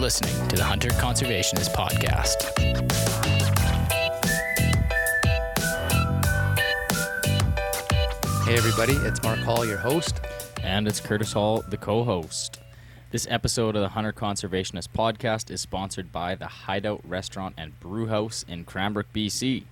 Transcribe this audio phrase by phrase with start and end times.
[0.00, 2.58] listening to the Hunter Conservationist Podcast.
[8.46, 10.22] Hey, everybody, it's Mark Hall, your host.
[10.62, 12.60] And it's Curtis Hall, the co host.
[13.10, 17.78] This episode of the Hunter Conservationist Podcast is sponsored by the Heid Out Restaurant and
[17.78, 19.64] Brew House in Cranbrook, BC.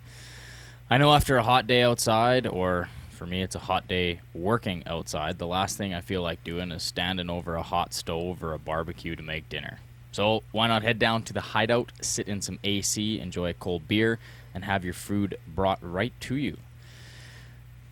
[0.90, 4.82] I know after a hot day outside, or for me, it's a hot day working
[4.86, 8.52] outside, the last thing I feel like doing is standing over a hot stove or
[8.52, 9.78] a barbecue to make dinner.
[10.12, 13.54] So, why not head down to the Heid Out, sit in some AC, enjoy a
[13.54, 14.18] cold beer,
[14.54, 16.56] and have your food brought right to you?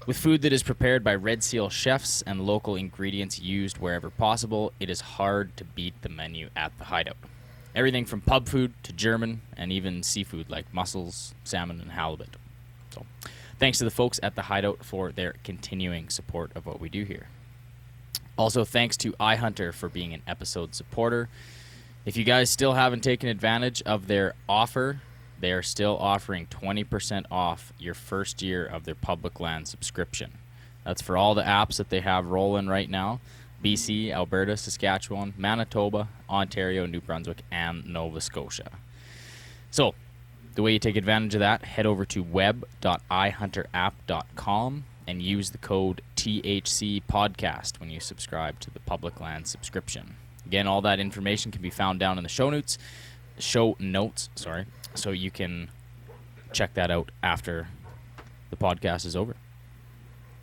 [0.07, 4.73] With food that is prepared by Red Seal chefs and local ingredients used wherever possible,
[4.79, 7.16] it is hard to beat the menu at the Heid Out.
[7.74, 12.37] Everything from pub food to German and even seafood like mussels, salmon, and halibut.
[12.91, 13.05] So,
[13.59, 16.88] thanks to the folks at the Heid Out for their continuing support of what we
[16.88, 17.26] do here.
[18.38, 21.29] Also, thanks to iHunter for being an episode supporter.
[22.07, 25.01] If you guys still haven't taken advantage of their offer,
[25.40, 30.35] they are still offering 20% off your first year of their public land subscription.
[30.85, 33.18] That's for all the apps that they have rolling right now
[33.65, 38.70] BC, Alberta, Saskatchewan, Manitoba, Ontario, New Brunswick, and Nova Scotia.
[39.73, 39.96] So,
[40.54, 46.02] the way you take advantage of that, head over to web.ihunterapp.com and use the code
[46.15, 50.15] THC podcast when you subscribe to the public land subscription.
[50.47, 52.79] Again, all that information can be found down in the show notes.
[53.39, 55.69] Show notes, sorry, so you can
[56.53, 57.69] check that out after
[58.51, 59.35] the podcast is over.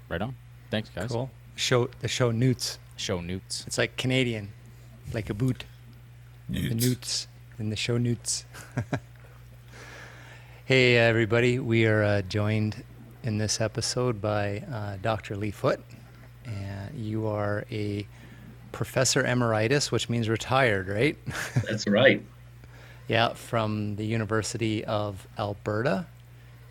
[0.10, 0.36] Right on.
[0.70, 1.12] Thanks, guys.
[1.12, 1.32] Cool.
[1.56, 2.78] Show the show newts.
[2.98, 3.64] Show newts.
[3.66, 4.52] It's like Canadian,
[5.14, 5.64] like a boot.
[6.50, 6.86] The Newts.
[6.86, 8.46] newts and the show newts.
[10.66, 11.60] hey, everybody.
[11.60, 12.84] We are uh, joined
[13.24, 15.36] in this episode by uh, Dr.
[15.36, 15.82] Lee Foote.
[16.46, 18.06] And you are a
[18.74, 21.18] professor emeritus, which means retired, right?
[21.66, 22.22] That's right.
[23.08, 26.08] Yeah, from the University of Alberta,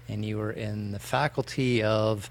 [0.09, 2.31] and you were in the faculty of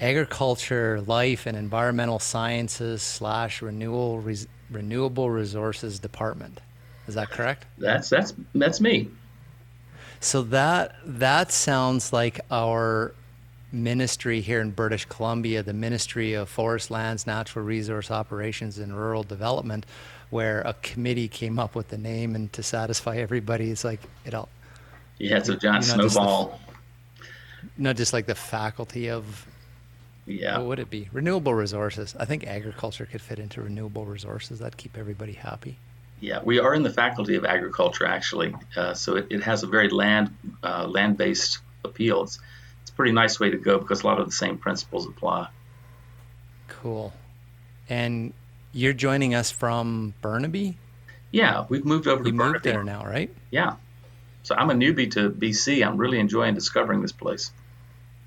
[0.00, 6.60] agriculture, life, and environmental sciences slash renewal res- renewable resources department.
[7.08, 7.66] Is that correct?
[7.78, 9.08] That's that's that's me.
[10.20, 13.14] So that that sounds like our
[13.72, 19.22] ministry here in British Columbia, the Ministry of Forest Lands, Natural Resource Operations, and Rural
[19.22, 19.86] Development,
[20.30, 24.34] where a committee came up with the name, and to satisfy everybody, it's like it
[24.34, 24.48] all
[25.18, 26.60] Yeah, it's a giant You're not just the- snowball.
[27.78, 29.46] not just like the faculty of
[30.26, 30.58] Yeah.
[30.58, 34.76] what would it be renewable resources i think agriculture could fit into renewable resources that'd
[34.76, 35.78] keep everybody happy
[36.20, 39.66] Yeah, we are in the faculty of agriculture actually, uh, so it, it has a
[39.66, 40.30] very land
[40.62, 42.22] uh, land based appeal.
[42.22, 42.38] It's
[42.92, 45.48] a pretty nice way to go because a lot of the same principles apply.
[46.68, 47.12] cool
[47.88, 48.32] and
[48.72, 50.76] you're joining us from burnaby
[51.30, 52.70] Yeah, we've moved over you to Burnaby.
[52.70, 53.74] there now right Yeah,
[54.42, 55.86] so I'm a newbie to BC.
[55.86, 57.52] I'm really enjoying discovering this place.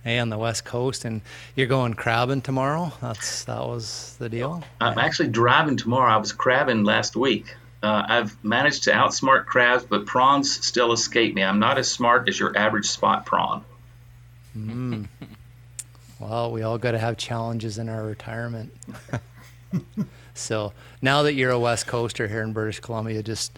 [0.04, 1.22] hey on the west coast and
[1.56, 6.12] you're going crabbing tomorrow that's that was the deal I'm actually driving tomorrow.
[6.14, 7.56] I was crabbing last week.
[7.84, 11.44] Uh, I've managed to outsmart crabs, but prawns still escape me.
[11.44, 13.64] I'm not as smart as your average spot prawn.
[16.20, 18.72] well we all got to have challenges in our retirement
[20.34, 20.72] so
[21.02, 23.58] now that you're a west coaster here in british columbia just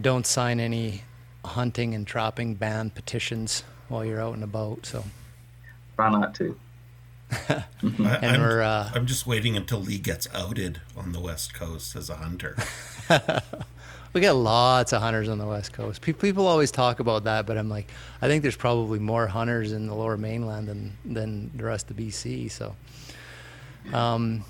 [0.00, 1.02] don't sign any
[1.44, 5.02] hunting and trapping ban petitions while you're out and about so
[5.96, 6.58] Try not to.
[7.82, 11.96] And I'm, we're uh, I'm just waiting until Lee gets outed on the West Coast
[11.96, 12.56] as a hunter.
[14.12, 17.58] We got lots of hunters on the west coast people always talk about that but
[17.58, 17.90] i'm like
[18.22, 21.96] i think there's probably more hunters in the lower mainland than than the rest of
[21.98, 22.74] bc so
[23.92, 24.42] um,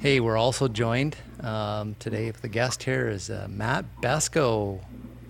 [0.00, 4.80] hey we're also joined um, today with the guest here is uh, matt Besko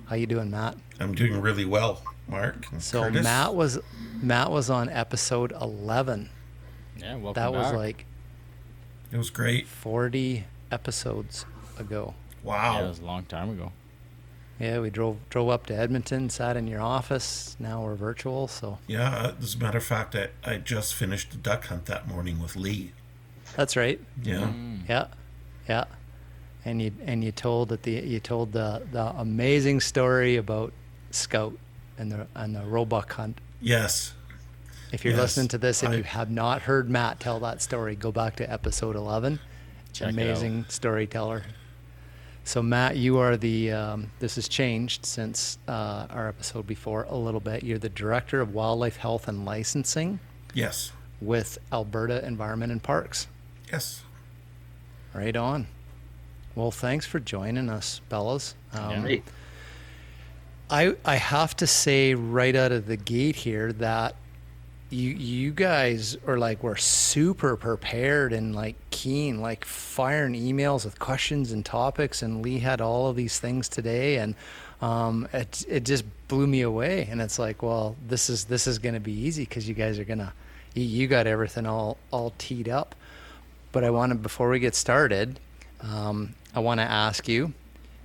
[0.06, 2.66] how you doing matt I'm doing really well, Mark.
[2.78, 3.22] so Curtis.
[3.22, 3.78] matt was
[4.20, 6.28] matt was on episode 11
[6.98, 8.04] Yeah, welcome that was like
[9.12, 9.68] It was great.
[9.68, 11.46] 40 episodes
[11.78, 12.14] ago
[12.48, 12.78] Wow.
[12.80, 13.72] Yeah, it was a long time ago.
[14.58, 17.56] Yeah, we drove drove up to Edmonton, sat in your office.
[17.60, 21.30] Now we're virtual, so Yeah, uh, as a matter of fact, I, I just finished
[21.30, 22.92] the duck hunt that morning with Lee.
[23.54, 24.00] that's right.
[24.22, 24.50] Yeah.
[24.88, 25.06] Yeah,
[25.68, 25.84] yeah.
[26.64, 30.72] And you and you told that the you told the the amazing story about
[31.12, 31.56] Scout
[31.98, 33.40] and the and the roebuck hunt.
[33.60, 34.14] Yes.
[34.90, 37.60] If you're Yes, listening to this and I- you have not heard Matt tell that
[37.62, 39.38] story, go back to episode 11.
[39.92, 41.42] Check it amazing storyteller.
[42.48, 43.72] So Matt, you are the.
[43.72, 47.62] Um, this has changed since uh, our episode before a little bit.
[47.62, 50.18] You're the director of wildlife health and licensing
[50.54, 50.92] Yes.
[51.20, 53.26] with Alberta Environment and Parks.
[53.70, 54.02] Yes.
[55.12, 55.66] Right on.
[56.54, 58.54] Well, thanks for joining us, Bellas.
[58.72, 59.22] Um, Hey,
[60.70, 64.14] I I have to say right out of the gate here that
[64.90, 70.98] you you guys are like we're super prepared and like keen, like firing emails with
[70.98, 72.22] questions and topics.
[72.22, 74.34] And Lee had all of these things today, and
[74.80, 77.06] um, it it just blew me away.
[77.10, 80.04] And it's like, well, this is this is gonna be easy because you guys are
[80.04, 80.32] gonna
[80.74, 82.94] you, you got everything all all teed up.
[83.72, 85.38] But I want to before we get started,
[85.82, 87.52] um, I want to ask you.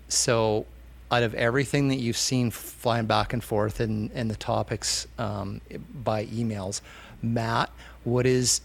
[0.09, 0.65] So,
[1.13, 5.61] out of everything that you've seen flying back and forth in, in the topics um,
[5.93, 6.81] by emails,
[7.21, 7.69] Matt,
[8.03, 8.61] what is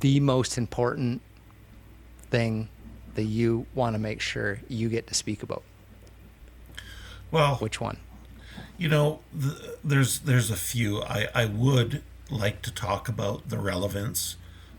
[0.00, 1.20] the most important
[2.30, 2.68] thing
[3.14, 5.62] that you want to make sure you get to speak about?
[7.30, 7.98] Well, Which one?
[8.76, 9.52] you know, th
[9.84, 11.02] there's there's a few.
[11.02, 14.36] I I would like to talk about the relevance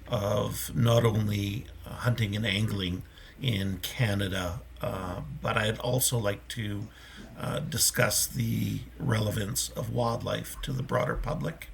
[0.08, 3.04] of not only hunting and angling
[3.42, 6.88] in Canada, uh, but I'd also like to
[7.40, 11.70] uh, discuss the relevance of wildlife to the broader public,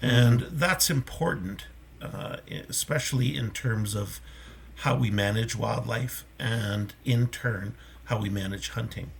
[0.00, 1.66] and that's important,
[2.02, 2.36] uh,
[2.68, 4.20] especially in terms of
[4.78, 7.74] how we manage wildlife and in turn
[8.04, 9.10] how we manage hunting.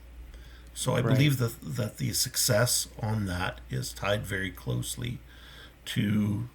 [0.75, 1.15] So I Right.
[1.15, 5.21] believe that that the success on that is tied very closely
[5.87, 6.49] to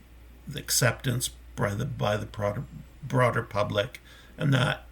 [0.48, 2.64] the acceptance by the by the broader,
[3.02, 4.02] broader public,
[4.38, 4.86] and that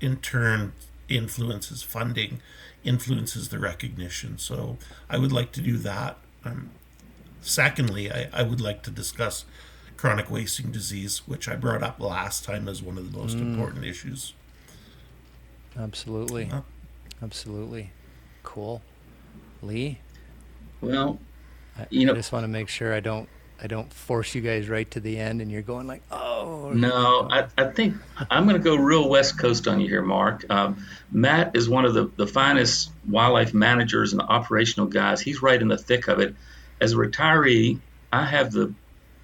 [0.00, 0.72] in turn
[1.10, 2.40] influences funding,
[2.84, 4.38] influences the recognition.
[4.38, 4.78] So
[5.08, 6.16] I would like to do that.
[6.44, 6.70] Um,
[7.40, 9.44] secondly, I, I would like to discuss
[9.96, 13.84] chronic wasting disease, which I brought up last time as one of the most important
[13.84, 14.32] issues.
[15.78, 16.44] Absolutely.
[16.44, 16.62] Yeah.
[17.22, 17.90] Absolutely.
[18.42, 18.82] Cool.
[19.62, 19.98] Lee,
[20.80, 21.18] well,
[21.78, 23.28] I, You know- I just want to make sure I don't
[23.62, 27.28] I don't force you guys right to the end and you're going like, oh No,
[27.30, 27.96] I, I think
[28.30, 30.44] I'm going to go real West Coast on you here, Mark.
[30.48, 35.20] Um, Matt is one of the, the finest wildlife managers and operational guys.
[35.20, 36.34] He's right in the thick of it.
[36.80, 37.78] As a retiree,
[38.10, 38.72] I have the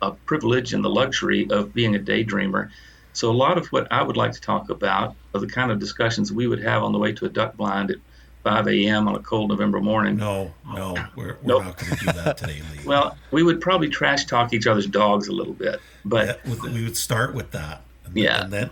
[0.02, 2.70] uh, privilege and the luxury of being a daydreamer.
[3.14, 5.78] So a lot of what I would like to talk about are the kind of
[5.78, 7.96] discussions we would have on the way to a duck blind at
[8.46, 9.08] 5 a.m.
[9.08, 10.18] on a cold November morning.
[10.18, 11.64] No, no, we're, we're Nope.
[11.64, 12.78] not going to do that today, Lee.
[12.86, 16.84] Well, we would probably trash talk each other's dogs a little bit, but would- we
[16.84, 17.82] would start with that.
[18.04, 18.44] And Yeah.
[18.44, 18.70] And then,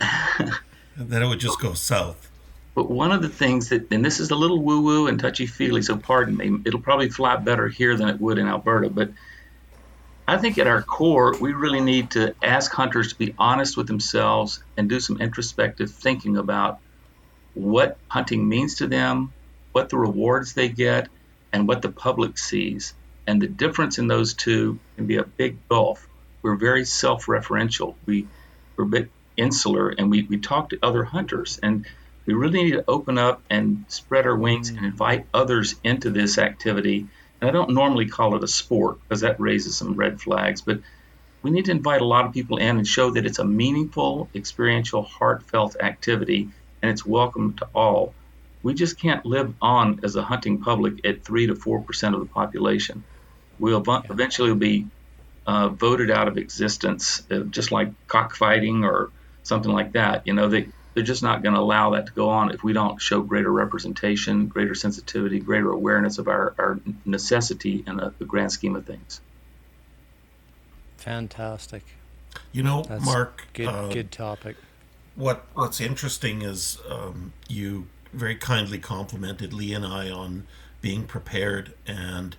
[0.00, 0.50] and
[0.96, 2.28] then it would just go south.
[2.74, 5.46] But one of the things that, and this is a little woo woo and touchy
[5.46, 8.90] feely, so pardon me, it'll probably fly better here than it would in Alberta.
[8.90, 9.10] But
[10.26, 13.86] I think at our core, we really need to ask hunters to be honest with
[13.86, 16.80] themselves and do some introspective thinking about
[17.56, 19.32] what hunting means to them,
[19.72, 21.08] what the rewards they get,
[21.52, 22.94] and what the public sees.
[23.26, 26.06] And the difference in those two can be a big gulf.
[26.42, 27.94] We're very self referential.
[28.04, 28.28] We,
[28.76, 31.58] we're a bit insular and we, we talk to other hunters.
[31.62, 31.86] And
[32.26, 36.38] we really need to open up and spread our wings and invite others into this
[36.38, 37.06] activity.
[37.40, 40.80] And I don't normally call it a sport because that raises some red flags, but
[41.42, 44.28] we need to invite a lot of people in and show that it's a meaningful,
[44.34, 46.50] experiential, heartfelt activity
[46.86, 48.14] and it's welcome to all.
[48.62, 52.26] We just can't live on as a hunting public at 3 to 4% of the
[52.26, 53.02] population.
[53.58, 54.86] We'll ev- eventually be
[55.48, 59.10] uh, voted out of existence, uh, just like cockfighting or
[59.42, 60.28] something like that.
[60.28, 62.72] You know, they, they're just not going to allow that to go on if we
[62.72, 68.24] don't show greater representation, greater sensitivity, greater awareness of our, our necessity in the, the
[68.24, 69.20] grand scheme of things.
[70.98, 71.82] fantastic.
[72.52, 74.56] You know, That's Mark, Good uh, good topic.
[75.16, 80.46] What what's interesting is um, you very kindly complimented Lee and I on
[80.80, 82.36] being prepared, and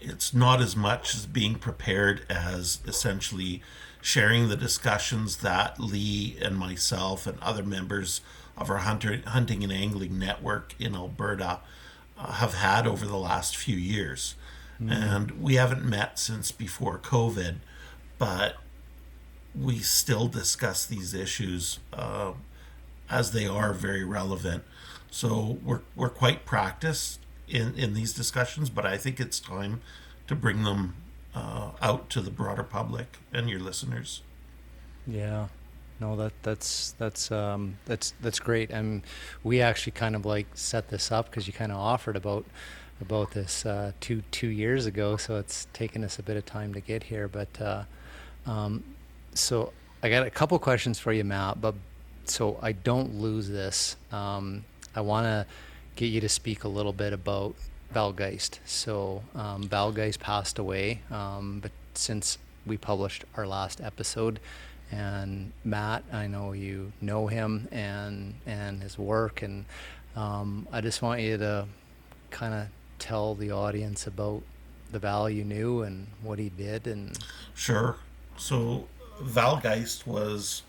[0.00, 3.62] it's not as much as being prepared as essentially
[4.02, 8.22] sharing the discussions that Lee and myself and other members
[8.56, 11.60] of our hunter, hunting and angling network in Alberta
[12.18, 14.34] uh, have had over the last few years.
[14.88, 17.56] And we haven't met since before COVID,
[18.16, 18.56] but
[19.58, 22.32] we still discuss these issues uh,
[23.08, 24.64] as they are very relevant.
[25.10, 29.80] So we're we're quite practiced in in these discussions, but I think it's time
[30.28, 30.94] to bring them
[31.34, 34.22] uh, out to the broader public and your listeners.
[35.06, 35.48] Yeah.
[36.00, 39.02] No, that that's that's um, that's that's great, and
[39.44, 42.46] we actually kind of like set this up because you kind of offered about
[43.02, 46.72] about this uh, two two years ago, so it's taken us a bit of time
[46.72, 47.28] to get here.
[47.28, 47.84] But uh,
[48.46, 48.82] um,
[49.34, 49.72] so
[50.02, 51.60] I got a couple questions for you, Matt.
[51.60, 51.74] But
[52.24, 55.46] so I don't lose this, um, I want to
[55.96, 57.54] get you to speak a little bit about
[57.92, 58.60] Val Geist.
[58.64, 64.40] So um, Val Geist passed away, um, but since we published our last episode,
[64.92, 69.64] and Matt, I know you know him and and his work, and
[70.16, 71.66] um, I just want you to
[72.30, 72.66] kind of
[72.98, 74.42] tell the audience about
[74.92, 77.16] the Val you knew and what he did and
[77.54, 77.96] sure
[78.36, 78.86] so
[79.20, 80.62] Val Geist was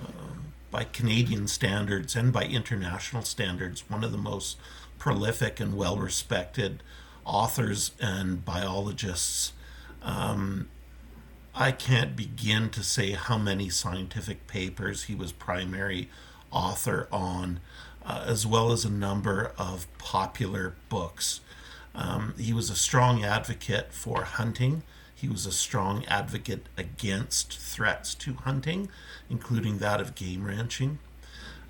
[0.00, 4.56] um, by Canadian standards and by international standards one of the most
[4.98, 6.82] prolific and well respected
[7.24, 9.52] authors and biologists
[10.02, 10.68] um,
[11.54, 16.08] I can't begin to say how many scientific papers he was primary
[16.52, 17.58] author on,
[18.04, 21.40] uh, as well as a number of popular books.
[21.96, 24.84] Um, he was a strong advocate for hunting.
[25.20, 28.88] He was a strong advocate against threats to hunting,
[29.28, 31.00] including that of game ranching.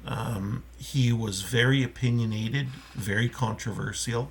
[0.05, 4.31] Um, he was very opinionated, very controversial,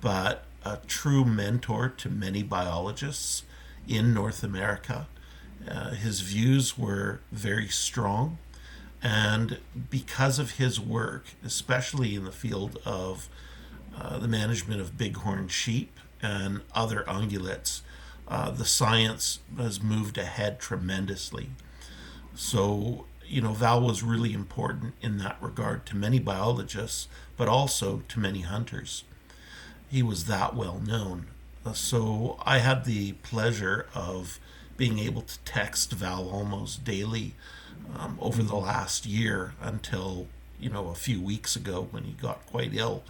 [0.00, 3.42] but a true mentor to many biologists
[3.88, 5.08] in North America.
[5.68, 8.38] Uh, his views were very strong,
[9.02, 9.58] and
[9.90, 13.28] because of his work, especially in the field of
[13.96, 17.80] uh, the management of bighorn sheep and other ungulates,
[18.28, 21.50] uh, the science has moved ahead tremendously.
[22.34, 28.02] So, you know, Val was really important in that regard to many biologists, but also
[28.08, 29.04] to many hunters.
[29.90, 31.26] He was that well known.
[31.64, 34.38] Uh, so I had the pleasure of
[34.76, 37.34] being able to text Val almost daily
[37.98, 40.26] um, over the last year until
[40.58, 43.02] you know a few weeks ago when he got quite ill,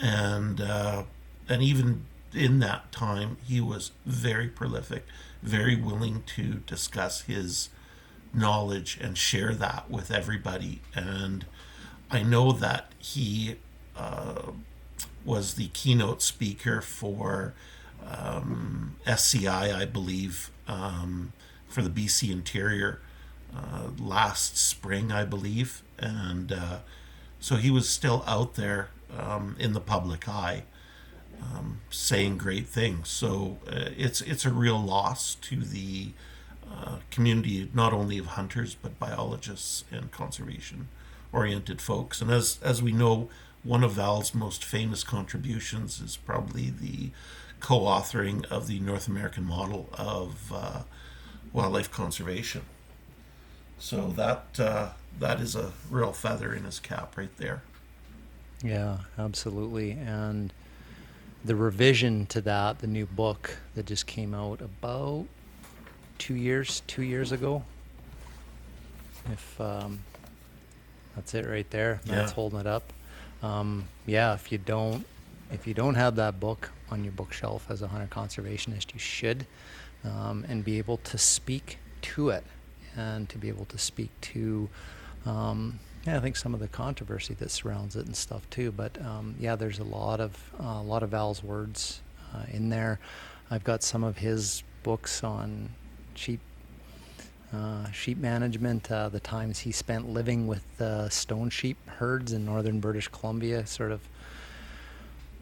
[0.00, 1.04] and uh,
[1.48, 2.04] and even
[2.34, 5.04] in that time he was very prolific,
[5.42, 7.70] very willing to discuss his
[8.32, 11.44] knowledge and share that with everybody, and
[12.10, 13.56] I know that he
[13.96, 14.52] uh,
[15.24, 17.54] was the keynote speaker for
[18.06, 21.32] um, SCI, I believe, um,
[21.68, 23.00] for the BC Interior
[23.54, 26.78] uh, last spring, I believe, and uh,
[27.38, 30.64] so he was still out there um, in the public eye,
[31.42, 33.08] um, saying great things.
[33.08, 36.12] So uh, it's it's a real loss to the
[36.70, 42.20] uh, community, not only of hunters but biologists and conservation-oriented folks.
[42.20, 43.28] And as as we know,
[43.62, 47.10] one of Val's most famous contributions is probably the
[47.60, 50.82] co-authoring of the North American model of uh,
[51.52, 52.62] wildlife conservation.
[53.78, 57.62] So that uh, that is a real feather in his cap right there.
[58.62, 59.92] Yeah, absolutely.
[59.92, 60.52] And
[61.44, 65.26] the revision to that, the new book that just came out about
[66.18, 67.64] two years, two years ago.
[69.32, 70.00] If um,
[71.14, 72.34] that's it right there, that's Yeah.
[72.34, 72.92] holding it up.
[73.42, 75.06] Um, yeah, if you don't,
[75.50, 79.46] if you don't have that book on your bookshelf as a hunter conservationist, you should,
[80.04, 82.44] um, and be able to speak to it,
[82.96, 84.68] and to be able to speak to,
[85.24, 88.72] um, yeah, I think some of the controversy that surrounds it and stuff too.
[88.72, 92.00] But um, yeah, there's a lot of uh, a lot of Val's words
[92.34, 92.98] uh, in there.
[93.50, 95.70] I've got some of his books on
[96.14, 96.40] sheep
[97.52, 102.44] uh, sheep management, uh, the times he spent living with uh, stone sheep herds in
[102.44, 104.00] northern British Columbia, sort of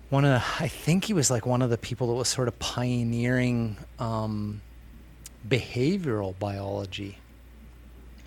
[0.09, 2.49] one of the, I think he was like one of the people that was sort
[2.49, 4.63] of pioneering um,
[5.47, 7.19] behavioral biology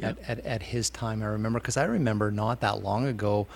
[0.02, 1.22] at, at, at his time.
[1.22, 3.48] I remember because I remember not that long ago,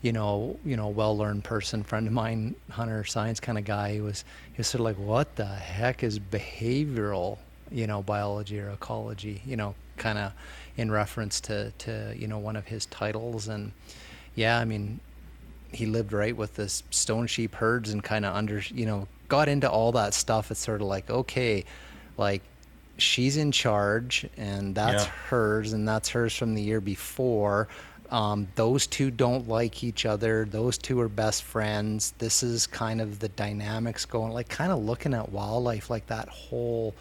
[0.00, 3.94] you know, you know, well-learned person, friend of mine, hunter science kind of guy.
[3.94, 7.38] He was he was sort of like, what the heck is behavioral,
[7.70, 10.32] you know, biology or ecology, you know, kind of
[10.76, 13.72] in reference to to you know one of his titles and
[14.34, 15.00] yeah, I mean,
[15.72, 19.48] he lived right with this stone sheep herds and kind of under you know got
[19.48, 21.64] into all that stuff it's sort of like okay
[22.18, 22.42] like
[23.02, 25.10] she's in charge and that's Yeah.
[25.28, 27.68] hers and that's hers from the year before.
[28.10, 30.44] Um, those two don't like each other.
[30.44, 32.12] Those two are best friends.
[32.18, 36.28] This is kind of the dynamics going like kind of looking at wildlife like that
[36.28, 36.94] whole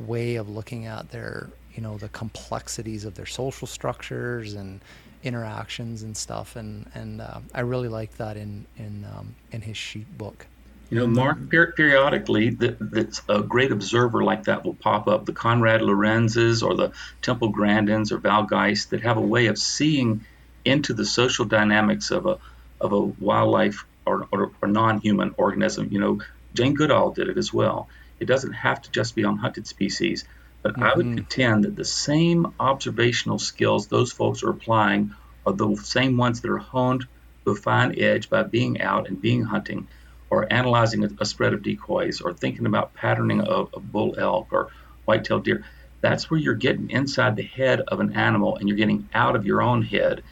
[0.00, 4.80] way of looking at their you know the complexities of their social structures and
[5.22, 6.56] interactions and stuff.
[6.56, 10.46] And and uh, I really like that in in um, in his sheep book
[10.90, 15.24] You know, Mark, per- periodically, that, that's a great observer like that will pop up.
[15.24, 19.58] The Konrad Lorenzes or the Temple Grandins or Val Geist that have a way of
[19.58, 20.24] seeing
[20.64, 22.38] into the social dynamics of a
[22.80, 25.88] of a wildlife or, or, or non-human organism.
[25.90, 26.20] You know,
[26.54, 27.88] Jane Goodall did it as well.
[28.20, 30.24] It doesn't have to just be on hunted species,
[30.62, 31.16] but I would mm-hmm.
[31.16, 35.14] contend that the same observational skills those folks are applying
[35.46, 37.06] are the same ones that are honed
[37.44, 39.88] to a fine edge by being out and being hunting
[40.30, 44.48] or analyzing a, a spread of decoys or thinking about patterning of, of bull elk
[44.52, 44.68] or
[45.04, 45.64] white-tailed deer
[46.04, 49.46] that's where you're getting inside the head of an animal and you're getting out of
[49.46, 50.22] your own head.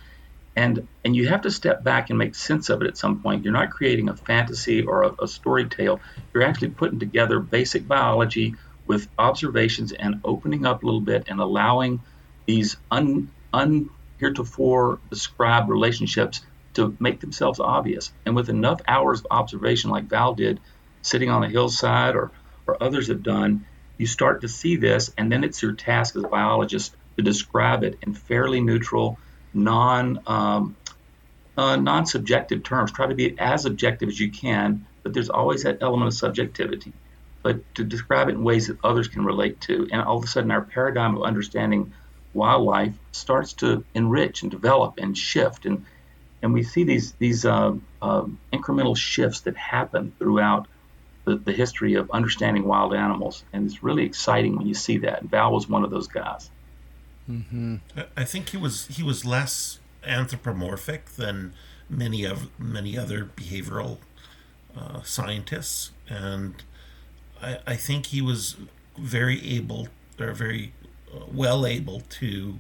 [0.54, 3.42] And, and you have to step back and make sense of it at some point.
[3.42, 6.02] You're not creating a fantasy or a, a story tale.
[6.34, 8.54] You're actually putting together basic biology
[8.87, 12.00] with observations and opening up a little bit and allowing
[12.46, 16.42] these un, un heretofore described relationships
[16.75, 18.12] to make themselves obvious.
[18.25, 20.61] And with enough hours of observation, like Val did,
[21.02, 22.31] sitting on a hillside or,
[22.67, 23.67] or others have done,
[23.99, 27.85] you start to see this, and then it's your task as a biologist to describe
[27.85, 29.19] it in fairly neutral,
[29.52, 30.76] non um,
[31.57, 32.91] uh, non subjective terms.
[32.91, 36.93] Try to be as objective as you can, but there's always that element of subjectivity.
[37.43, 40.26] But to describe it in ways that others can relate to, and all of a
[40.26, 41.93] sudden our paradigm of understanding
[42.35, 45.85] wildlife starts to enrich and develop and shift, and
[46.42, 50.66] and we see these these uh, uh, incremental shifts that happen throughout
[51.25, 55.22] the, the history of understanding wild animals, and it's really exciting when you see that.
[55.22, 56.50] Val was one of those guys.
[57.30, 57.76] Mm-hmm.
[58.16, 61.54] I think he was he was less anthropomorphic than
[61.88, 63.99] many of many other behavioral
[64.76, 66.62] uh, scientists, and
[67.40, 68.56] I, I think he was
[68.99, 70.75] very able or very
[71.14, 72.58] uh, well able to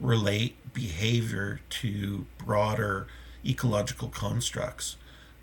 [0.00, 3.06] relate behavior to broader
[3.44, 4.96] ecological constructs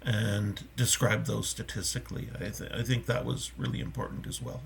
[0.05, 2.27] and describe those statistically.
[2.35, 4.61] I, th- I think that was really important as well.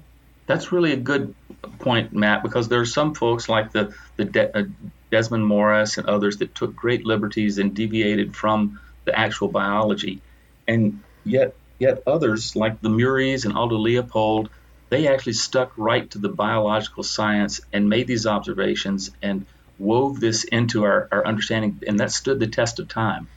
[0.48, 1.36] That's really a good
[1.80, 4.64] point, Matt, because there are some folks like the, the De- uh,
[5.12, 10.22] Desmond Morris and others that took great liberties and deviated from the actual biology.
[10.68, 14.50] And yet, yet others like the Muries and Aldo Leopold,
[14.90, 19.46] they actually stuck right to the biological science and made these observations and
[19.80, 23.28] wove this into our, our understanding, and that stood the test of time.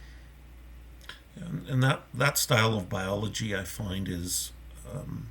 [1.37, 4.53] And, and that that style of biology I find is
[4.93, 5.29] um,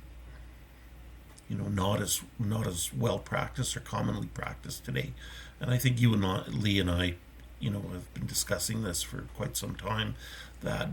[1.48, 5.12] you know not as not as well practiced or commonly practiced today.
[5.60, 7.14] And I think you and Lee and I
[7.58, 10.14] you know have been discussing this for quite some time
[10.62, 10.88] that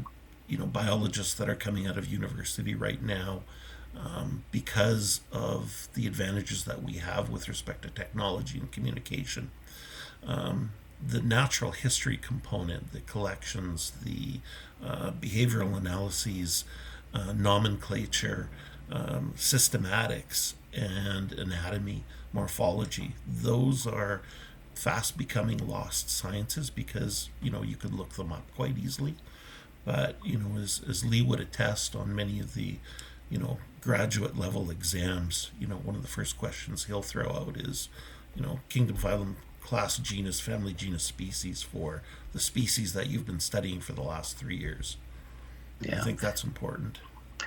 [0.47, 3.41] you know biologists that are coming out of university right now
[3.95, 9.51] um, because of the advantages that we have with respect to technology and communication
[10.25, 10.71] um,
[11.05, 14.39] the natural history component, the collections, the
[14.83, 16.63] uh, behavioral analyses,
[17.13, 18.49] uh, nomenclature,
[18.91, 22.03] um, systematics, and anatomy,
[22.33, 23.13] morphology.
[23.27, 24.21] Those are
[24.75, 29.15] fast becoming lost sciences because you know you could look them up quite easily.
[29.85, 32.75] But you know, as, as Lee would attest on many of the
[33.29, 37.57] you know graduate level exams, you know one of the first questions he'll throw out
[37.57, 37.89] is
[38.35, 39.35] you know kingdom phylum
[39.67, 42.01] class, genus, family, genus, species for
[42.31, 44.95] the species that you've been studying for the last three years.
[45.81, 45.99] Yeah.
[45.99, 46.99] I think that's important.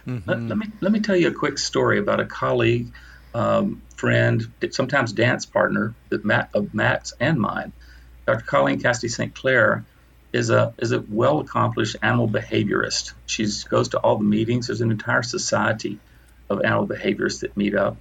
[0.06, 0.28] Mm-hmm.
[0.28, 2.92] Let, let, me let me tell you a quick story about a colleague,
[3.34, 7.72] um, friend, sometimes dance partner that Matt of Matt's and mine.
[8.26, 8.44] Dr.
[8.44, 9.34] Colleen Cassidy St.
[9.34, 9.86] Clair
[10.30, 13.14] is a is a well accomplished animal behaviorist.
[13.24, 14.66] She goes to all the meetings.
[14.66, 15.98] There's an entire society
[16.50, 17.96] of animal behaviorists that meet up.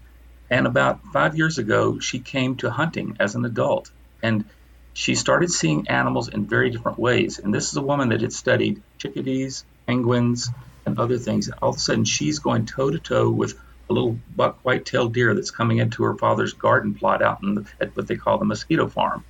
[0.50, 3.92] And about five years ago, she came to hunting as an adult.
[4.22, 4.46] And
[4.94, 7.40] she started seeing animals in very different ways.
[7.40, 10.50] And this is a woman that had studied chickadees, penguins,
[10.86, 11.50] and other things.
[11.62, 15.34] All of a sudden, she's going toe to toe with a little buck white-tailed deer
[15.34, 18.46] that's coming into her father's garden plot out in the, at what they call the
[18.46, 19.24] mosquito farm.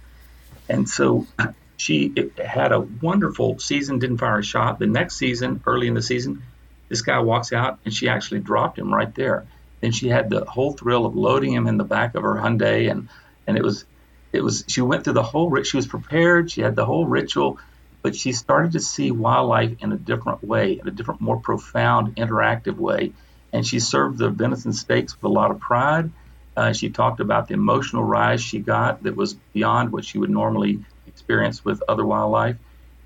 [0.68, 1.28] And so
[1.78, 4.80] she had a wonderful season, didn't fire a shot.
[4.80, 6.44] The next season, early in the season,
[6.90, 9.46] this guy walks out and she actually dropped him right there.
[9.80, 12.92] Then she had the whole thrill of loading him in the back of her Hyundai,
[12.92, 13.08] and
[13.48, 13.86] and it was
[14.32, 17.60] it was she went through the whole she was prepared she had the whole ritual
[18.02, 22.16] but she started to see wildlife in a different way in a different more profound
[22.16, 23.14] interactive way.
[23.52, 26.12] And she served the venison steaks with a lot of pride.
[26.56, 30.30] Uh, she talked about the emotional rise she got that was beyond what she would
[30.30, 32.58] normally experience with other wildlife.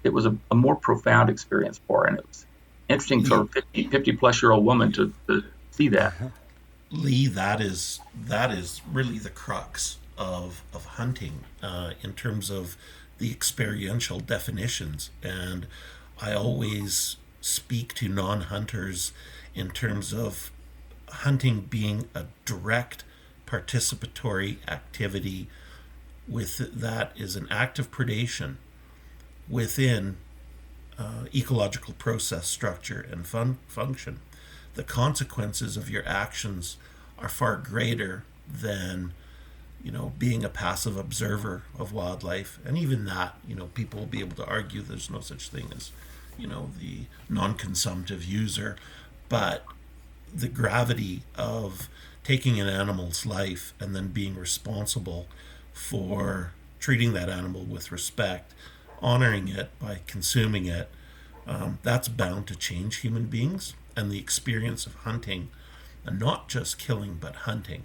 [0.04, 2.46] It was a, a more profound experience for her and it was
[2.90, 6.14] interesting for a 50, 50 plus year old woman to, to see that.
[6.92, 12.78] Lee that is that is really the crux of of hunting uh, in terms of
[13.18, 15.68] the experiential definitions, and
[16.22, 19.12] I always speak to non-hunters
[19.54, 20.52] in terms of
[21.10, 23.04] hunting being a direct
[23.46, 25.48] participatory activity.
[26.28, 28.56] With that is an act of predation
[29.50, 30.18] within
[30.98, 34.20] uh, ecological process structure and fun- function.
[34.76, 36.78] The consequences of your actions
[37.20, 39.14] are far greater than
[39.84, 44.08] you know, being a passive observer of wildlife, and even that, you know, people will
[44.08, 45.92] be able to argue there's no such thing as,
[46.38, 48.78] you know, the non-consumptive user,
[49.28, 49.66] but
[50.34, 51.90] the gravity of
[52.24, 55.28] taking an animal's life and then being responsible
[55.74, 58.54] for treating that animal with respect,
[59.02, 60.90] honoring it by consuming it,
[61.46, 65.50] um, that's bound to change human beings and the experience of hunting,
[66.06, 67.84] and not just killing, but hunting.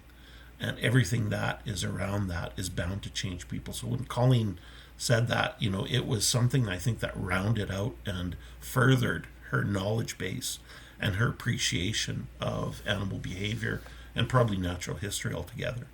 [0.61, 3.73] And everything that is around that is bound to change people.
[3.73, 4.59] So when Colleen
[4.97, 9.63] said that, you know, it was something I think that rounded out and furthered her
[9.63, 10.59] knowledge base
[11.01, 13.81] and her appreciation of animal behavior
[14.17, 15.87] and probably natural history altogether.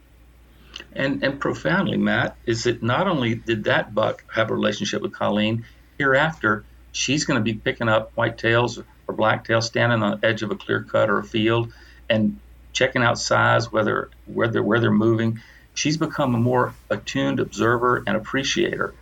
[0.92, 5.12] And and profoundly, Matt, is that not only did that buck have a relationship with
[5.12, 5.64] Colleen,
[5.98, 10.50] hereafter she's going to be picking up whitetails or blacktails standing on the edge of
[10.50, 11.72] a clear cut or a field
[12.08, 12.38] and
[12.74, 15.40] checking out size, whether whether where they're moving.
[15.72, 18.94] She's become a more attuned observer and appreciator.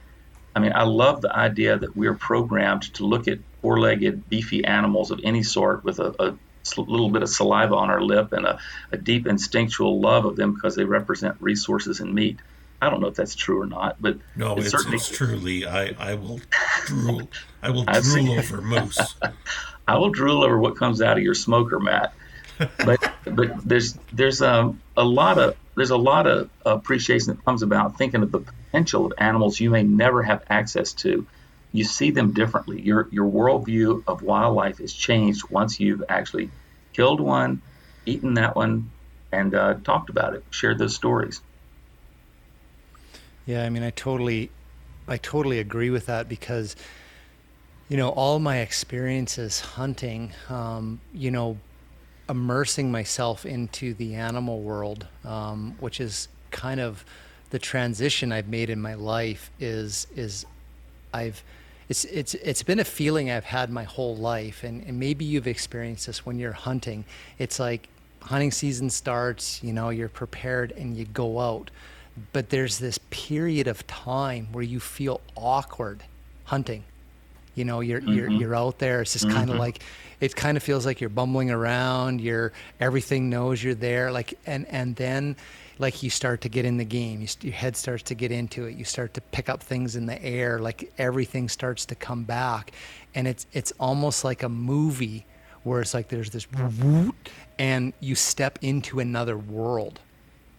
[0.55, 4.65] I mean, I love the idea that we are programmed to look at four-legged, beefy
[4.65, 6.37] animals of any sort with a, a
[6.81, 8.59] little bit of saliva on our lip and a,
[8.91, 12.39] a, deep instinctual love of them because they represent resources and meat.
[12.81, 15.67] I don't know if that's true or not, but no, it's, certainly it's truly.
[15.67, 16.41] I, I will
[16.87, 17.29] drool.
[17.63, 19.15] I will drool over moose.
[19.89, 22.13] I will drool over what comes out of your smoker, Matt.
[22.85, 27.63] But but there's there's um, a lot of there's a lot of appreciation that comes
[27.63, 31.27] about thinking of the potential of animals you may never have access to
[31.73, 32.81] you see them differently.
[32.81, 36.51] Your your worldview of wildlife is changed once you've actually
[36.93, 37.63] killed one,
[38.05, 38.91] eaten that one,
[39.33, 41.41] and uh, talked about it, shared those stories.
[43.47, 44.51] Yeah, I mean, I totally,
[45.09, 46.77] I totally agree with that because,
[47.89, 51.57] you know, all my experiences hunting, um, you know,
[52.33, 57.05] immersing myself into the animal world, um, which is kind of
[57.51, 59.51] the transition I've made in my life.
[59.61, 60.47] Is is
[61.13, 61.45] I've
[61.91, 65.47] it's it's it's been a feeling I've had my whole life, and, and maybe you've
[65.47, 67.05] experienced this when you're hunting.
[67.39, 67.89] It's like
[68.23, 71.71] hunting season starts, you know, you're prepared and you go out,
[72.33, 76.05] but there's this period of time where you feel awkward
[76.45, 76.85] hunting.
[77.55, 78.13] You know, you're mm-hmm.
[78.13, 79.03] you're you're out there.
[79.03, 79.37] It's just mm-hmm.
[79.37, 79.83] kind of like
[80.21, 82.21] it kind of feels like you're bumbling around.
[82.21, 84.11] You're everything knows you're there.
[84.11, 85.37] Like and and then
[85.79, 88.67] like you start to get in the game you, your head starts to get into
[88.67, 92.25] it you start to pick up things in the air like everything starts to come
[92.25, 92.73] back
[93.15, 95.25] and it's it's almost like a movie
[95.65, 96.47] where it's like there's this
[97.59, 100.01] and you step into another world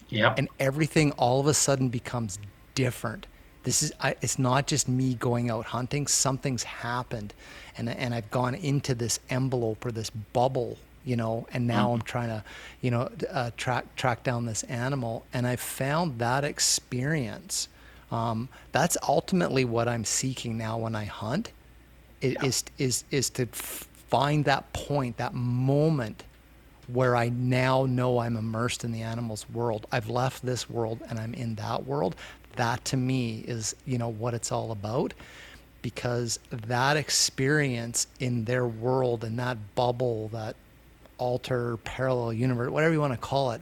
[0.08, 2.38] yeah and everything all of a sudden becomes
[2.74, 3.26] different
[3.64, 7.34] this is I, it's not just me going out hunting something's happened
[7.76, 11.94] and and I've gone into this envelope or this bubble you know, and now mm-hmm.
[11.94, 12.44] I'm trying to,
[12.80, 17.68] you know, uh, track track down this animal, and I found that experience.
[18.10, 21.52] Um, that's ultimately what I'm seeking now when I hunt.
[22.20, 22.46] It yeah.
[22.46, 26.24] is is is to find that point, that moment
[26.86, 29.86] where I now know I'm immersed in the animal's world.
[29.90, 32.14] I've left this world and I'm in that world.
[32.56, 35.14] That to me is, you know, what it's all about
[35.82, 40.56] because that experience in their world and that bubble, that
[41.18, 43.60] alter parallel universe, whatever you want to call it,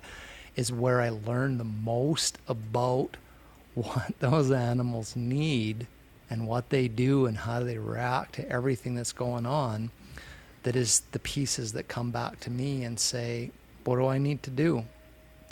[0.54, 3.16] is where I learn the most about
[3.74, 5.86] what those animals need
[6.30, 9.90] and what they do and how they react to everything that's going on.
[10.62, 13.50] That is the pieces that come back to me and say,
[13.84, 14.84] what do I need to do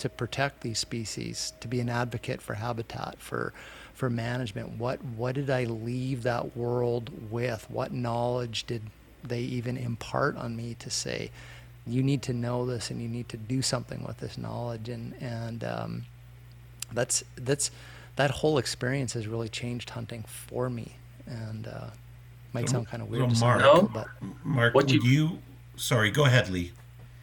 [0.01, 3.53] to protect these species, to be an advocate for habitat, for
[3.95, 4.79] for management?
[4.79, 7.71] What what did I leave that world with?
[7.71, 8.83] What knowledge did
[9.23, 11.31] they even impart on me to say,
[11.87, 15.15] you need to know this and you need to do something with this knowledge and
[15.21, 16.05] and um,
[16.93, 17.71] that's that's
[18.17, 21.89] that whole experience has really changed hunting for me and uh,
[22.53, 24.09] might sound kind of weird to Mark, no, but
[24.45, 25.39] Mark, what would you, you
[25.77, 26.73] sorry go ahead Lee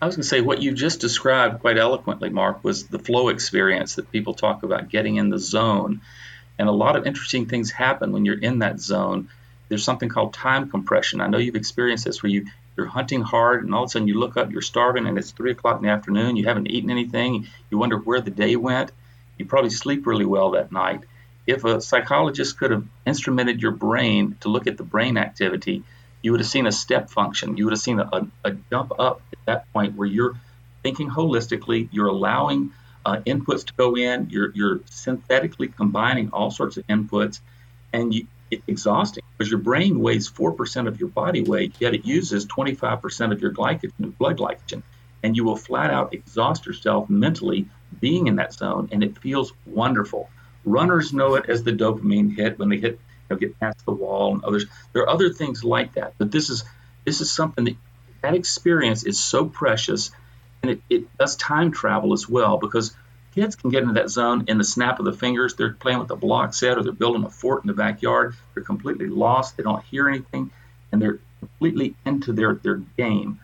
[0.02, 3.30] I was going to say what you just described quite eloquently Mark was the flow
[3.30, 6.02] experience that people talk about getting in the zone
[6.60, 9.30] and a lot of interesting things happen when you're in that zone
[9.70, 11.22] there's something called time compression.
[11.22, 14.08] I know you've experienced this where you you're hunting hard and all of a sudden
[14.08, 16.36] you look up, you're starving, and it's three o'clock in the afternoon.
[16.36, 17.48] You haven't eaten anything.
[17.72, 18.92] You wonder where the day went.
[19.40, 21.02] You probably sleep really well that night.
[21.48, 25.84] If a psychologist could have instrumented your brain to look at the brain activity,
[26.28, 27.56] you would have seen a step function.
[27.56, 30.38] You would have seen a, a, a jump up at that point where you're
[30.84, 32.74] thinking holistically, you're allowing
[33.06, 37.40] uh, inputs to go in, you're, you're synthetically combining all sorts of inputs,
[37.94, 42.04] and you, it's exhausting because your brain weighs 4% of your body weight, yet it
[42.04, 44.84] uses 25% of your glycogen, blood glycogen.
[45.24, 47.68] And you will flat out exhaust yourself mentally
[48.02, 50.30] being in that zone, and it feels wonderful.
[50.66, 54.34] Runners know it as the dopamine hit when they hit, know, get past the wall,
[54.34, 54.66] and others.
[54.94, 56.64] There are other things like that, but this is
[57.06, 57.76] this is something that
[58.22, 60.12] that experience is so precious,
[60.62, 62.96] and it, it does time travel as well because
[63.36, 65.56] kids can get into that zone in the snap of the fingers.
[65.56, 68.36] They're playing with a block set or they're building a fort in the backyard.
[68.54, 69.58] They're completely lost.
[69.58, 70.52] They don't hear anything,
[70.92, 73.40] and they're completely into their their game.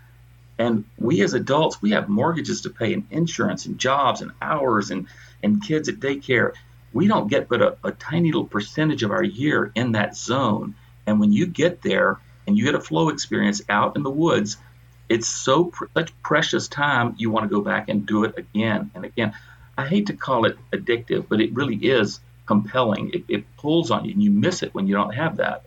[0.57, 4.91] And we as adults, we have mortgages to pay and insurance and jobs and hours
[4.91, 5.07] and,
[5.41, 6.53] and kids at daycare.
[6.93, 10.75] We don't get but a, a tiny little percentage of our year in that zone.
[11.06, 14.58] And when you get there and you get a flow experience out in the woods,
[15.10, 17.15] it's so pr- such precious time.
[17.17, 19.34] You want to go back and do it again and again.
[19.77, 23.12] I hate to call it addictive, but it really is compelling.
[23.13, 25.65] It, it pulls on you, and you miss it when you don't have that.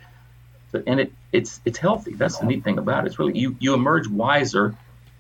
[0.87, 2.15] And it it's it's healthy.
[2.15, 3.09] That's the neat thing about it.
[3.09, 4.75] It's really you you emerge wiser,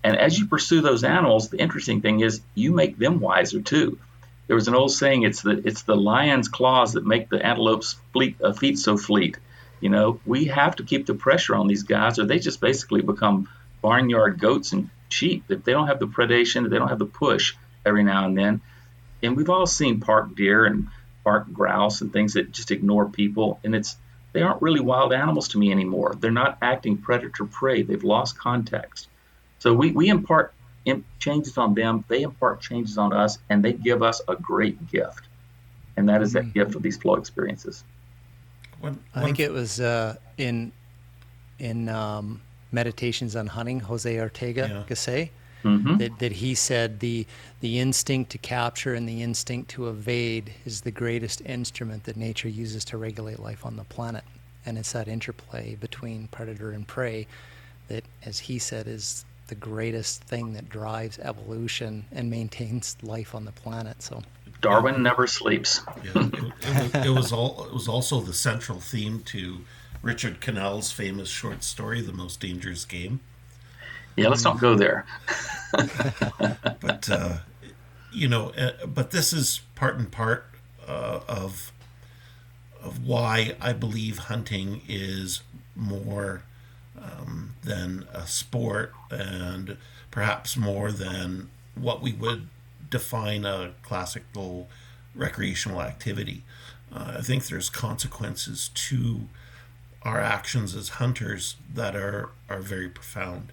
[0.04, 3.98] and as you pursue those animals, the interesting thing is you make them wiser too.
[4.46, 7.96] There was an old saying: it's the it's the lion's claws that make the antelope's
[8.12, 9.38] fleet, uh, feet so fleet.
[9.80, 13.02] You know, we have to keep the pressure on these guys, or they just basically
[13.02, 13.48] become
[13.82, 15.44] barnyard goats and sheep.
[15.48, 17.54] If they don't have the predation, if they don't have the push
[17.84, 18.60] every now and then,
[19.22, 20.88] and we've all seen park deer and
[21.24, 23.96] park grouse and things that just ignore people, and it's
[24.32, 26.14] they aren't really wild animals to me anymore.
[26.18, 27.82] They're not acting predator prey.
[27.82, 29.08] They've lost context.
[29.58, 30.52] So we, we impart
[31.18, 35.28] changes on them, they impart changes on us, and they give us a great gift.
[35.96, 36.58] And that is that mm-hmm.
[36.58, 37.84] gift of these flow experiences.
[39.14, 40.72] I think it was uh, in
[41.58, 44.94] in um, Meditations on Hunting, Jose Ortega yeah.
[44.94, 45.30] Gasset,
[45.64, 45.96] mm-hmm.
[45.96, 47.26] that, that he said the
[47.60, 52.48] the instinct to capture and the instinct to evade is the greatest instrument that nature
[52.48, 54.24] uses to regulate life on the planet.
[54.66, 57.26] And it's that interplay between predator and prey
[57.88, 63.44] that, as he said, is the greatest thing that drives evolution and maintains life on
[63.44, 64.02] the planet.
[64.02, 64.22] So
[64.60, 65.80] Darwin never sleeps.
[66.02, 67.64] yeah, it, it, was, it, was all.
[67.64, 69.60] It was also the central theme to
[70.02, 73.20] Richard Connell's famous short story, "The Most Dangerous Game."
[74.16, 75.04] Yeah, let's not go there.
[76.80, 77.38] but uh,
[78.12, 80.46] you know, uh, but this is part and part
[80.86, 81.72] uh, of
[82.82, 85.42] of why I believe hunting is
[85.74, 86.42] more
[87.06, 89.76] um, than a sport and
[90.10, 92.48] perhaps more than what we would
[92.90, 94.68] define a classical
[95.14, 96.42] recreational activity.
[96.92, 99.22] Uh, I think there's consequences to
[100.02, 103.52] our actions as hunters that are are very profound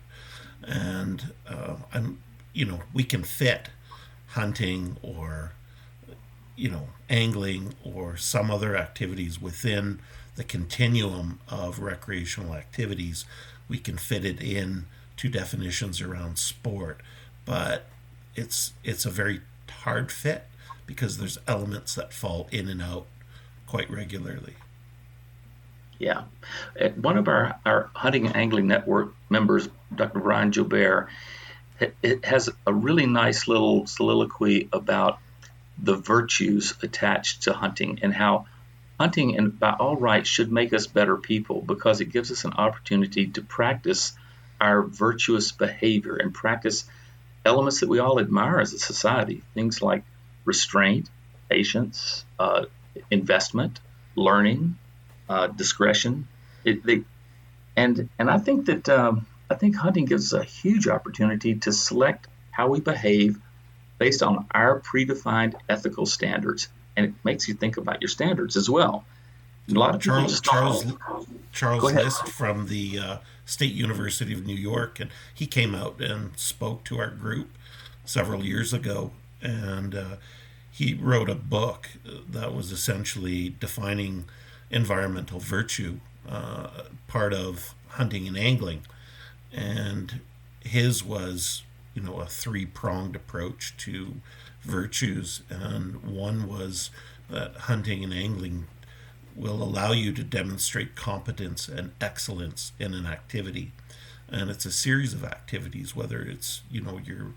[0.66, 2.20] and uh, I'm,
[2.54, 3.70] you know, we can fit
[4.28, 5.54] hunting or,
[6.56, 10.00] you know, angling or some other activities within
[10.36, 13.26] the continuum of recreational activities.
[13.68, 14.86] We can fit it in
[15.18, 17.02] to definitions around sport,
[17.46, 17.86] but
[18.36, 20.46] it's it's a very hard fit
[20.86, 23.06] because there's elements that fall in and out
[23.68, 24.56] quite regularly.
[26.00, 26.24] Yeah.
[26.96, 30.20] One of our, our hunting and angling network members, Dr.
[30.20, 31.08] Brian Joubert,
[32.02, 35.20] it has a really nice little soliloquy about
[35.78, 38.46] the virtues attached to hunting and how
[39.00, 42.54] hunting and by all rights should make us better people because it gives us an
[42.54, 44.14] opportunity to practice
[44.62, 46.86] our virtuous behavior and practice
[47.46, 50.04] elements that we all admire as a society things like
[50.46, 51.10] restraint
[51.50, 52.66] patience uh,
[53.12, 53.80] investment
[54.16, 54.78] learning
[55.30, 56.28] uh, discretion.
[56.64, 57.04] It, they,
[57.76, 61.72] and and I think that um, I think hunting gives us a huge opportunity to
[61.72, 63.40] select how we behave
[63.98, 68.70] based on our predefined ethical standards, and it makes you think about your standards as
[68.70, 69.06] well.
[69.70, 70.86] A lot of Charles Charles
[71.52, 76.38] Charles List from the uh, State University of New York, and he came out and
[76.38, 77.50] spoke to our group
[78.06, 80.16] several years ago, and uh,
[80.70, 81.90] he wrote a book
[82.30, 84.26] that was essentially defining
[84.72, 86.68] environmental virtue, uh,
[87.08, 88.82] part of hunting and angling.
[89.54, 90.20] And
[90.62, 94.16] his was, you know, a three pronged approach to
[94.64, 95.42] virtues.
[95.50, 96.90] And one was
[97.30, 98.68] that hunting and angling
[99.36, 103.72] will allow you to demonstrate competence and excellence in an activity.
[104.30, 107.34] And it's a series of activities, whether it's, you know, your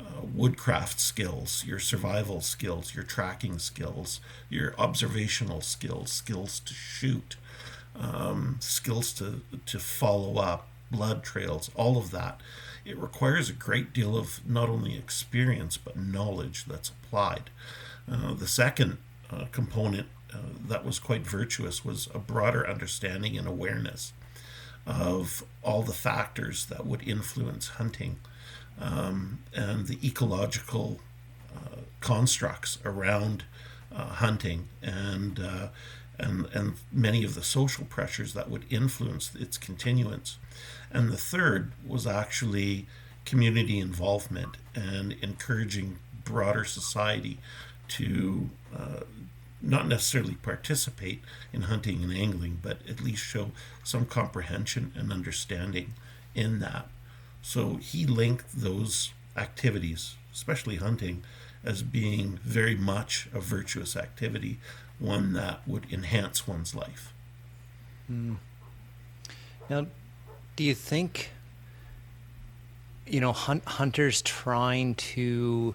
[0.00, 7.36] uh, woodcraft skills, your survival skills, your tracking skills, your observational skills, skills to shoot,
[7.98, 12.40] um, skills to, to follow up, blood trails, all of that.
[12.84, 17.50] It requires a great deal of not only experience but knowledge that's applied.
[18.10, 18.98] Uh, the second
[19.30, 24.12] uh, component uh, that was quite virtuous was a broader understanding and awareness
[24.86, 28.18] of all the factors that would influence hunting
[28.80, 31.00] um, and the ecological
[31.54, 33.44] uh, constructs around
[33.94, 35.68] uh, hunting and uh,
[36.18, 40.38] and and many of the social pressures that would influence its continuance.
[40.92, 42.86] And the third was actually
[43.24, 47.38] community involvement and encouraging broader society
[47.88, 49.00] to uh,
[49.60, 53.52] not necessarily participate in hunting and angling, but at least show
[53.84, 55.94] some comprehension and understanding
[56.34, 56.88] in that.
[57.42, 61.22] So he linked those activities, especially hunting,
[61.64, 64.58] as being very much a virtuous activity,
[64.98, 67.12] one that would enhance one's life.
[68.10, 68.36] Mm.
[69.70, 69.86] Now,
[70.56, 71.30] do you think,
[73.06, 75.74] you know, hunt, hunters trying to,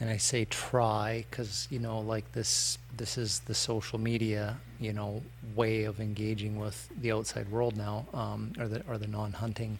[0.00, 4.92] and I say try because you know, like this, this is the social media, you
[4.92, 5.22] know,
[5.54, 9.78] way of engaging with the outside world now, um, or the or the non-hunting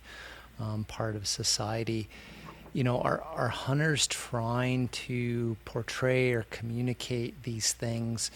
[0.61, 2.09] um, part of society.
[2.73, 8.31] You know, are are hunters trying to portray or communicate these things,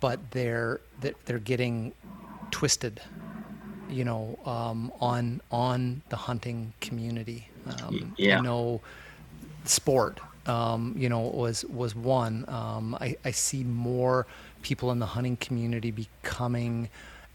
[0.00, 1.92] but they're they're getting
[2.50, 3.00] twisted
[3.88, 7.48] you know, um, on on the hunting community.
[7.66, 8.36] Um, yeah.
[8.36, 8.80] You know,
[9.64, 10.20] sport.
[10.46, 12.44] Um, you know, was was one.
[12.48, 14.26] Um, I, I see more
[14.62, 16.88] people in the hunting community becoming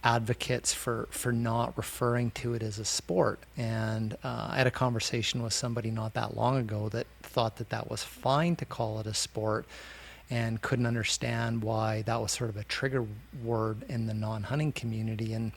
[0.03, 3.39] advocates for for not referring to it as a sport.
[3.55, 7.69] And uh, I had a conversation with somebody not that long ago that thought that
[7.69, 9.65] that was fine to call it a sport
[10.29, 13.05] and couldn't understand why that was sort of a trigger
[13.43, 15.51] word in the non-hunting community and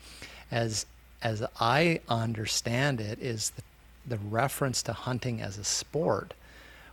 [0.51, 0.85] as
[1.21, 3.63] as I understand it, is the,
[4.07, 6.35] the reference to hunting as a sport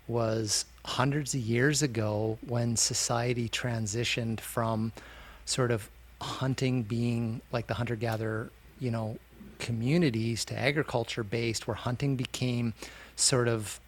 [0.09, 4.93] was hundreds of years ago when society transitioned from
[5.45, 5.89] sort of
[6.21, 9.19] hunting being like the hunter gatherer, you know,
[9.59, 12.75] communities to agriculture based, where hunting became
[13.17, 13.79] sort of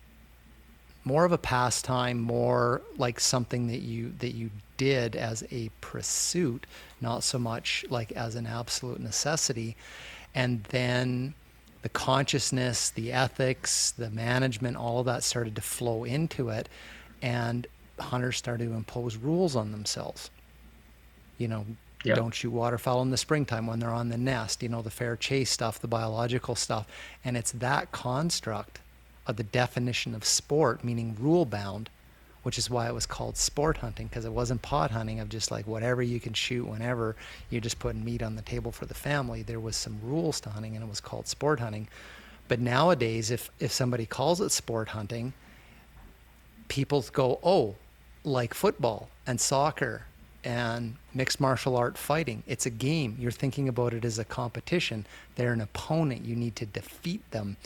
[1.06, 6.66] more of a pastime, more like something that you that you did as a pursuit,
[7.00, 9.76] not so much like as an absolute necessity.
[10.34, 11.34] And then
[11.82, 16.68] the consciousness, the ethics, the management, all of that started to flow into it.
[17.22, 17.68] And
[18.00, 20.30] hunters started to impose rules on themselves.
[21.38, 21.66] You know,
[22.04, 22.16] yep.
[22.16, 25.16] don't shoot waterfowl in the springtime when they're on the nest, you know, the fair
[25.16, 26.88] chase stuff, the biological stuff.
[27.24, 28.80] And it's that construct
[29.26, 31.90] of the definition of sport, meaning rule bound,
[32.42, 35.50] which is why it was called sport hunting because it wasn't pot hunting of just
[35.50, 37.16] like whatever you can shoot whenever
[37.50, 39.42] you're just putting meat on the table for the family.
[39.42, 41.88] There was some rules to hunting and it was called sport hunting.
[42.48, 45.32] But nowadays, if if somebody calls it sport hunting,
[46.68, 47.74] people go, oh,
[48.22, 50.02] like football and soccer
[50.44, 52.44] and mixed martial art fighting.
[52.46, 53.16] It's a game.
[53.18, 55.04] You're thinking about it as a competition.
[55.34, 56.24] They're an opponent.
[56.24, 57.56] You need to defeat them.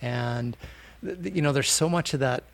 [0.00, 0.56] And
[1.02, 2.44] you know, there's so much of that.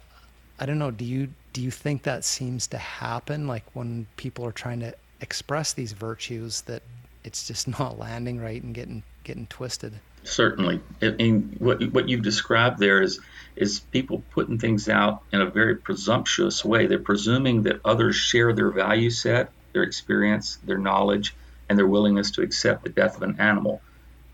[0.59, 0.91] I don't know.
[0.91, 4.95] Do you do you think that seems to happen like when people are trying to
[5.23, 6.83] express these virtues that
[7.25, 12.79] it's just not landing right and getting getting twisted certainly and what what you've described
[12.79, 13.21] there is
[13.57, 18.53] is people putting things out in a very presumptuous way they're presuming that others share
[18.53, 21.35] their value set their experience their knowledge
[21.69, 23.81] and their willingness to accept the death of an animal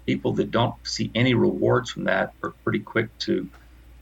[0.07, 3.49] people that don't see any rewards from that are pretty quick to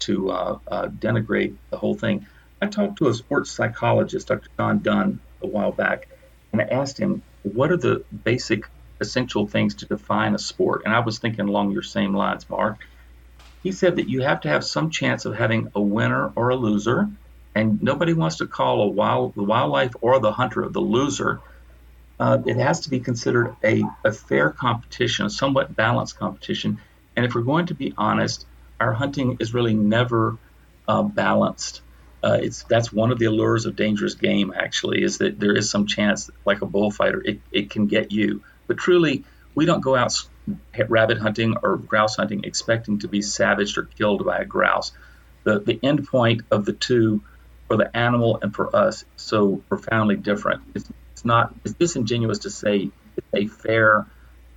[0.00, 2.26] to uh, uh, denigrate the whole thing
[2.62, 4.48] I talked to a sports psychologist, Dr.
[4.58, 6.08] John Dunn, a while back,
[6.52, 8.64] and I asked him, what are the basic
[9.00, 10.82] essential things to define a sport?
[10.84, 12.80] And I was thinking along your same lines, Mark.
[13.62, 16.56] He said that you have to have some chance of having a winner or a
[16.56, 17.08] loser,
[17.54, 21.40] and nobody wants to call a wild, the wildlife or the hunter the loser.
[22.18, 26.78] Uh, it has to be considered a, a fair competition, a somewhat balanced competition.
[27.16, 28.46] And if we're going to be honest,
[28.81, 30.38] our hunting is really never
[30.88, 31.83] uh, balanced
[32.23, 34.53] uh, it's that's one of the allures of dangerous game.
[34.55, 38.43] Actually, is that there is some chance, like a bullfighter, it, it can get you.
[38.66, 40.14] But truly, we don't go out
[40.88, 44.93] rabbit hunting or grouse hunting expecting to be savaged or killed by a grouse.
[45.45, 47.23] The the end point of the two,
[47.69, 50.62] for the animal and for us, is so profoundly different.
[50.75, 51.55] It's, it's not.
[51.64, 54.07] It's disingenuous to say it's a fair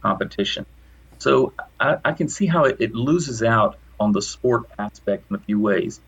[0.02, 0.66] competition.
[1.20, 5.36] So I, I can see how it, it loses out on the sport aspect in
[5.36, 6.00] a few ways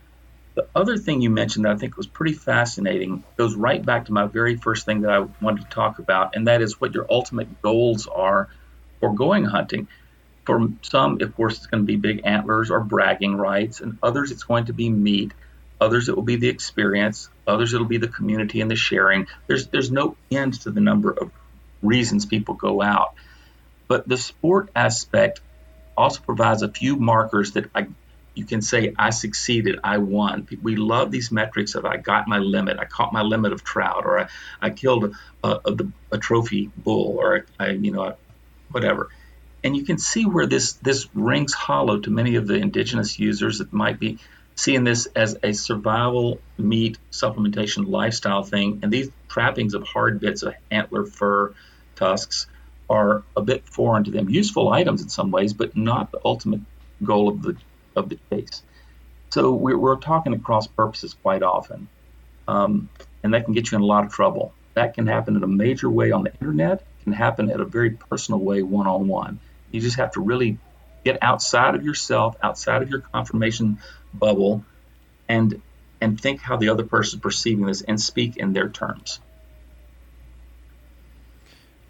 [0.55, 4.13] the other thing you mentioned that I think was pretty fascinating goes right back to
[4.13, 7.05] my very first thing that I wanted to talk about, and that is what your
[7.09, 8.49] ultimate goals are
[9.01, 9.89] for going hunting.
[10.45, 14.31] For some, of course, it's going to be big antlers or bragging rights, and others,
[14.31, 15.33] it's going to be meat.
[15.81, 17.29] Others, it will be the experience.
[17.45, 19.27] Others, it'll be the community and the sharing.
[19.47, 21.31] There's there's no end to the number of
[21.81, 23.15] reasons people go out,
[23.89, 25.41] but the sport aspect
[25.97, 27.87] also provides a few markers that I
[28.33, 30.45] you can say I succeeded, I won.
[30.61, 34.05] We love these metrics of I got my limit, I caught my limit of trout,
[34.05, 34.27] or I,
[34.61, 35.77] I killed a, a,
[36.11, 38.15] a trophy bull, or I, you know,
[38.71, 39.09] whatever.
[39.65, 43.57] and you can see where this this rings hollow to many of the indigenous users
[43.57, 44.19] that might be
[44.55, 48.79] seeing this as a survival meat supplementation lifestyle thing.
[48.83, 51.53] And these trappings of hard bits of antler, fur,
[51.95, 52.47] tusks
[52.89, 54.29] are a bit foreign to them.
[54.29, 56.61] Useful items in some ways, but not the ultimate
[57.03, 57.55] goal of the
[57.95, 58.61] of the chase.
[59.29, 61.87] So we're, we're talking across purposes quite often,
[62.47, 62.89] um,
[63.23, 64.53] and that can get you in a lot of trouble.
[64.75, 66.85] That can happen in a major way on the internet.
[67.03, 69.39] Can happen at a very personal way, one on one.
[69.71, 70.57] You just have to really
[71.03, 73.79] get outside of yourself, outside of your confirmation
[74.13, 74.63] bubble,
[75.29, 75.61] and
[76.01, 79.19] and think how the other person is perceiving this and speak in their terms.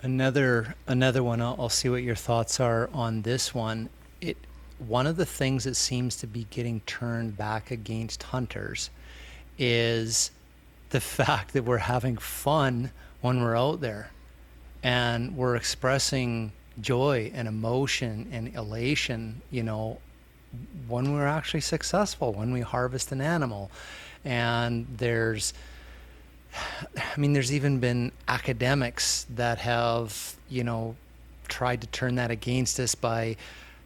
[0.06, 1.42] Another another one.
[1.42, 3.90] I'll, I'll see what your thoughts are on this one.
[4.22, 4.38] It
[4.78, 8.92] one of the things that seems to be getting turned back against hunters
[9.58, 10.30] is
[10.92, 12.92] the fact that we're having fun
[13.22, 14.12] when we're out there
[14.84, 19.98] and we're expressing joy and emotion and elation, you know,
[20.88, 23.72] when we're actually successful, when we harvest an animal.
[24.24, 25.56] And there's,
[26.98, 30.96] I mean, there's even been academics that have, you know,
[31.48, 33.38] tried to turn that against us by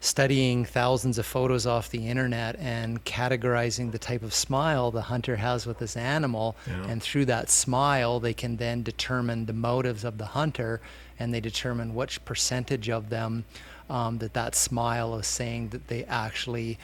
[0.02, 5.36] studying thousands of photos off the internet and categorizing the type of smile the hunter
[5.36, 6.56] has with this animal.
[6.68, 6.86] Yeah.
[6.86, 10.80] And through that smile, they can then determine the motives of the hunter
[11.20, 13.44] and they determine which percentage of them
[13.90, 16.80] um, that that smile is saying that they actually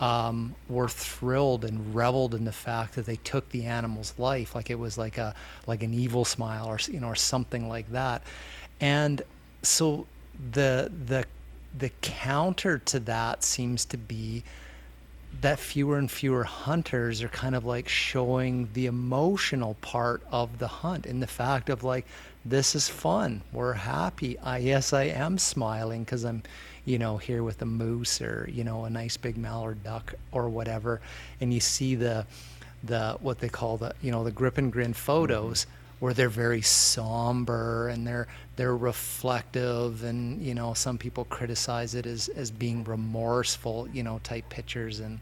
[0.00, 4.70] um, were thrilled and reveled in the fact that they took the animal's life, like
[4.70, 5.34] it was like a
[5.66, 8.22] like an evil smile or you know or something like that.
[8.80, 9.22] And
[9.62, 10.06] so
[10.52, 11.24] the the
[11.76, 14.44] the counter to that seems to be
[15.40, 20.66] that fewer and fewer hunters are kind of like showing the emotional part of the
[20.66, 22.06] hunt and the fact of like
[22.44, 26.42] this is fun we're happy i yes i am smiling because i'm
[26.88, 30.48] you know here with a moose or you know a nice big mallard duck or
[30.48, 31.02] whatever
[31.40, 32.26] and you see the
[32.84, 35.72] the what they call the you know the grip and grin photos mm-hmm.
[35.98, 38.26] where they're very somber and they're
[38.56, 44.18] they're reflective and you know some people criticize it as as being remorseful you know
[44.24, 45.20] type pictures and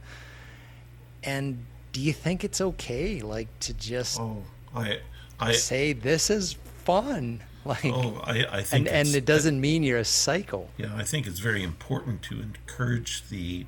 [1.24, 1.58] and
[1.90, 4.40] do you think it's okay like to just oh
[4.76, 5.00] i
[5.40, 6.52] i say this is
[6.84, 7.42] fun
[7.84, 11.02] like oh i i think and, and it doesn't mean you're a psycho yeah i
[11.02, 13.66] think it's very important to encourage the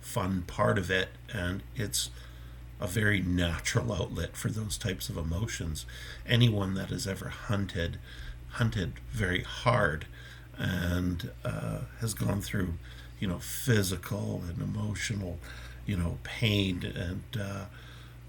[0.00, 2.10] fun part of it and it's
[2.80, 5.86] a very natural outlet for those types of emotions.
[6.26, 7.98] Anyone that has ever hunted,
[8.50, 10.06] hunted very hard,
[10.58, 12.74] and uh, has gone through,
[13.18, 15.38] you know, physical and emotional,
[15.86, 17.64] you know, pain and uh,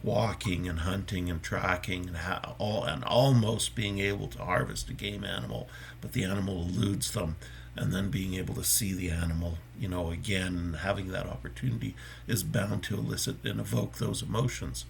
[0.06, 4.94] walking and hunting and tracking and ha- all and almost being able to harvest a
[4.94, 5.68] game animal,
[6.00, 7.36] but the animal eludes them
[7.76, 11.96] and then being able to see the animal, you know, again, having that opportunity
[12.28, 14.86] is bound to elicit and evoke those emotions.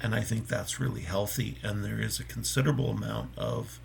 [0.00, 1.58] And I think that's really healthy.
[1.62, 3.78] And there is a considerable amount of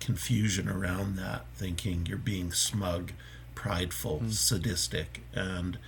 [0.00, 3.12] confusion around that, thinking you're being smug,
[3.54, 4.32] prideful, mm.
[4.32, 5.78] sadistic, and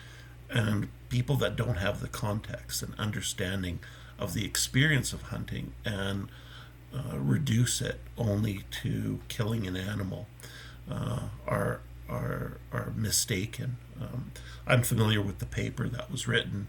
[0.53, 3.79] and people that don't have the context and understanding
[4.21, 6.29] of the experience of hunting and
[6.95, 10.27] uh, reduce it only to killing an animal
[10.91, 13.77] uh, are are are mistaken.
[14.01, 14.33] Um,
[14.67, 16.67] I'm familiar with the paper that was written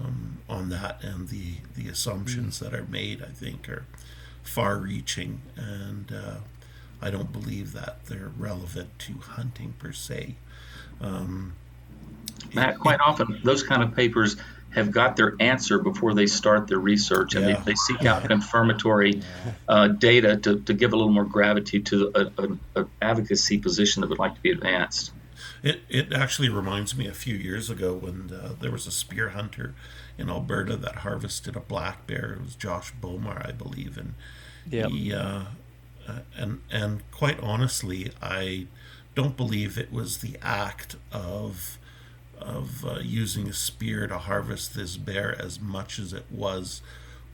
[0.00, 3.22] um, on that, and the the assumptions that are made.
[3.22, 3.84] I think are
[4.42, 6.36] far-reaching, and uh,
[7.00, 10.36] I don't believe that they're relevant to hunting per se.
[11.00, 11.54] Um,
[12.54, 14.36] Matt, quite it, often those kind of papers
[14.74, 17.56] have got their answer before they start their research and yeah.
[17.56, 19.22] they, they, seek out confirmatory
[19.68, 22.58] uh, data to, to give a little more gravity to an
[23.00, 25.12] advocacy position that would like to be advanced.
[25.62, 29.30] It, it actually reminds me a few years ago when uh, there was a spear
[29.30, 29.74] hunter
[30.18, 32.32] in Alberta that harvested a black bear.
[32.32, 34.14] It was Josh Bowmar, I believe, and
[34.68, 34.90] yep.
[34.90, 35.44] he uh,
[36.08, 38.66] uh, and and quite honestly, I
[39.14, 41.78] don't believe it was the act of
[42.42, 46.82] of uh, using a spear to harvest this bear as much as it was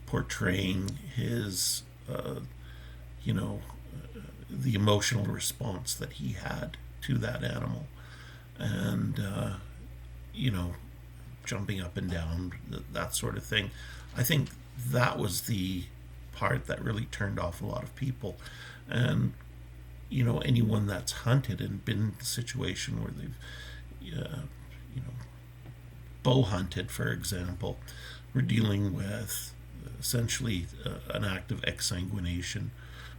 [0.05, 2.35] portraying his, uh,
[3.23, 3.61] you know,
[3.95, 7.87] uh, the emotional response that he had to that animal.
[8.57, 9.53] And, uh,
[10.33, 10.73] you know,
[11.45, 12.53] jumping up and down,
[12.91, 13.71] that sort of thing.
[14.15, 14.49] I think
[14.87, 15.83] that was the
[16.33, 18.37] part that really turned off a lot of people.
[18.89, 19.33] And,
[20.09, 24.39] you know, anyone that's hunted and been in a situation where they've, uh,
[26.23, 27.77] bow hunted, for example,
[28.33, 29.53] we're dealing with
[29.99, 32.69] essentially uh, an act of exsanguination.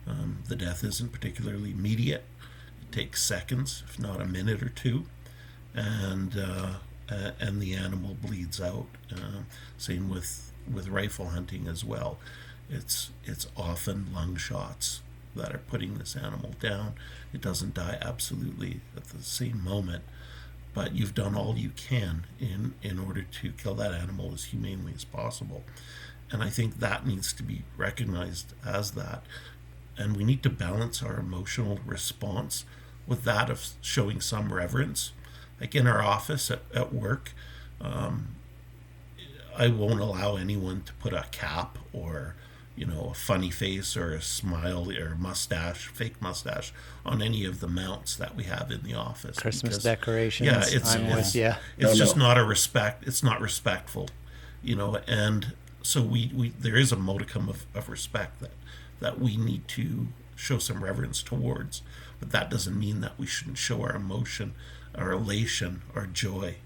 [0.07, 2.24] Um, the death isn't particularly immediate.
[2.82, 5.05] It takes seconds, if not a minute or two,
[5.74, 6.74] and uh,
[7.40, 8.86] and the animal bleeds out.
[9.12, 9.42] Uh,
[9.76, 12.18] same with with rifle hunting as well.
[12.68, 15.03] It's it's often lung shots
[15.34, 16.94] that are putting this animal down.
[17.32, 20.05] It doesn't die absolutely at the same moment,
[20.74, 24.92] but you've done all you can in in order to kill that animal as humanely
[24.94, 25.64] as possible.
[26.30, 29.24] And I think that needs to be recognized as that.
[29.96, 32.64] And we need to balance our emotional response
[33.06, 35.12] with that of showing some reverence.
[35.60, 37.32] Like in our office at, at work,
[37.80, 38.36] um,
[39.56, 42.36] I won't allow anyone to put a cap or
[42.76, 46.72] you know, a funny face or a smile or a mustache, fake mustache
[47.04, 49.38] on any of the mounts that we have in the office.
[49.38, 50.46] Christmas because, decorations.
[50.46, 51.52] Yeah, it's, I'm it's, with you.
[51.76, 52.24] It's no, just no.
[52.24, 53.06] not a respect.
[53.06, 54.08] It's not respectful,
[54.62, 54.98] you know.
[55.06, 55.52] And
[55.82, 58.52] so we, we there is a modicum of, of respect that
[59.00, 61.82] that we need to show some reverence towards,
[62.18, 64.54] but that doesn't mean that we shouldn't show our emotion,
[64.94, 66.56] our elation, our joy.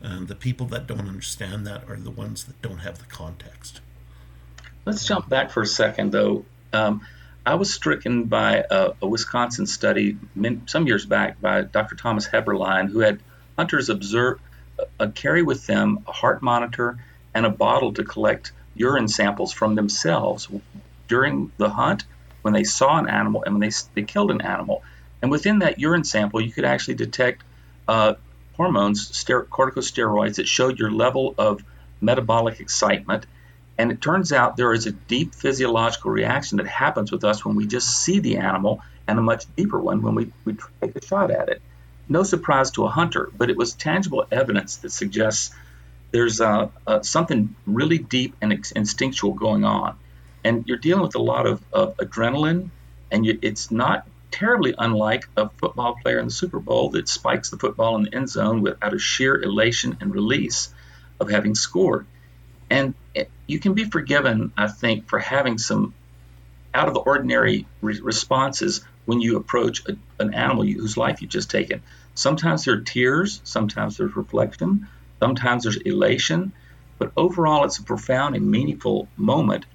[0.00, 3.80] And the people that don't understand that are the ones that don't have the context.
[4.90, 6.44] Let's jump back for a second, though.
[6.72, 7.06] Um,
[7.46, 10.18] I was stricken by a, a Wisconsin study
[10.66, 11.94] some years back by Dr.
[11.94, 13.20] Thomas Heberlein, who had
[13.56, 14.40] hunters observe
[14.98, 16.98] uh, carry with them a heart monitor
[17.32, 20.48] and a bottle to collect urine samples from themselves
[21.06, 22.02] during the hunt
[22.42, 24.82] when they saw an animal and when they, they killed an animal.
[25.22, 27.44] And within that urine sample, you could actually detect
[27.86, 28.14] uh,
[28.56, 31.62] hormones, ster- corticosteroids, that showed your level of
[32.00, 33.26] metabolic excitement
[33.78, 37.56] and it turns out there is a deep physiological reaction that happens with us when
[37.56, 41.04] we just see the animal, and a much deeper one when we, we take a
[41.04, 41.60] shot at it.
[42.08, 45.54] No surprise to a hunter, but it was tangible evidence that suggests
[46.12, 49.96] there's uh, uh, something really deep and ex- instinctual going on.
[50.44, 52.70] And you're dealing with a lot of, of adrenaline,
[53.10, 57.50] and you, it's not terribly unlike a football player in the Super Bowl that spikes
[57.50, 60.72] the football in the end zone with out of sheer elation and release
[61.18, 62.06] of having scored.
[62.70, 62.94] And
[63.50, 65.92] you can be forgiven, I think, for having some
[66.72, 71.32] out of the ordinary re- responses when you approach a, an animal whose life you've
[71.32, 71.82] just taken.
[72.14, 74.86] Sometimes there are tears, sometimes there's reflection,
[75.18, 76.52] sometimes there's elation,
[76.98, 79.66] but overall it's a profound and meaningful moment.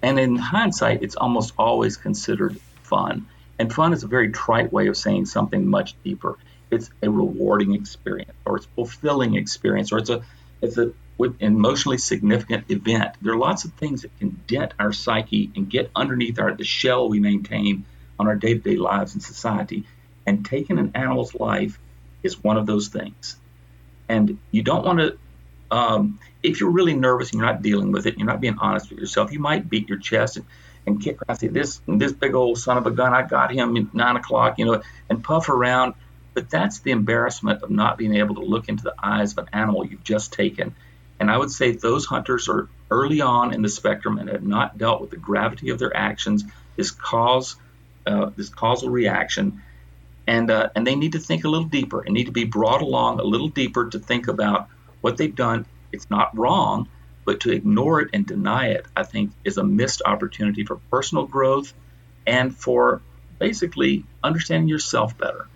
[0.00, 3.26] And in hindsight, it's almost always considered fun.
[3.58, 6.38] And fun is a very trite way of saying something much deeper.
[6.70, 10.22] It's a rewarding experience, or it's fulfilling experience, or it's a
[10.60, 13.14] it's a with an emotionally significant event.
[13.22, 16.64] There are lots of things that can dent our psyche and get underneath our the
[16.64, 17.84] shell we maintain
[18.18, 19.84] on our day-to-day lives in society.
[20.26, 21.78] And taking an animal's life
[22.22, 23.36] is one of those things.
[24.08, 25.18] And you don't want to,
[25.70, 28.90] um, if you're really nervous and you're not dealing with it, you're not being honest
[28.90, 30.46] with yourself, you might beat your chest and,
[30.86, 33.76] and kick around, say, this, this big old son of a gun, I got him
[33.76, 35.94] at nine o'clock, you know, and puff around.
[36.32, 39.50] But that's the embarrassment of not being able to look into the eyes of an
[39.52, 40.74] animal you've just taken
[41.20, 44.78] and I would say those hunters are early on in the spectrum and have not
[44.78, 46.44] dealt with the gravity of their actions,
[46.76, 47.56] this cause,
[48.06, 49.62] uh, this causal reaction,
[50.26, 52.82] and uh, and they need to think a little deeper and need to be brought
[52.82, 54.68] along a little deeper to think about
[55.00, 55.66] what they've done.
[55.92, 56.88] It's not wrong,
[57.24, 61.26] but to ignore it and deny it, I think, is a missed opportunity for personal
[61.26, 61.72] growth
[62.26, 63.02] and for
[63.38, 65.46] basically understanding yourself better.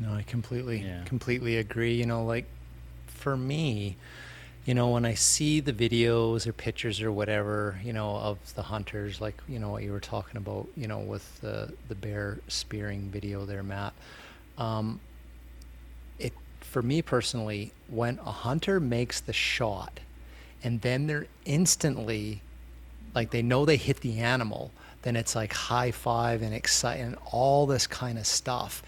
[0.00, 1.02] No, I completely, yeah.
[1.04, 1.94] completely agree.
[1.94, 2.46] You know, like
[3.18, 3.96] for me,
[4.64, 8.62] you know, when I see the videos or pictures or whatever, you know, of the
[8.62, 12.38] hunters, like you know what you were talking about, you know, with the the bear
[12.48, 13.94] spearing video there, Matt.
[14.58, 15.00] Um,
[16.18, 20.00] it for me personally, when a hunter makes the shot,
[20.62, 22.42] and then they're instantly,
[23.14, 27.18] like they know they hit the animal, then it's like high five and excitement, and
[27.32, 28.82] all this kind of stuff.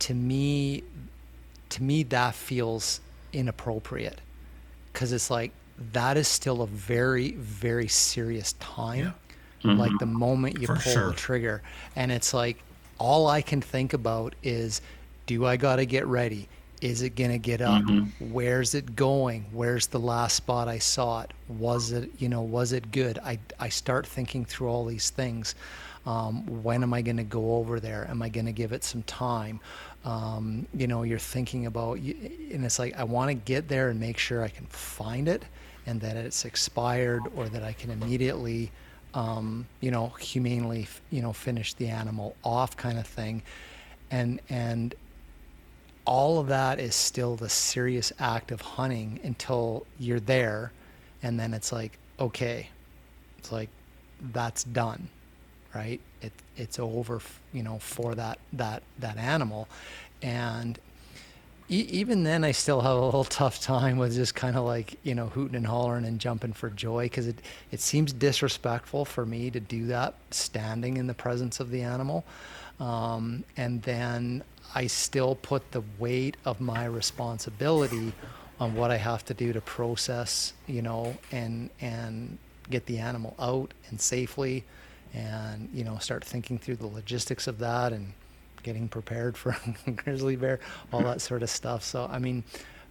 [0.00, 0.82] To me,
[1.70, 3.00] to me, that feels
[3.32, 4.20] inappropriate.
[4.92, 5.52] Because it's like
[5.92, 8.98] that is still a very very serious time.
[9.64, 9.70] Yeah.
[9.70, 9.80] mm-hmm.
[9.80, 11.06] like the moment you For pull sure.
[11.08, 11.62] the trigger.
[11.96, 12.62] And it's like
[12.98, 14.80] all i can think about is
[15.26, 16.48] do i got to get ready?
[16.80, 17.82] Is it going to get up?
[17.84, 18.32] Mm-hmm.
[18.32, 19.46] where's it going?
[19.52, 21.32] Where's the last spot i saw it?
[21.48, 23.18] Was it you know was it good?
[23.24, 25.54] I i start thinking through all these things
[26.06, 28.06] um, when am i going to go over there?
[28.08, 29.60] Am i going to give it some time?
[30.04, 34.00] Um, you know you're thinking about and it's like i want to get there and
[34.00, 35.44] make sure i can find it
[35.86, 38.72] and that it's expired or that i can immediately
[39.14, 43.42] um, you know humanely you know finish the animal off kind of thing.
[44.10, 44.94] And and
[46.04, 50.72] all of that is still the serious act of hunting until you're there.
[51.22, 52.68] And then it's like okay
[53.38, 53.68] it's like
[54.32, 55.08] that's done
[55.74, 56.00] right?
[56.20, 57.20] It, it's over,
[57.52, 59.68] you know, for that that that animal,
[60.22, 60.78] and
[61.68, 64.98] e- even then, I still have a little tough time with just kind of like
[65.02, 67.38] you know hooting and hollering and jumping for joy because it
[67.70, 72.24] it seems disrespectful for me to do that standing in the presence of the animal,
[72.80, 74.42] um, and then
[74.74, 78.12] I still put the weight of my responsibility
[78.60, 82.38] on what I have to do to process, you know, and and
[82.70, 84.64] get the animal out and safely,
[85.14, 88.12] and you know, start thinking through the logistics of that and
[88.62, 89.56] getting prepared for
[89.96, 90.60] grizzly bear,
[90.92, 91.82] all that sort of stuff.
[91.82, 92.44] So I mean,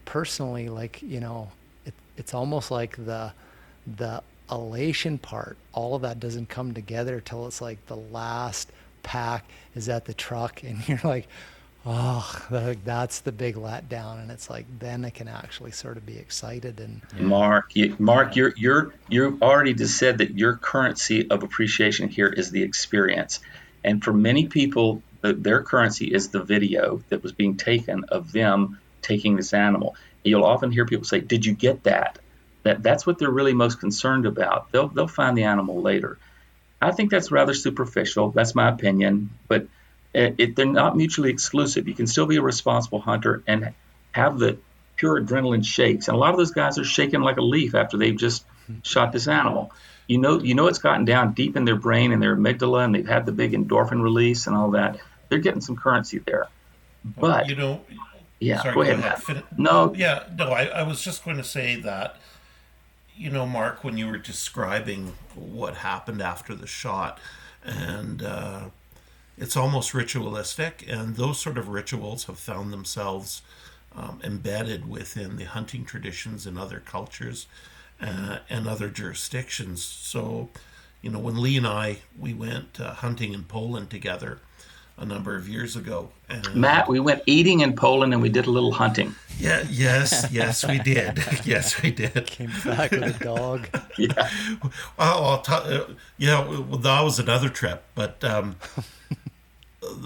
[0.05, 1.51] personally, like you know,
[1.85, 3.31] it, it's almost like the
[3.97, 5.57] the elation part.
[5.73, 8.71] All of that doesn't come together till it's like the last
[9.03, 9.45] pack
[9.75, 11.27] is at the truck, and you're like
[11.85, 16.17] oh, that's the big letdown, and it's like then I can actually sort of be
[16.17, 17.01] excited and.
[17.19, 22.27] Mark, you, Mark, you're you're you already just said that your currency of appreciation here
[22.27, 23.39] is the experience,
[23.83, 28.31] and for many people, the, their currency is the video that was being taken of
[28.31, 29.95] them taking this animal.
[30.23, 32.19] You'll often hear people say, "Did you get that?"
[32.63, 34.71] That that's what they're really most concerned about.
[34.71, 36.17] They'll they'll find the animal later.
[36.81, 38.31] I think that's rather superficial.
[38.31, 39.67] That's my opinion, but
[40.13, 41.87] it, it, they're not mutually exclusive.
[41.87, 43.73] You can still be a responsible hunter and
[44.11, 44.57] have the
[44.97, 46.07] pure adrenaline shakes.
[46.07, 48.45] And a lot of those guys are shaking like a leaf after they've just
[48.83, 49.71] shot this animal.
[50.07, 52.93] You know, you know it's gotten down deep in their brain and their amygdala, and
[52.93, 54.99] they've had the big endorphin release and all that.
[55.29, 56.47] They're getting some currency there.
[57.03, 57.81] But you know,
[58.39, 58.99] yeah, sorry, go ahead.
[58.99, 59.43] Go ahead.
[59.57, 60.49] No, yeah, no.
[60.49, 62.17] I, I was just going to say that.
[63.15, 67.19] You know, Mark, when you were describing what happened after the shot,
[67.63, 68.61] and uh,
[69.41, 73.41] it's almost ritualistic, and those sort of rituals have found themselves
[73.95, 77.47] um, embedded within the hunting traditions in other cultures
[77.99, 79.83] uh, and other jurisdictions.
[79.83, 80.49] So,
[81.01, 84.39] you know, when Lee and I we went uh, hunting in Poland together
[84.95, 86.11] a number of years ago.
[86.29, 89.15] And Matt, we went eating in Poland and we did a little hunting.
[89.39, 91.17] Yeah, yes, yes, we did.
[91.45, 92.27] yes, we did.
[92.27, 93.67] Came back with a dog.
[93.97, 94.29] yeah.
[94.61, 95.63] Well, I'll tell.
[95.63, 95.85] Uh,
[96.19, 98.23] yeah, well, that was another trip, but.
[98.23, 98.57] Um,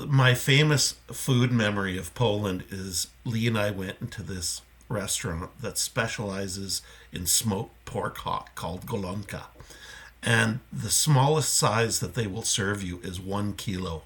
[0.08, 5.78] my famous food memory of Poland is Lee and I went into this restaurant that
[5.78, 9.44] specializes in smoked pork hock called Golonka.
[10.24, 14.04] And the smallest size that they will serve you is one kilo.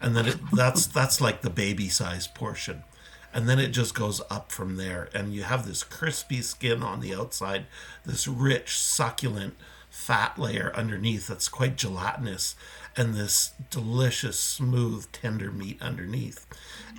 [0.00, 2.84] And then it, that's that's like the baby size portion.
[3.34, 5.08] And then it just goes up from there.
[5.14, 7.66] And you have this crispy skin on the outside,
[8.04, 9.54] this rich, succulent
[9.92, 12.56] fat layer underneath that's quite gelatinous
[12.96, 16.46] and this delicious, smooth, tender meat underneath.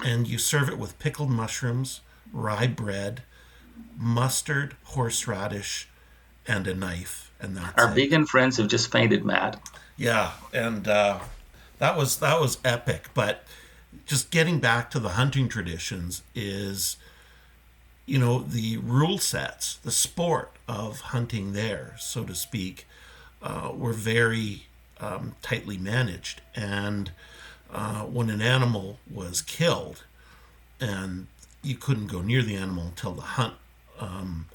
[0.04, 3.24] And you serve it with pickled mushrooms, rye bread,
[3.98, 5.88] mustard, horseradish,
[6.48, 7.32] and a knife.
[7.40, 7.96] And that's our it.
[7.96, 9.60] vegan friends have just fainted, Matt.
[9.98, 11.20] Yeah, and uh,
[11.80, 13.10] that was that was epic.
[13.14, 13.44] But
[14.06, 16.98] just getting back to the hunting traditions is,
[18.06, 22.88] you know, the rule sets, the sport of hunting there, so to speak,
[23.42, 24.64] uh, were very
[25.04, 26.42] um, tightly managed.
[26.56, 27.12] And
[27.72, 30.04] uh, when an animal was killed,
[30.80, 31.28] and
[31.62, 33.56] you couldn't go near the animal until the hunt,
[34.00, 34.48] um,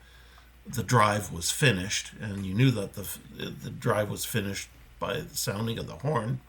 [0.66, 4.68] the drive was finished, and you knew that the the drive was finished
[4.98, 6.40] by the sounding of the horn,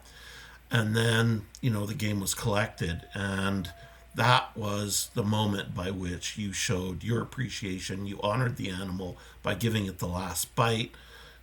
[0.70, 3.72] and then you know the game was collected, and
[4.14, 8.06] that was the moment by which you showed your appreciation.
[8.06, 10.92] You honored the animal by giving it the last bite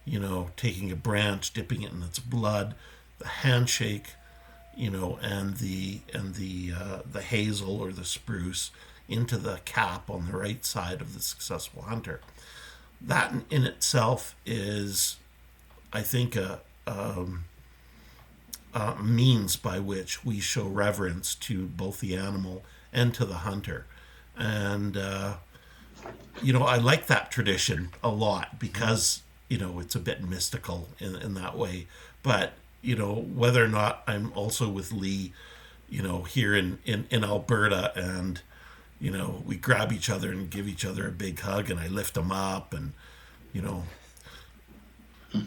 [0.07, 2.75] you know, taking a branch, dipping it in its blood,
[3.19, 4.13] the handshake,
[4.75, 8.71] you know, and the and the uh, the hazel or the spruce
[9.09, 12.21] into the cap on the right side of the successful hunter.
[13.01, 15.17] That in itself is,
[15.91, 17.45] I think, a, um,
[18.73, 23.85] a means by which we show reverence to both the animal and to the hunter,
[24.37, 25.35] and uh,
[26.41, 30.89] you know, I like that tradition a lot because you know it's a bit mystical
[30.99, 31.87] in, in that way.
[32.23, 35.33] But you know whether or not i'm also with lee
[35.89, 38.41] you know here in, in in alberta and
[38.99, 41.87] you know we grab each other and give each other a big hug and i
[41.87, 42.93] lift him up and
[43.53, 43.83] you know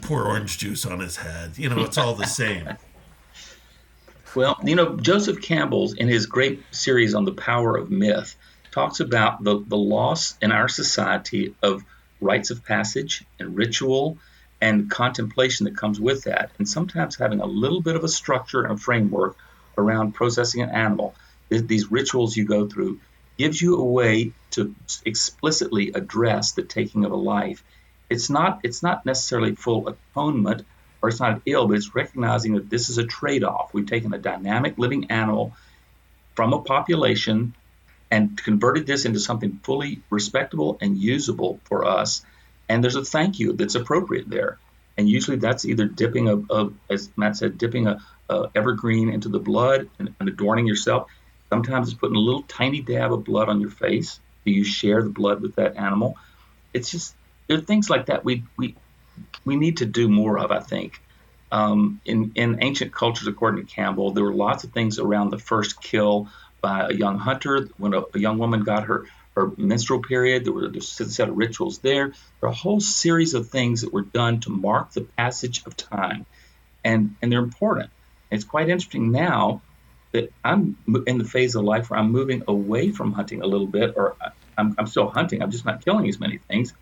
[0.01, 2.69] pour orange juice on his head you know it's all the same.
[4.33, 8.37] Well you know joseph campbell's in his great series on the power of myth
[8.71, 11.83] talks about the, the loss in our society of
[12.21, 14.17] rites of passage and ritual
[14.61, 16.51] and contemplation that comes with that.
[16.59, 19.35] And sometimes having a little bit of a structure and a framework
[19.77, 21.15] around processing an animal,
[21.49, 22.99] these rituals you go through,
[23.37, 27.63] gives you a way to explicitly address the taking of a life.
[28.09, 30.63] It's not it's not necessarily full atonement,
[31.01, 33.73] or it's not ill, but it's recognizing that this is a trade off.
[33.73, 35.55] We've taken a dynamic living animal
[36.35, 37.55] from a population
[38.11, 42.23] and converted this into something fully respectable and usable for us.
[42.67, 44.59] And there's a thank you that's appropriate there.
[44.97, 47.99] And usually that's either dipping a, a as Matt said, dipping a,
[48.29, 51.09] a evergreen into the blood and, and, adorning yourself.
[51.49, 54.19] Sometimes it's putting a little tiny dab of blood on your face.
[54.45, 56.17] Do you share the blood with that animal?
[56.73, 57.15] It's just
[57.47, 58.75] there are things like that we we
[59.45, 60.51] we need to do more of.
[60.51, 61.01] I think
[61.51, 65.39] um, in in ancient cultures, according to Campbell, there were lots of things around the
[65.39, 66.27] first kill
[66.61, 69.05] by a young hunter when a, a young woman got her
[69.35, 70.45] her menstrual period.
[70.45, 72.09] There were a set of rituals there.
[72.09, 75.75] There are a whole series of things that were done to mark the passage of
[75.75, 76.25] time,
[76.83, 77.89] and and they're important.
[78.29, 79.61] It's quite interesting now
[80.11, 83.67] that I'm in the phase of life where I'm moving away from hunting a little
[83.67, 84.15] bit, or
[84.57, 85.41] I'm, I'm still hunting.
[85.41, 86.73] I'm just not killing as many things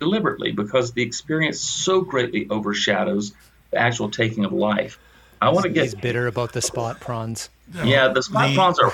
[0.00, 3.32] deliberately because the experience so greatly overshadows
[3.70, 4.98] the actual taking of life.
[5.40, 7.50] I want to get he's bitter about the spot prawns.
[7.84, 8.92] Yeah, the spot the, prawns are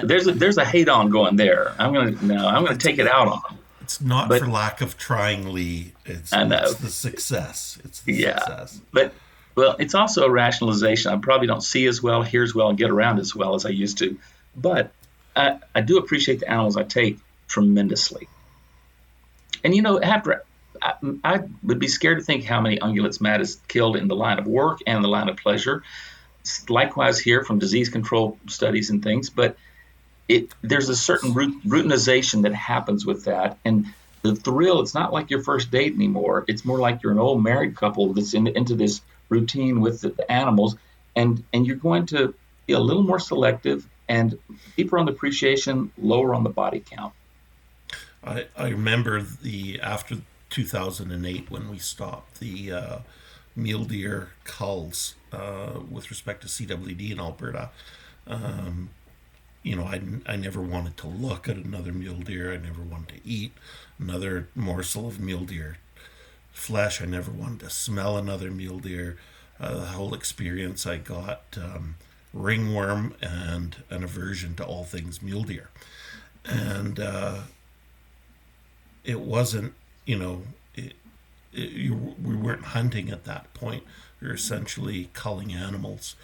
[0.04, 1.74] there's a, there's a hate on going there.
[1.78, 3.58] I'm gonna no, I'm gonna take it out on them.
[3.80, 5.92] It's not but, for lack of trying, Lee.
[6.04, 6.60] It's, I know.
[6.62, 7.78] it's the success.
[7.84, 8.80] It's the yeah, success.
[8.92, 9.12] But
[9.54, 11.12] well, it's also a rationalization.
[11.12, 13.66] I probably don't see as well, hear as well, and get around as well as
[13.66, 14.18] I used to.
[14.56, 14.92] But
[15.36, 17.18] I, I do appreciate the animals I take
[17.48, 18.28] tremendously.
[19.64, 20.42] And you know, after
[20.80, 24.16] I, I, would be scared to think how many ungulates Matt has killed in the
[24.16, 25.82] line of work and the line of pleasure.
[26.68, 29.56] Likewise, here from disease control studies and things, but
[30.28, 33.86] it there's a certain routinization that happens with that, and
[34.22, 34.80] the thrill.
[34.80, 36.44] It's not like your first date anymore.
[36.48, 40.10] It's more like you're an old married couple that's in, into this routine with the,
[40.10, 40.76] the animals,
[41.14, 42.34] and and you're going to
[42.66, 44.38] be a little more selective and
[44.76, 47.12] deeper on the appreciation, lower on the body count.
[48.24, 50.18] I, I remember the after
[50.50, 52.98] 2008 when we stopped the uh,
[53.56, 57.70] mule deer culls uh, with respect to CWD in Alberta.
[58.26, 58.90] Um,
[59.62, 62.52] you know, I, I never wanted to look at another mule deer.
[62.52, 63.52] I never wanted to eat
[63.98, 65.78] another morsel of mule deer
[66.52, 67.00] flesh.
[67.00, 69.16] I never wanted to smell another mule deer.
[69.60, 71.94] Uh, the whole experience, I got um,
[72.34, 75.70] ringworm and an aversion to all things mule deer.
[76.44, 77.42] And uh,
[79.04, 79.74] it wasn't
[80.04, 80.42] you know,
[80.74, 80.94] it,
[81.52, 83.84] it, you, we weren't hunting at that point.
[84.22, 86.14] Were essentially culling animals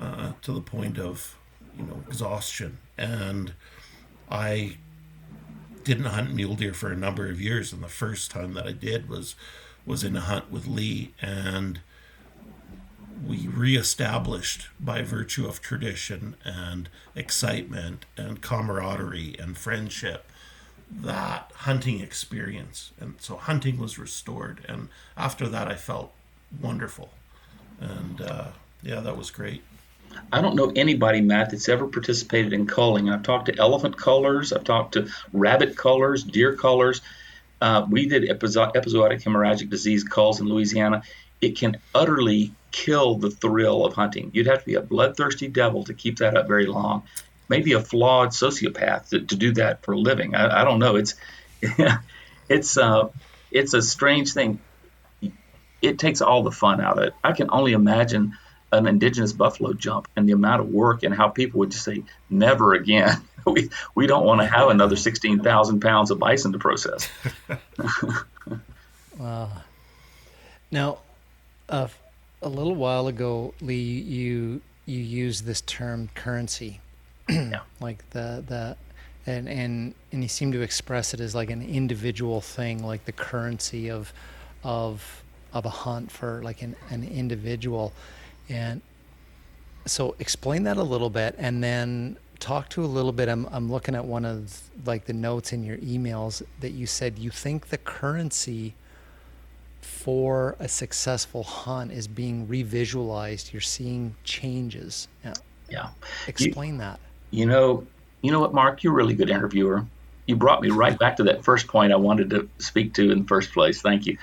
[0.00, 1.36] uh, to the point of,
[1.78, 2.78] you know, exhaustion.
[2.98, 3.54] And
[4.30, 4.78] I
[5.84, 8.72] didn't hunt mule deer for a number of years, and the first time that I
[8.72, 9.36] did was
[9.86, 11.80] was in a hunt with Lee, and
[13.26, 20.30] we reestablished by virtue of tradition and excitement and camaraderie and friendship
[20.90, 22.92] that hunting experience.
[23.00, 24.64] And so hunting was restored.
[24.68, 26.12] And after that, I felt
[26.60, 27.10] wonderful.
[27.84, 28.46] And uh,
[28.82, 29.62] yeah, that was great.
[30.32, 33.10] I don't know anybody, Matt, that's ever participated in culling.
[33.10, 37.00] I've talked to elephant cullers, I've talked to rabbit cullers, deer cullers.
[37.60, 38.74] Uh, we did episodic
[39.20, 41.02] hemorrhagic disease culls in Louisiana.
[41.40, 44.30] It can utterly kill the thrill of hunting.
[44.34, 47.02] You'd have to be a bloodthirsty devil to keep that up very long
[47.48, 50.34] maybe a flawed sociopath to, to do that for a living.
[50.34, 50.96] I, I don't know.
[50.96, 51.14] It's
[52.48, 53.08] it's uh,
[53.50, 54.60] it's a strange thing.
[55.86, 57.14] It takes all the fun out of it.
[57.22, 58.36] I can only imagine
[58.72, 62.02] an indigenous buffalo jump and the amount of work and how people would just say
[62.28, 63.20] never again.
[63.46, 67.08] we we don't want to have another sixteen thousand pounds of bison to process.
[69.18, 69.50] wow.
[70.70, 70.98] Now,
[71.68, 71.88] uh,
[72.42, 76.80] a little while ago, Lee, you you used this term currency
[77.28, 77.60] yeah.
[77.80, 78.76] like the the
[79.26, 83.12] and and and you seem to express it as like an individual thing, like the
[83.12, 84.12] currency of
[84.62, 85.22] of
[85.54, 87.92] of a hunt for like an, an individual.
[88.50, 88.82] And
[89.86, 93.28] so explain that a little bit and then talk to a little bit.
[93.28, 97.18] I'm I'm looking at one of like the notes in your emails that you said
[97.18, 98.74] you think the currency
[99.80, 103.52] for a successful hunt is being revisualized.
[103.52, 105.08] You're seeing changes.
[105.24, 105.34] Yeah.
[105.70, 105.88] Yeah.
[106.26, 107.00] Explain you, that
[107.34, 107.84] you know,
[108.22, 109.84] you know what, Mark, you're a really good interviewer.
[110.26, 113.22] You brought me right back to that first point I wanted to speak to in
[113.22, 113.82] the first place.
[113.82, 114.16] Thank you.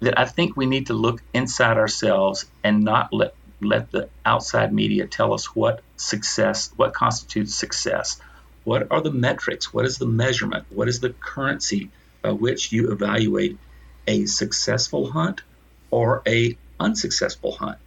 [0.00, 4.72] That I think we need to look inside ourselves and not let let the outside
[4.72, 8.20] media tell us what success, what constitutes success.
[8.64, 9.72] What are the metrics?
[9.72, 10.66] What is the measurement?
[10.70, 11.90] What is the currency
[12.22, 13.58] by which you evaluate
[14.06, 15.42] a successful hunt
[15.90, 17.78] or a unsuccessful hunt?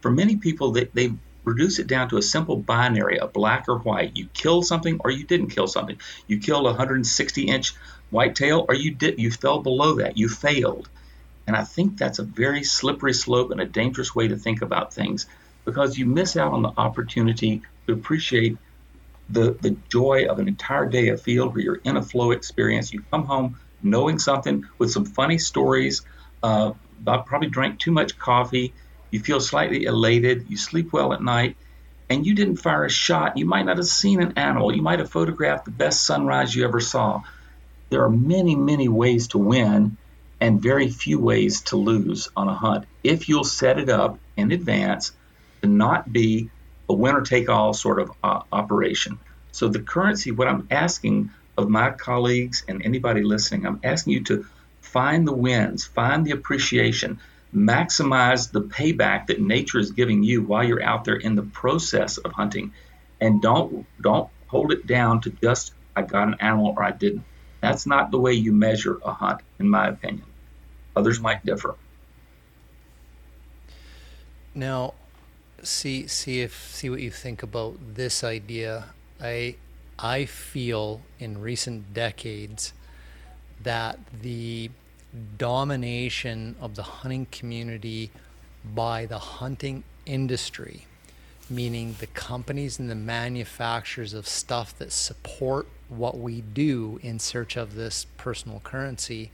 [0.00, 1.12] For many people, they, they
[1.44, 4.16] reduce it down to a simple binary, a black or white.
[4.16, 5.98] You killed something or you didn't kill something.
[6.26, 7.72] You killed a 160 inch
[8.10, 10.18] whitetail or you did you fell below that.
[10.18, 10.88] You failed.
[11.46, 14.92] And I think that's a very slippery slope and a dangerous way to think about
[14.92, 15.26] things
[15.64, 18.56] because you miss out on the opportunity to appreciate
[19.28, 22.92] the, the joy of an entire day of field where you're in a flow experience.
[22.92, 26.02] You come home knowing something with some funny stories.
[26.42, 26.72] Uh,
[27.04, 28.72] probably drank too much coffee.
[29.10, 30.46] You feel slightly elated.
[30.48, 31.56] You sleep well at night.
[32.08, 33.36] And you didn't fire a shot.
[33.36, 34.74] You might not have seen an animal.
[34.74, 37.22] You might have photographed the best sunrise you ever saw.
[37.90, 39.96] There are many, many ways to win
[40.40, 44.52] and very few ways to lose on a hunt if you'll set it up in
[44.52, 45.12] advance
[45.62, 46.50] to not be
[46.88, 49.18] a winner take all sort of uh, operation.
[49.52, 54.24] So, the currency, what I'm asking of my colleagues and anybody listening, I'm asking you
[54.24, 54.46] to
[54.80, 57.18] find the wins, find the appreciation,
[57.54, 62.18] maximize the payback that nature is giving you while you're out there in the process
[62.18, 62.72] of hunting.
[63.20, 67.24] And don't don't hold it down to just I got an animal or I didn't.
[67.66, 70.24] That's not the way you measure a hunt, in my opinion.
[70.94, 71.74] Others might differ.
[74.54, 74.94] Now,
[75.64, 78.84] see see if see what you think about this idea.
[79.20, 79.56] I
[79.98, 82.72] I feel in recent decades
[83.64, 84.70] that the
[85.36, 88.12] domination of the hunting community
[88.64, 90.86] by the hunting industry,
[91.50, 97.56] meaning the companies and the manufacturers of stuff that support what we do in search
[97.56, 99.30] of this personal currency,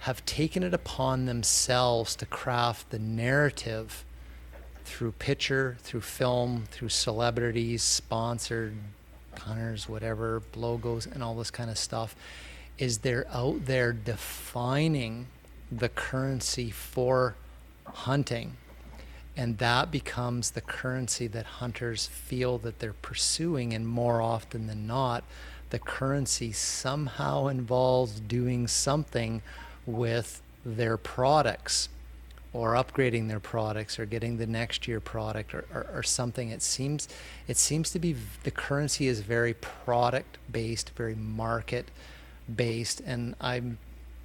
[0.00, 4.04] have taken it upon themselves to craft the narrative
[4.84, 8.74] through picture, through film, through celebrities, sponsored
[9.38, 12.14] hunters, whatever, logos, and all this kind of stuff,
[12.78, 15.26] is they're out there defining
[15.70, 17.34] the currency for
[17.84, 18.56] hunting.
[19.38, 23.72] And that becomes the currency that hunters feel that they're pursuing.
[23.72, 25.22] And more often than not,
[25.70, 29.42] the currency somehow involves doing something
[29.86, 31.88] with their products
[32.52, 36.62] or upgrading their products or getting the next year product or, or, or, something it
[36.62, 37.06] seems
[37.46, 41.90] it seems to be the currency is very product based very market
[42.56, 43.76] based and i'm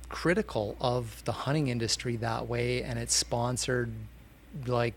[0.07, 3.91] critical of the hunting industry that way and it's sponsored
[4.67, 4.93] like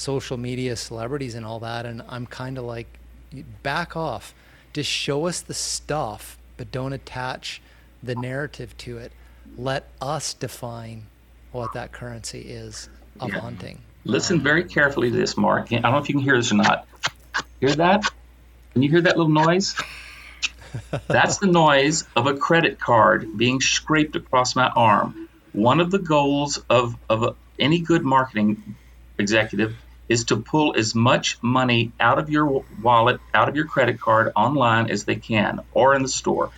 [0.00, 2.86] social media celebrities and all that and i'm kind of like
[3.62, 4.34] back off
[4.72, 7.60] just show us the stuff but don't attach
[8.02, 9.12] the narrative to it
[9.56, 11.06] let us define
[11.52, 12.88] what that currency is
[13.18, 13.40] of yeah.
[13.40, 13.78] hunting.
[14.04, 15.72] Listen very carefully to this, Mark.
[15.72, 16.86] I don't know if you can hear this or not.
[17.60, 18.04] Hear that?
[18.72, 19.74] Can you hear that little noise?
[21.08, 25.28] That's the noise of a credit card being scraped across my arm.
[25.52, 28.76] One of the goals of, of any good marketing
[29.18, 29.76] executive
[30.10, 34.32] is to pull as much money out of your wallet, out of your credit card
[34.36, 36.50] online as they can, or in the store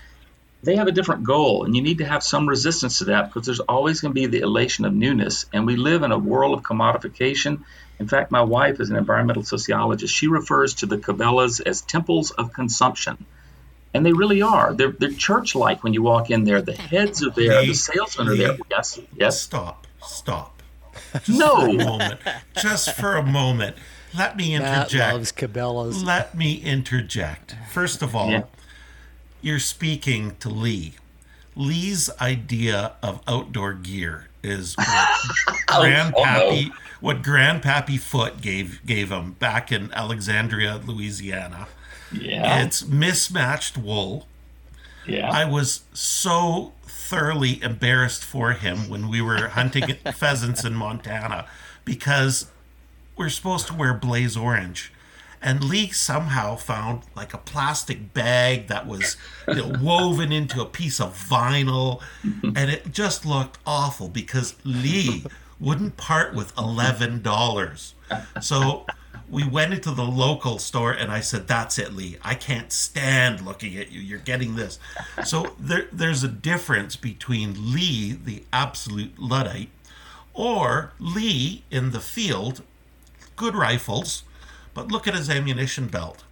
[0.62, 3.46] they have a different goal, and you need to have some resistance to that because
[3.46, 5.46] there's always going to be the elation of newness.
[5.52, 7.64] And we live in a world of commodification.
[7.98, 10.14] In fact, my wife is an environmental sociologist.
[10.14, 13.24] She refers to the Cabela's as temples of consumption.
[13.92, 14.72] And they really are.
[14.72, 16.62] They're, they're church like when you walk in there.
[16.62, 18.56] The heads are there, the salesmen are there.
[18.70, 19.40] Yes, yes.
[19.40, 20.61] Stop, stop.
[21.24, 21.56] Just no.
[21.56, 22.20] For a moment.
[22.56, 23.76] Just for a moment.
[24.16, 24.94] Let me interject.
[24.94, 26.02] Matt loves Cabela's.
[26.02, 27.56] Let me interject.
[27.70, 28.42] First of all, yeah
[29.42, 30.94] you're speaking to Lee.
[31.54, 36.74] Lee's idea of outdoor gear is what oh, Grandpappy, oh, no.
[37.00, 41.66] what Grandpappy Foote gave gave him back in Alexandria, Louisiana.
[42.10, 44.26] Yeah, it's mismatched wool.
[45.06, 46.72] Yeah, I was so
[47.12, 49.84] thoroughly embarrassed for him when we were hunting
[50.14, 51.46] pheasants in Montana
[51.84, 52.50] because
[53.18, 54.90] we're supposed to wear blaze orange
[55.42, 60.64] and Lee somehow found like a plastic bag that was you know, woven into a
[60.64, 65.24] piece of vinyl, and it just looked awful because Lee
[65.60, 67.94] wouldn't part with eleven dollars.
[68.40, 68.86] So
[69.32, 72.18] we went into the local store, and I said, "That's it, Lee.
[72.22, 74.00] I can't stand looking at you.
[74.00, 74.78] You're getting this."
[75.24, 79.70] So there, there's a difference between Lee, the absolute luddite,
[80.32, 82.62] or Lee in the field,
[83.34, 84.22] good rifles
[84.74, 86.24] but look at his ammunition belt.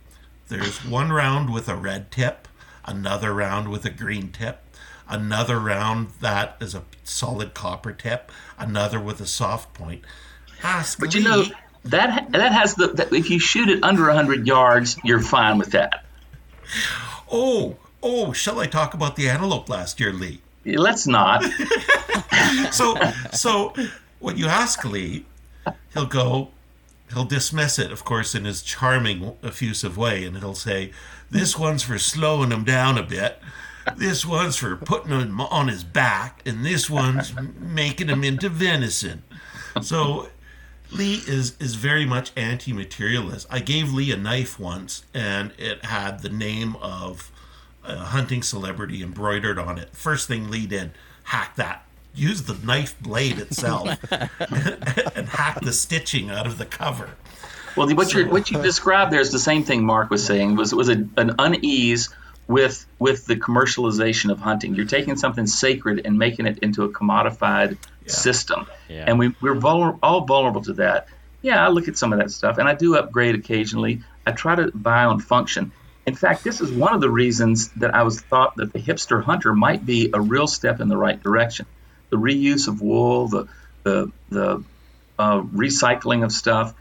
[0.49, 2.49] There's one round with a red tip,
[2.85, 4.63] another round with a green tip,
[5.09, 10.03] another round that is a solid copper tip, another with a soft point.
[10.63, 11.21] Ask but Lee.
[11.21, 11.45] you know
[11.85, 15.72] that that has the that if you shoot it under 100 yards, you're fine with
[15.72, 16.05] that.
[17.31, 20.41] Oh, oh, shall I talk about the antelope last year, Lee?
[20.64, 21.45] Let's not.
[22.70, 22.97] so,
[23.33, 23.74] so
[24.18, 25.24] when you ask Lee,
[25.95, 26.51] he'll go,
[27.12, 30.93] he'll dismiss it, of course, in his charming, effusive way, and he'll say,
[31.31, 33.41] "This one's for slowing him down a bit."
[33.97, 39.22] this one's for putting him on his back, and this one's making him into venison.
[39.83, 40.28] So
[40.93, 43.47] Lee is is very much anti-materialist.
[43.51, 47.30] I gave Lee a knife once, and it had the name of
[47.84, 49.91] a hunting celebrity embroidered on it.
[49.95, 50.93] First thing Lee did,
[51.24, 51.84] hack that.
[52.14, 57.11] Use the knife blade itself and hack the stitching out of the cover.
[57.76, 60.57] Well, what you what you described there is the same thing Mark was saying.
[60.57, 62.09] Was was a, an unease
[62.49, 64.74] with with the commercialization of hunting.
[64.74, 67.76] You're taking something sacred and making it into a commodified
[68.11, 68.17] yeah.
[68.17, 69.05] system, yeah.
[69.07, 71.09] and we we're vulner- all vulnerable to that.
[71.43, 74.03] Yeah, I look at some of that stuff, and I do upgrade occasionally.
[74.27, 75.73] I try to buy on function.
[76.07, 79.23] In fact, this is one of the reasons that I was thought that the hipster
[79.23, 81.67] hunter might be a real step in the right direction.
[82.11, 83.49] The reuse of wool, the
[83.85, 84.65] the the
[85.19, 86.75] uh, recycling of stuff.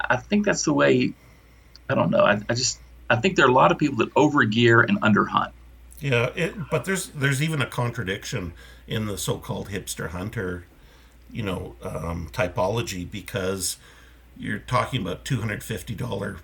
[0.00, 1.14] I think that's the way.
[1.88, 2.24] I don't know.
[2.24, 2.78] I, I just
[3.08, 5.52] I think there are a lot of people that overgear and underhunt.
[6.00, 8.52] Yeah, it, but there's there's even a contradiction
[8.86, 10.66] in the so-called hipster hunter,
[11.34, 13.76] you know, um, typology because
[14.38, 16.38] you're talking about two hundred fifty dollar,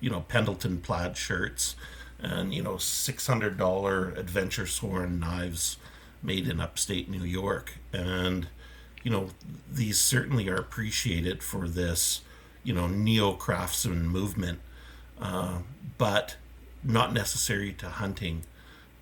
[0.00, 1.76] you know, Pendleton plaid shirts,
[2.20, 5.78] and you know, six hundred dollar adventure sworn knives
[6.22, 8.48] made in upstate New York, and
[9.02, 9.28] you know,
[9.70, 12.20] these certainly are appreciated for this,
[12.62, 14.60] you know, neo craftsman movement
[15.22, 15.58] uh,
[15.98, 16.36] but
[16.82, 18.42] not necessary to hunting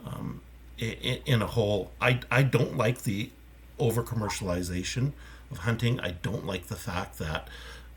[0.06, 0.42] um,
[0.78, 1.90] in, in, a whole.
[2.00, 3.30] I, I don't like the
[3.78, 5.12] over commercialization
[5.50, 6.00] of hunting.
[6.00, 7.48] I don't like the fact that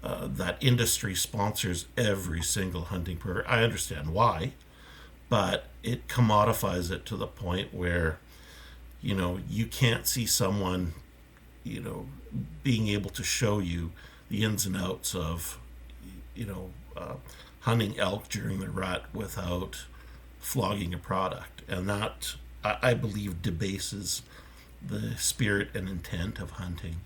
[0.03, 3.45] uh, that industry sponsors every single hunting program.
[3.47, 4.53] I understand why,
[5.29, 8.19] but it commodifies it to the point where
[9.01, 10.93] you know you can't see someone
[11.63, 12.07] you know
[12.63, 13.91] being able to show you
[14.29, 15.59] the ins and outs of
[16.35, 17.15] you know uh,
[17.61, 19.85] hunting elk during the rut without
[20.39, 21.61] flogging a product.
[21.67, 24.21] And that, I, I believe, debases
[24.85, 26.97] the spirit and intent of hunting.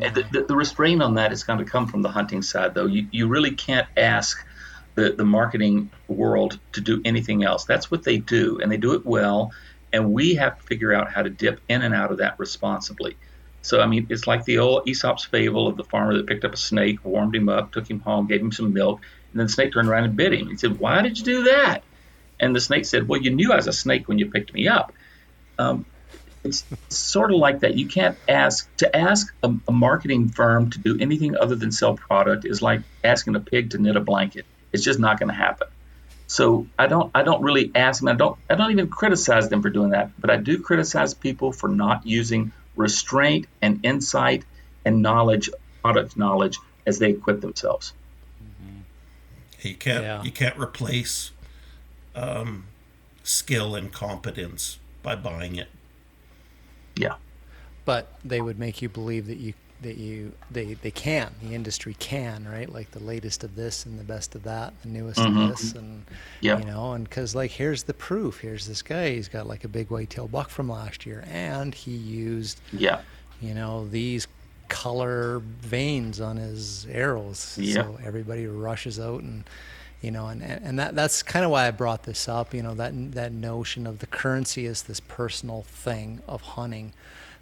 [0.00, 2.74] And the, the, the, restraint on that is going to come from the hunting side,
[2.74, 2.86] though.
[2.86, 4.44] You, you really can't ask
[4.94, 7.64] the, the marketing world to do anything else.
[7.64, 9.52] That's what they do, and they do it well.
[9.92, 13.16] And we have to figure out how to dip in and out of that responsibly.
[13.62, 16.54] So, I mean, it's like the old Aesop's fable of the farmer that picked up
[16.54, 19.00] a snake, warmed him up, took him home, gave him some milk,
[19.32, 20.48] and then the snake turned around and bit him.
[20.48, 21.82] He said, Why did you do that?
[22.38, 24.66] And the snake said, Well, you knew I was a snake when you picked me
[24.66, 24.92] up.
[25.58, 25.84] Um,
[26.44, 27.74] it's sort of like that.
[27.74, 31.94] You can't ask to ask a, a, marketing firm to do anything other than sell
[31.94, 34.46] product is like asking a pig to knit a blanket.
[34.72, 35.68] It's just not going to happen.
[36.26, 38.08] So I don't I don't really ask them.
[38.08, 40.12] I don't I don't even criticize them for doing that.
[40.18, 44.44] But I do criticize people for not using restraint and insight
[44.84, 45.50] and knowledge,
[45.82, 47.92] product knowledge, as they equip themselves.
[49.60, 50.22] You can't yeah.
[50.22, 51.32] you can't replace
[52.14, 52.64] um,
[53.22, 55.68] skill and competence by buying it.
[57.00, 57.14] Yeah,
[57.84, 61.96] but they would make you believe that you that you they they can the industry
[61.98, 65.38] can right like the latest of this and the best of that the newest mm-hmm.
[65.38, 66.04] of this and
[66.42, 66.58] yep.
[66.58, 69.68] you know and because like here's the proof here's this guy he's got like a
[69.68, 73.00] big white tail buck from last year and he used yeah
[73.40, 74.28] you know these
[74.70, 77.58] color vanes on his arrows.
[77.60, 77.74] Yeah.
[77.74, 79.44] So everybody rushes out and
[80.00, 82.54] you know, and, and that that's kind of why I brought this up.
[82.54, 86.92] You know, that that notion of the currency is this personal thing of hunting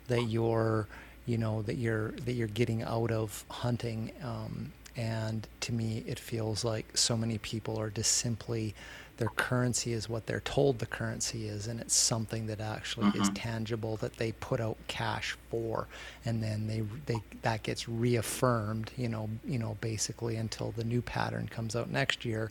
[0.09, 0.89] that you're,
[1.27, 4.13] you know, that you're that you're getting out of hunting.
[4.23, 8.75] Um, and to me, it feels like so many people are just simply
[9.19, 13.21] their currency is what they're told the currency is and it's something that actually mm-hmm.
[13.21, 15.87] is tangible that they put out cash for
[16.25, 21.03] and then they they that gets reaffirmed you know you know basically until the new
[21.03, 22.51] pattern comes out next year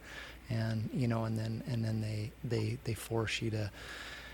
[0.49, 3.71] and you know and then and then they they they force you to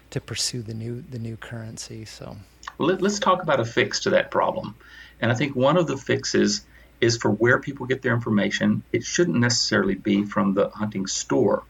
[0.10, 2.36] to pursue the new the new currency so.
[2.78, 4.76] Well, let's talk about a fix to that problem.
[5.22, 6.66] And i think one of the fixes
[7.00, 11.64] is for where people get their information it shouldn't necessarily be from the hunting store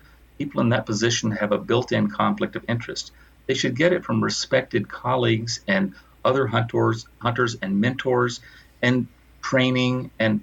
[0.44, 3.12] people in that position have a built-in conflict of interest.
[3.48, 5.94] They should get it from respected colleagues and
[6.26, 8.42] other hunters, hunters and mentors,
[8.82, 9.08] and
[9.42, 10.42] training and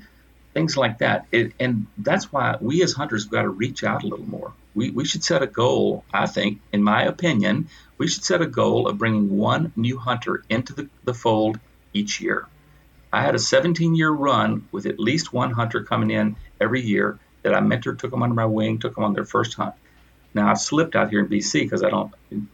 [0.55, 1.27] things like that.
[1.31, 4.53] It, and that's why we as hunters have got to reach out a little more.
[4.75, 8.47] We, we should set a goal, I think, in my opinion, we should set a
[8.47, 11.59] goal of bringing one new hunter into the, the fold
[11.93, 12.47] each year.
[13.13, 17.19] I had a 17 year run with at least one hunter coming in every year
[17.43, 19.75] that I mentored, took them under my wing, took them on their first hunt.
[20.35, 22.13] Now I've slipped out here in BC because I don't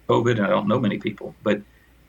[0.08, 1.60] COVID and I don't know many people, but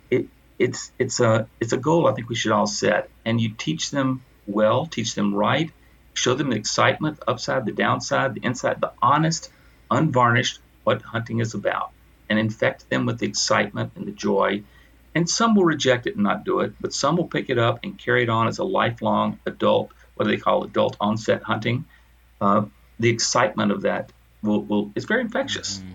[0.09, 3.09] it it's it's a it's a goal I think we should all set.
[3.25, 5.69] And you teach them well, teach them right,
[6.13, 9.51] show them the excitement, the upside, the downside, the inside, the honest,
[9.91, 11.91] unvarnished what hunting is about.
[12.29, 14.61] and infect them with the excitement and the joy.
[15.15, 17.79] And some will reject it and not do it, but some will pick it up
[17.83, 21.85] and carry it on as a lifelong adult, what do they call adult onset hunting.
[22.39, 22.65] Uh,
[22.99, 24.11] the excitement of that
[24.41, 25.79] will, will is very infectious.
[25.79, 25.93] Mm-hmm.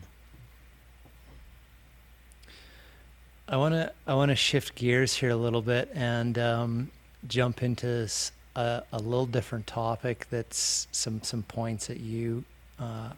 [3.49, 6.91] I want to I want to shift gears here a little bit and um,
[7.27, 8.09] jump into
[8.57, 10.27] a, a, little different topic.
[10.31, 12.45] That's some some points that you
[12.79, 13.11] uh,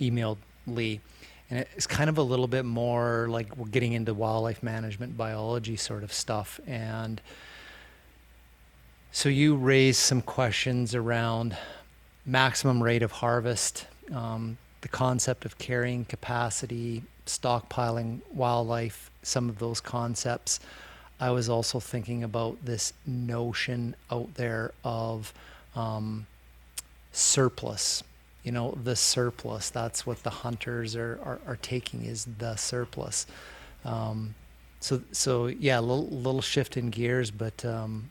[0.00, 1.00] emailed Lee,
[1.50, 5.76] and it's kind of a little bit more like we're getting into wildlife management, biology
[5.76, 7.20] sort of stuff, and
[9.12, 11.56] so you raised some questions around
[12.26, 19.80] maximum rate of harvest, um, the concept of carrying capacity, stockpiling wildlife, some of those
[19.80, 20.60] concepts.
[21.20, 25.32] I was also thinking about this notion out there of
[25.74, 26.26] um,
[27.12, 28.02] surplus.
[28.42, 29.70] You know, the surplus.
[29.70, 33.26] That's what the hunters are, are, are taking is the surplus.
[33.84, 34.34] Um,
[34.80, 38.10] so, so yeah, a little, little shift in gears, but um,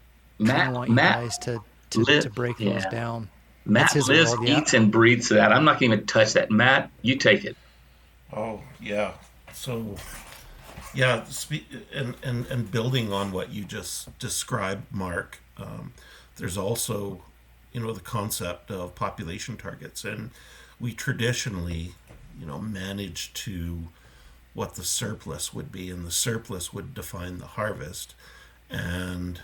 [0.49, 2.73] I want you Matt guys to, to, to break yeah.
[2.73, 3.29] those down.
[3.65, 4.59] Matt lives, world, yeah.
[4.59, 5.51] eats, and breathes that.
[5.51, 6.51] I'm not going to even touch that.
[6.51, 7.55] Matt, you take it.
[8.35, 9.13] Oh yeah.
[9.53, 9.95] So
[10.93, 11.25] yeah,
[11.91, 15.93] and, and, and building on what you just described, Mark, um,
[16.37, 17.23] there's also,
[17.71, 20.03] you know, the concept of population targets.
[20.03, 20.29] And
[20.79, 21.93] we traditionally,
[22.39, 23.87] you know, manage to
[24.53, 28.13] what the surplus would be, and the surplus would define the harvest.
[28.69, 29.41] And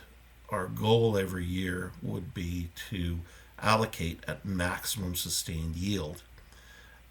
[0.49, 3.20] our goal every year would be to
[3.62, 6.24] allocate at maximum sustained yield.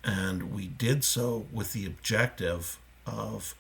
[0.05, 3.55] And we did so with the objective of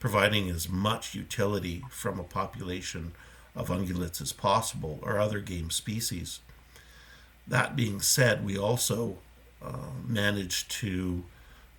[0.00, 3.12] providing as much utility from a population
[3.54, 6.40] of ungulates as possible or other game species.
[7.46, 9.18] That being said, we also
[9.62, 11.24] uh, managed to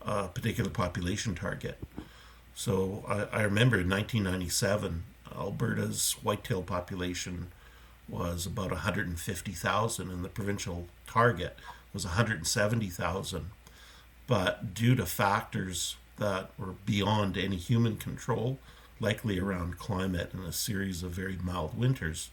[0.02, 1.80] a uh, particular population target.
[2.54, 5.04] So I, I remember in 1997,
[5.36, 7.48] Alberta's whitetail population
[8.08, 11.58] was about 150,000 and the provincial target
[11.94, 13.46] was 170,000.
[14.28, 18.60] But due to factors that were beyond any human control,
[19.00, 22.30] likely around climate and a series of very mild winters.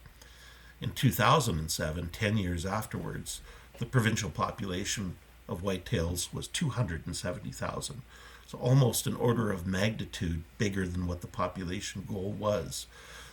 [0.81, 3.41] In 2007, 10 years afterwards,
[3.79, 5.15] the provincial population
[5.47, 8.01] of whitetails was 270,000.
[8.47, 12.87] So almost an order of magnitude bigger than what the population goal was.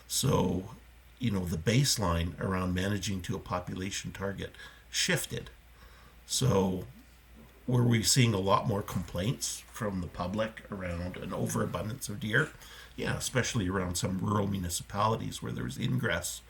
[0.07, 0.71] So,
[1.21, 4.51] you know, the baseline around managing to a population target
[4.89, 5.51] shifted.
[6.25, 6.85] So
[7.67, 12.49] were we seeing a lot more complaints from the public around an overabundance of deer?
[12.95, 16.41] Yeah, especially around some rural municipalities where there was ingress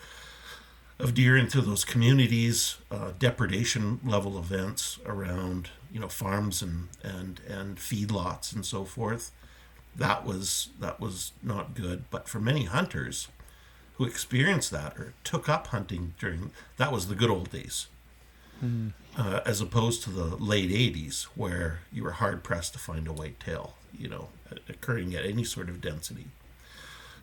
[0.99, 7.41] of deer into those communities, uh, depredation level events around you know farms and and
[7.47, 9.32] and feedlots and so forth.
[9.95, 12.05] That was that was not good.
[12.09, 13.28] But for many hunters
[14.02, 17.86] who experienced that or took up hunting during that was the good old days
[18.64, 18.91] mm.
[19.16, 23.14] uh, as opposed to the late 80s where you were hard pressed to find a
[23.14, 24.30] white tail, you know,
[24.68, 26.30] occurring at any sort of density.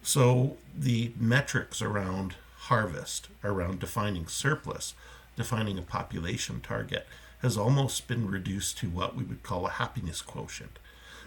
[0.02, 4.94] So the metrics around harvest, around defining surplus,
[5.34, 7.08] defining a population target,
[7.42, 10.78] has almost been reduced to what we would call a happiness quotient.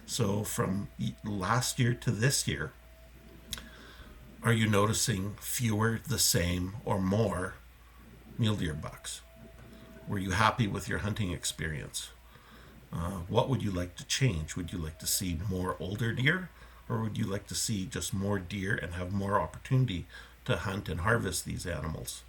[0.05, 0.87] So from
[1.25, 2.71] last year to this year,
[4.43, 7.55] are you noticing fewer, the same, or more
[8.39, 9.21] mule deer bucks?
[10.07, 12.09] Were you happy with your hunting experience?
[12.91, 14.55] Uh, what would you like to change?
[14.55, 16.49] Would you like to see more older deer,
[16.89, 20.07] or would you like to see just more deer and have more opportunity
[20.45, 22.23] to hunt and harvest these animals?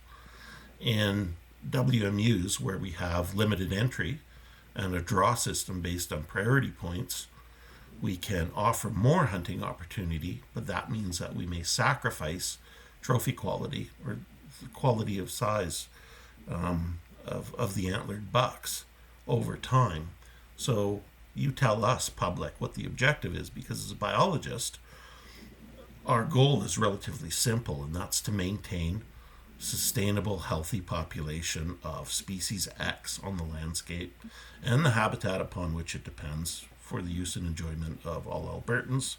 [0.80, 1.36] In
[1.68, 4.18] WMUs, where we have limited entry
[4.74, 7.26] and a draw system based on priority points,
[8.03, 12.59] we can offer more hunting opportunity, but that means that we may sacrifice
[13.01, 14.19] trophy quality or
[14.74, 15.87] quality of size
[16.51, 18.85] um, of, of the antlered bucks
[19.29, 20.09] over time.
[20.57, 21.03] So
[21.37, 24.81] you tell us, public, what the objective is, because as a biologist,
[26.05, 29.03] our goal is relatively simple, and that's to maintain
[29.61, 34.20] sustainable, healthy population of species X on the landscape
[34.65, 39.16] and the habitat upon which it depends for the use and enjoyment of all Albertans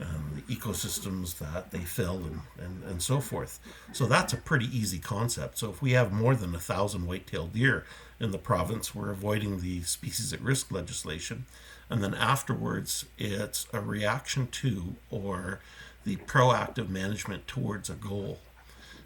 [0.00, 3.58] um, the ecosystems that they fill and, and, and so forth.
[3.92, 5.58] So that's a pretty easy concept.
[5.58, 7.84] So if we have more than a thousand white-tailed deer
[8.20, 11.46] in the province, we're avoiding the species at risk legislation.
[11.90, 15.60] And then afterwards, it's a reaction to or
[16.04, 18.38] the proactive management towards a goal.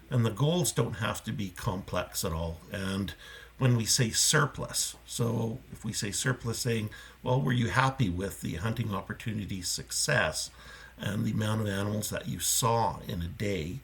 [0.09, 2.59] And the goals don't have to be complex at all.
[2.71, 3.15] And
[3.57, 4.95] when we say surplus.
[5.05, 6.89] So if we say surplus, saying,
[7.21, 10.49] well, were you happy with the hunting opportunity success
[10.97, 13.79] and the amount of animals that you saw in a day?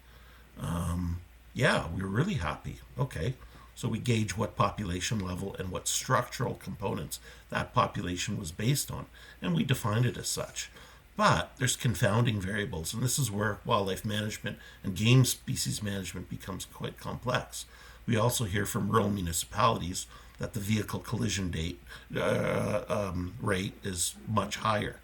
[0.59, 1.21] Um,
[1.53, 2.79] yeah, we were really happy.
[2.97, 3.35] Okay.
[3.75, 9.05] So we gauge what population level and what structural components that population was based on,
[9.41, 10.69] and we define it as such.
[11.15, 16.65] But there's confounding variables, and this is where wildlife management and game species management becomes
[16.65, 17.65] quite complex.
[18.09, 20.07] We also hear from rural municipalities
[20.39, 21.79] that the vehicle collision date
[22.17, 24.95] uh, um, rate is much higher.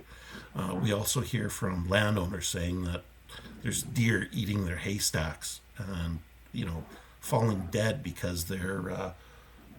[0.55, 3.03] Uh, we also hear from landowners saying that
[3.61, 6.17] there's deer eating their haystacks and
[6.51, 6.83] you know
[7.19, 9.11] falling dead because they're uh,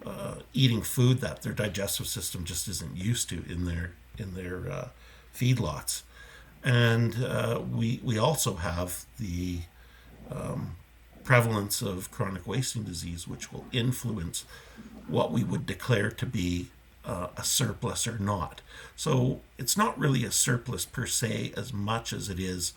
[0.06, 4.70] uh, eating food that their digestive system just isn't used to in their in their
[4.70, 4.88] uh,
[5.34, 6.04] feedlots,
[6.62, 9.62] and uh, we we also have the
[10.30, 10.76] um,
[11.26, 14.44] prevalence of chronic wasting disease, which will influence
[15.08, 16.68] what we would declare to be
[17.04, 18.60] uh, a surplus or not.
[18.96, 22.72] So it's not really a surplus per se as much as it is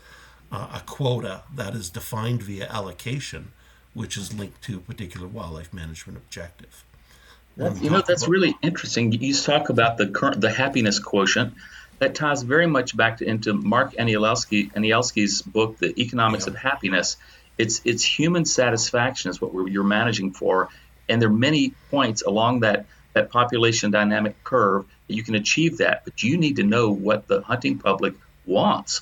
[0.52, 3.52] uh, a quota that is defined via allocation
[3.94, 6.84] which is linked to a particular wildlife management objective.
[7.58, 9.12] you know, that's about- really interesting.
[9.12, 11.54] You talk about the current, the happiness quotient.
[11.98, 16.54] That ties very much back to, into Mark Anielski, Anielski's book, The Economics yeah.
[16.54, 17.18] of Happiness.
[17.60, 20.70] It's it's human satisfaction is what you're managing for,
[21.08, 25.78] and there are many points along that that population dynamic curve that you can achieve
[25.80, 26.06] that.
[26.06, 28.14] But you need to know what the hunting public
[28.46, 29.02] wants.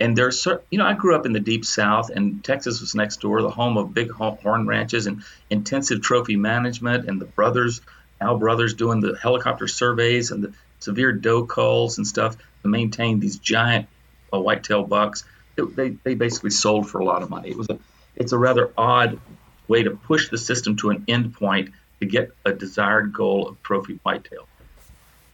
[0.00, 3.20] And there's, you know, I grew up in the deep South, and Texas was next
[3.20, 7.80] door, the home of big horn ranches and intensive trophy management, and the brothers,
[8.20, 13.18] Al brothers, doing the helicopter surveys and the severe doe culls and stuff to maintain
[13.18, 13.88] these giant
[14.32, 15.24] uh, whitetail bucks.
[15.66, 17.50] They they basically sold for a lot of money.
[17.50, 17.78] It was a
[18.16, 19.20] it's a rather odd
[19.68, 21.70] way to push the system to an end point
[22.00, 24.48] to get a desired goal of trophy whitetail.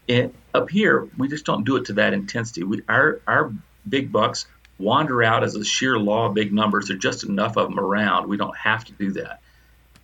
[0.07, 2.63] It, up here, we just don't do it to that intensity.
[2.63, 3.53] We, our our
[3.87, 4.45] big bucks
[4.77, 6.87] wander out as a sheer law of big numbers.
[6.87, 8.27] There's just enough of them around.
[8.27, 9.41] We don't have to do that.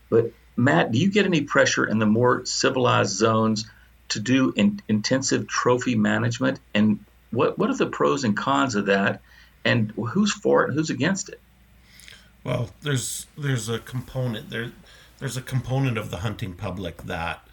[0.10, 3.69] But Matt, do you get any pressure in the more civilized zones
[4.10, 6.60] to do in, intensive trophy management?
[6.73, 9.22] And what what are the pros and cons of that?
[9.63, 11.39] And who's for it and who's against it?
[12.43, 14.71] Well, there's there's a component there.
[15.19, 17.45] There's a component of the hunting public that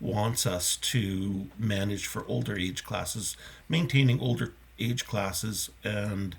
[0.00, 3.36] wants us to manage for older age classes,
[3.68, 6.36] maintaining older age classes and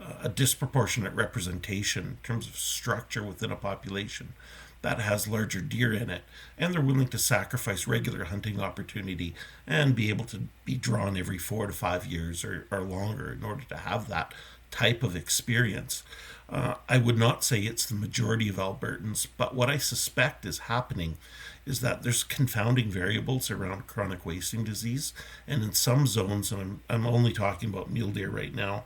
[0.00, 4.34] uh, a disproportionate representation in terms of structure within a population
[4.82, 6.22] that has larger deer in it,
[6.56, 9.34] and they're willing to sacrifice regular hunting opportunity
[9.66, 13.42] and be able to be drawn every four to five years or, or longer in
[13.42, 14.32] order to have that
[14.70, 16.02] type of experience.
[16.50, 20.60] Uh, I would not say it's the majority of Albertans, but what I suspect is
[20.60, 21.18] happening
[21.66, 25.12] is that there's confounding variables around chronic wasting disease,
[25.46, 28.84] and in some zones, and I'm, I'm only talking about mule deer right now,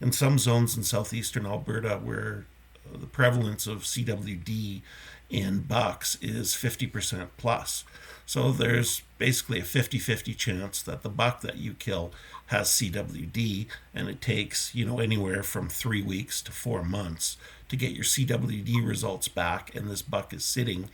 [0.00, 2.46] in some zones in southeastern Alberta where
[2.86, 4.82] uh, the prevalence of CWD
[5.30, 7.84] in bucks is 50% plus.
[8.26, 12.12] So there's basically a 50 50 chance that the buck that you kill
[12.46, 17.36] has CWD, and it takes, you know, anywhere from three weeks to four months
[17.68, 20.90] to get your CWD results back, and this buck is sitting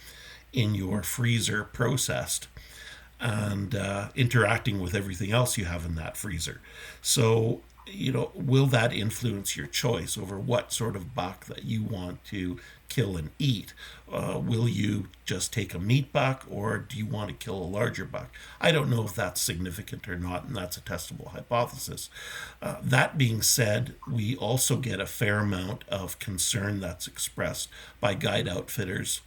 [0.52, 2.48] in your freezer processed
[3.20, 6.60] and uh, interacting with everything else you have in that freezer.
[7.00, 11.82] So you know, will that influence your choice over what sort of buck that you
[11.82, 12.58] want to
[12.88, 13.72] kill and eat?
[14.10, 17.64] Uh, will you just take a meat buck or do you want to kill a
[17.64, 18.30] larger buck?
[18.60, 22.08] I don't know if that's significant or not, and that's a testable hypothesis.
[22.62, 27.68] Uh, that being said, we also get a fair amount of concern that's expressed
[28.00, 29.20] by guide outfitters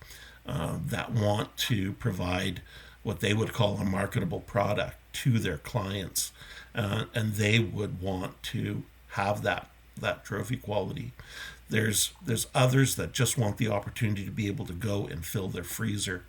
[0.48, 2.62] uh, that want to provide
[3.04, 6.32] what they would call a marketable product to their clients
[6.76, 11.12] uh, and they would want to have that that trophy quality.
[11.70, 15.48] There's there's others that just want the opportunity to be able to go and fill
[15.48, 16.26] their freezer,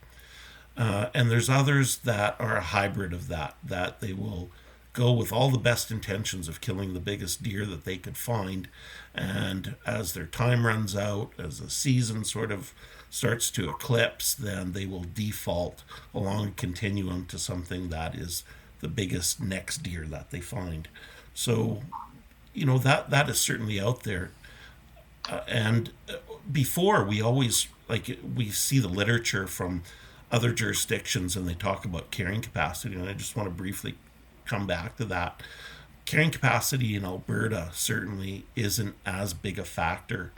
[0.76, 4.50] uh, and there's others that are a hybrid of that that they will
[4.92, 8.68] go with all the best intentions of killing the biggest deer that they could find,
[9.14, 12.74] and as their time runs out, as the season sort of
[13.08, 15.82] starts to eclipse, then they will default
[16.14, 18.44] along a continuum to something that is
[18.80, 20.88] the biggest next deer that they find.
[21.34, 21.82] So,
[22.52, 24.30] you know that that is certainly out there.
[25.48, 26.14] And uh,
[26.50, 29.82] before we always like we see the literature from
[30.30, 33.96] other jurisdictions and they talk about carrying capacity and I just want to briefly
[34.44, 35.42] come back to that.
[36.06, 40.32] Carrying capacity in Alberta certainly isn't as big a factor,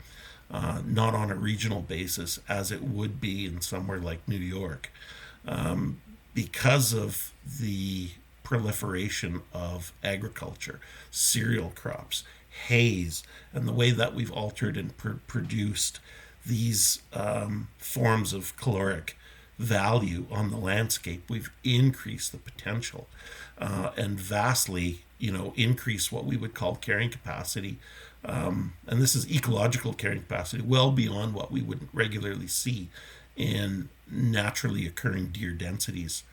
[0.51, 4.91] uh, not on a regional basis, as it would be in somewhere like New York.
[5.47, 6.01] um,
[6.33, 8.09] because of the
[8.43, 10.79] proliferation of agriculture,
[11.11, 12.23] cereal crops,
[12.67, 13.23] hays,
[13.53, 15.99] and the way that we've altered and pr- produced
[16.45, 19.17] these um, forms of caloric
[19.57, 23.07] value on the landscape, we've increased the potential
[23.57, 27.77] uh, and vastly, you know, increased what we would call carrying capacity.
[28.25, 32.89] Um, and this is ecological carrying capacity, well beyond what we would regularly see
[33.35, 36.23] in naturally occurring deer densities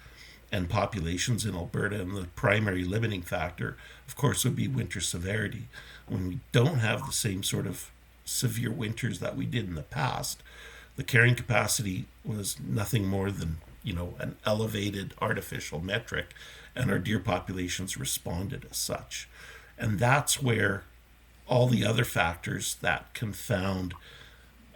[0.52, 2.00] and populations in Alberta.
[2.00, 3.76] And the primary limiting factor,
[4.08, 5.68] of course, would be winter severity.
[6.10, 7.90] When we don't have the same sort of
[8.24, 10.42] severe winters that we did in the past,
[10.96, 16.34] the carrying capacity was nothing more than you know an elevated artificial metric
[16.74, 19.28] and our deer populations responded as such.
[19.78, 20.82] And that's where
[21.46, 23.94] all the other factors that confound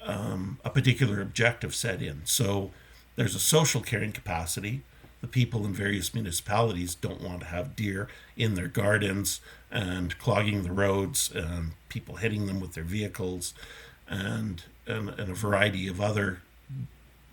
[0.05, 2.23] um, a particular objective set in.
[2.25, 2.71] So
[3.17, 4.83] there's a social carrying capacity
[5.25, 9.41] the people in various municipalities don't want to have deer in their gardens
[9.71, 13.55] and clogging the roads and people hitting them with their vehicles
[14.07, 16.43] and, and, and a variety of other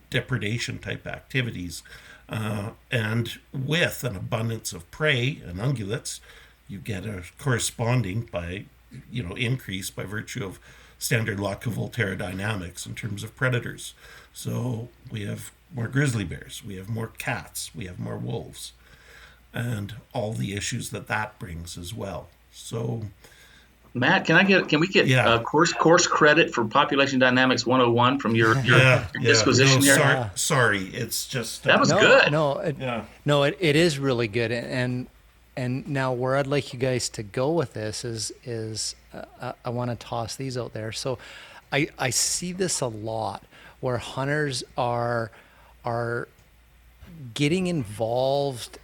[0.10, 1.84] depredation type activities.
[2.30, 6.22] Uh, and with an abundance of prey and ungulates,
[6.70, 8.64] you get a corresponding by
[9.12, 10.60] you know increase by virtue of
[10.98, 13.94] standard Lotka dynamics in terms of predators.
[14.34, 18.74] So we have more grizzly bears, we have more cats, we have more wolves,
[19.54, 22.30] and all the issues that that brings as well.
[22.52, 23.04] So,
[23.94, 25.28] Matt, can I get can we get yeah.
[25.28, 29.86] uh, course course credit for population dynamics 101 from your your, yeah, your disquisition no,
[29.86, 29.96] here?
[29.96, 30.30] Sorry, yeah.
[30.36, 32.32] sorry, it's just uh, that was no, good.
[32.32, 33.06] No, it, yeah.
[33.26, 35.08] no, it, it is really good, and
[35.56, 39.70] and now where I'd like you guys to go with this is is uh, I
[39.70, 40.92] want to toss these out there.
[40.92, 41.18] So,
[41.72, 43.44] I I see this a lot
[43.82, 45.32] where hunters are
[45.84, 46.28] are
[47.34, 48.80] getting involved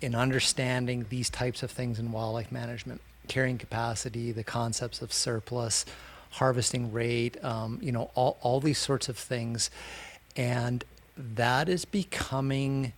[0.00, 5.86] in understanding these types of things in wildlife management, carrying capacity, the concepts of surplus,
[6.30, 9.70] harvesting rate, um, you know, all, all these sorts of things.
[10.36, 10.84] And
[11.16, 12.92] that is becoming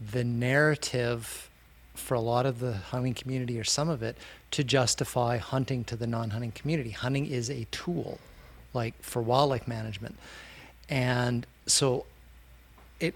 [0.00, 1.48] the narrative
[1.94, 4.16] for a lot of the hunting community or some of it
[4.50, 6.90] to justify hunting to the non-hunting community.
[6.90, 8.18] Hunting is a tool
[8.74, 10.18] like for wildlife management.
[10.90, 12.04] And so
[12.98, 13.14] it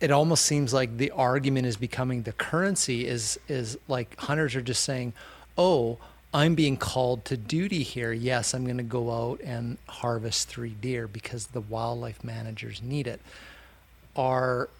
[0.00, 4.62] it almost seems like the argument is becoming the currency is is like hunters are
[4.62, 5.12] just saying,
[5.58, 5.98] "Oh,
[6.32, 8.12] I'm being called to duty here.
[8.12, 13.06] Yes, I'm going to go out and harvest 3 deer because the wildlife managers need
[13.06, 13.20] it."
[14.14, 14.70] Are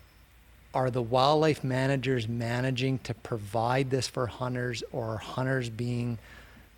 [0.73, 6.19] are the wildlife managers managing to provide this for hunters or hunters being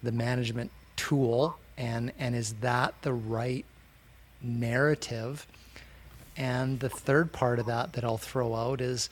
[0.02, 3.64] the management tool and and is that the right
[4.40, 5.46] narrative?
[6.38, 9.10] And the third part of that that I'll throw out is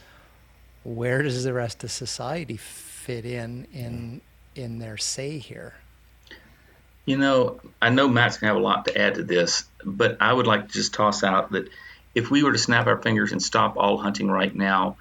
[0.84, 4.20] where does the rest of society fit in in
[4.54, 5.74] in their say here?
[7.04, 10.32] You know, I know Matt's gonna have a lot to add to this, but I
[10.32, 11.68] would like to just toss out that
[12.14, 14.96] if we were to snap our fingers and stop all hunting right now,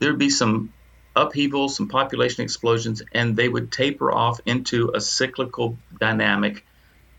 [0.00, 0.72] there'd be some
[1.14, 6.64] upheaval, some population explosions, and they would taper off into a cyclical dynamic.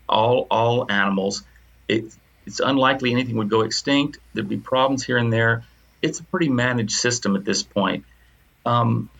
[0.06, 1.44] All all animals.
[1.88, 2.12] It,
[2.46, 4.18] it's unlikely anything would go extinct.
[4.34, 5.64] There'd be problems here and there.
[6.02, 8.04] It's a pretty managed system at this point.
[8.64, 9.10] Um,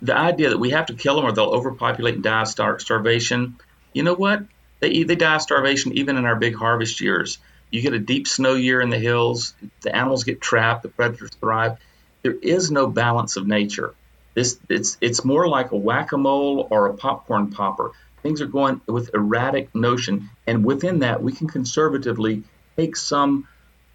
[0.00, 2.78] the idea that we have to kill them or they'll overpopulate and die of star-
[2.78, 3.56] starvation,
[3.92, 4.44] you know what?
[4.80, 7.38] They, they die of starvation even in our big harvest years.
[7.70, 11.30] You get a deep snow year in the hills, the animals get trapped, the predators
[11.30, 11.78] thrive.
[12.22, 13.94] There is no balance of nature.
[14.34, 17.92] This it's it's more like a whack-a-mole or a popcorn popper.
[18.22, 22.44] Things are going with erratic notion, and within that, we can conservatively
[22.78, 23.46] take some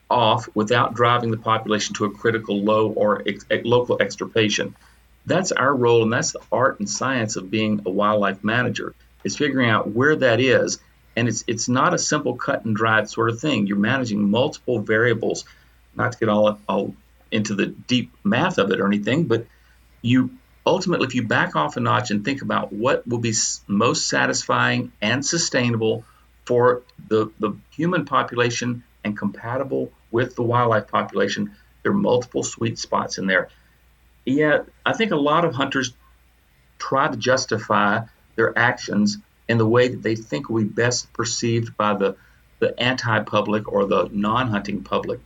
[0.09, 4.75] off without driving the population to a critical low or ex- local extirpation.
[5.25, 8.93] That's our role, and that's the art and science of being a wildlife manager.
[9.23, 10.79] Is figuring out where that is,
[11.15, 13.67] and it's it's not a simple cut and dried sort of thing.
[13.67, 15.45] You're managing multiple variables,
[15.95, 16.93] not to get all all
[17.31, 19.47] into the deep math of it or anything, but
[20.01, 20.31] you
[20.65, 23.33] ultimately, if you back off a notch and think about what will be
[23.65, 26.03] most satisfying and sustainable
[26.45, 31.55] for the, the human population and compatible with the wildlife population.
[31.81, 33.49] There are multiple sweet spots in there.
[34.25, 35.93] Yet, I think a lot of hunters
[36.77, 38.01] try to justify
[38.35, 39.17] their actions
[39.47, 42.15] in the way that they think will be best perceived by the,
[42.59, 45.19] the anti public or the non hunting public.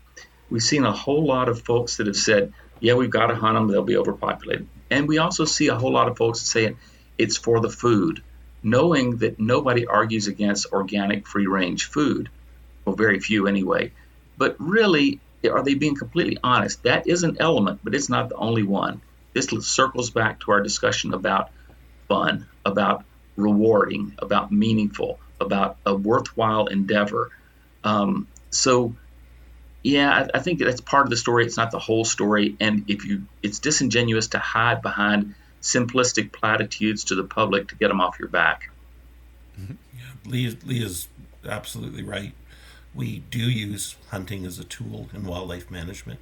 [0.50, 3.56] We've seen a whole lot of folks that have said, yeah, we've got to hunt
[3.56, 4.68] them, they'll be overpopulated.
[4.90, 6.78] And we also see a whole lot of folks saying
[7.18, 8.24] it's for the food
[8.70, 12.30] knowing that nobody argues against organic free range food,
[12.86, 13.92] well, very few anyway.
[14.38, 15.20] But really,
[15.50, 16.84] are they being completely honest?
[16.84, 19.02] That is an element, but it's not the only one.
[19.34, 21.50] This circles back to our discussion about
[22.08, 23.04] fun, about
[23.36, 27.32] rewarding, about meaningful, about a worthwhile endeavor.
[27.84, 28.96] Um, so,
[29.84, 31.46] yeah, I, I, think that's part of the story.
[31.46, 37.04] It's not the whole story, and if you, it's disingenuous to hide behind simplistic platitudes
[37.06, 38.70] to the public to get them off your back.
[39.60, 39.74] Mm-hmm.
[39.98, 41.08] Yeah, Lee, Lee is
[41.48, 42.34] absolutely right.
[42.94, 46.20] We do use hunting as a tool in wildlife management,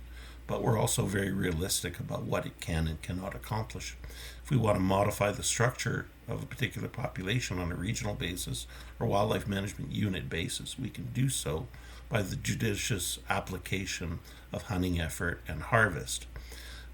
[0.48, 3.96] but we're also very realistic about what it can and cannot accomplish.
[4.44, 8.68] If we want to modify the structure of a particular population on a regional basis
[9.00, 11.68] or wildlife management unit basis, we can do so
[12.10, 14.20] by the judicious application
[14.52, 16.26] of hunting effort and harvest.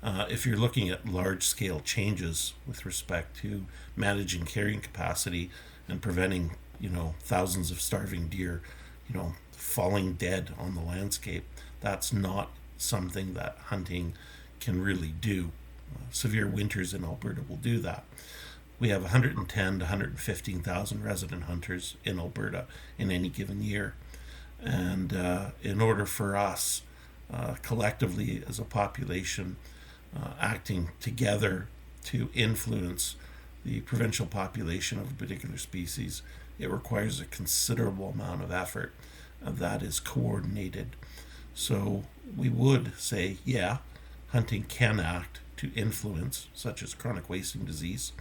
[0.03, 3.65] Uh, if you're looking at large scale changes with respect to
[3.95, 5.51] managing carrying capacity
[5.87, 8.61] and preventing, you know, thousands of starving deer,
[9.07, 11.43] you know, falling dead on the landscape,
[11.81, 14.13] that's not something that hunting
[14.59, 15.51] can really do.
[15.95, 18.03] Uh, severe winters in Alberta will do that.
[18.79, 22.65] We have 110 to 115,000 resident hunters in Alberta
[22.97, 23.93] in any given year.
[24.59, 26.81] And uh, in order for us,
[27.31, 29.57] uh, collectively as a population,
[30.15, 31.67] uh, acting together
[32.05, 33.15] to influence
[33.63, 36.21] the provincial population of a particular species,
[36.59, 38.93] it requires a considerable amount of effort
[39.41, 40.95] that is coordinated.
[41.53, 42.03] So
[42.35, 43.77] we would say, yeah,
[44.29, 48.13] hunting can act to influence, such as chronic wasting disease,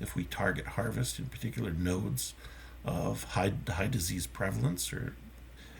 [0.00, 2.34] if we target harvest in particular nodes
[2.84, 5.14] of high, high disease prevalence or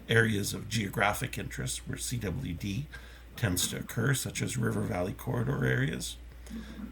[0.08, 2.84] areas of geographic interest where CWD
[3.38, 6.16] tends to occur, such as river valley corridor areas.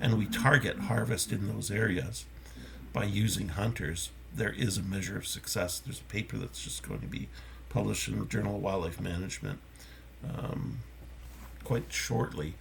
[0.00, 2.24] And we target harvest in those areas
[2.92, 4.10] by using hunters.
[4.34, 5.78] There is a measure of success.
[5.78, 7.28] There's a paper that's just going to be
[7.68, 9.58] published in the Journal of Wildlife Management
[10.24, 10.78] um,
[11.64, 12.54] quite shortly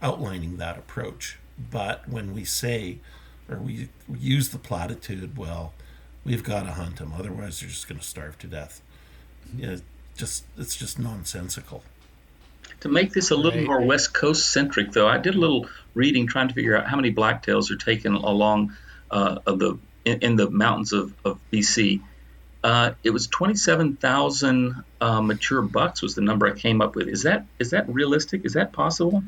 [0.00, 1.38] outlining that approach.
[1.70, 2.98] But when we say,
[3.48, 5.72] or we, we use the platitude, well,
[6.24, 8.80] we've got to hunt them, otherwise they're just going to starve to death.
[9.56, 9.76] Yeah,
[10.16, 11.82] just it's just nonsensical.
[12.80, 13.66] To make this a little right.
[13.66, 16.96] more West Coast centric, though, I did a little reading trying to figure out how
[16.96, 18.76] many blacktails are taken along
[19.10, 22.00] uh, of the in, in, the mountains of, of BC.
[22.62, 27.08] Uh, it was 27,000 uh, mature bucks was the number I came up with.
[27.08, 28.44] Is that is that realistic?
[28.44, 29.22] Is that possible?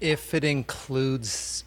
[0.00, 1.64] If it includes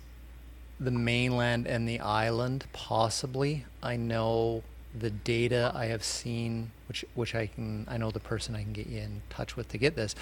[0.79, 3.65] the mainland and the island, possibly.
[3.81, 4.63] I know
[4.97, 8.71] the data I have seen, which which I can, I know the person I can
[8.71, 10.13] get you in touch with to get this,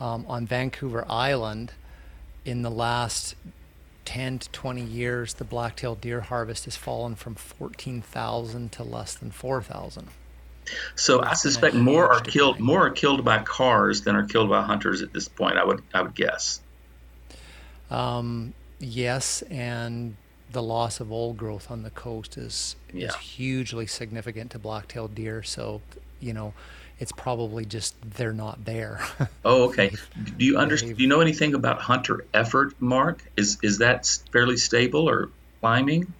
[0.00, 1.72] um, on Vancouver Island,
[2.46, 3.34] in the last
[4.06, 9.30] 10 to 20 years, the black-tailed deer harvest has fallen from 14,000 to less than
[9.30, 10.08] 4,000.
[10.94, 14.62] So I suspect more are killed more are killed by cars than are killed by
[14.62, 15.58] hunters at this point.
[15.58, 16.62] I would I would guess.
[17.90, 20.16] Um, yes, and
[20.54, 23.08] the loss of old growth on the coast is yeah.
[23.08, 25.42] is hugely significant to black-tailed deer.
[25.42, 25.82] So,
[26.24, 26.54] you know,
[26.98, 29.00] it's probably just they're not there.
[29.44, 29.92] oh, okay.
[30.38, 30.96] Do you understand?
[30.96, 33.22] Do you know anything about hunter effort, Mark?
[33.36, 35.30] Is is that fairly stable or
[35.60, 36.12] climbing?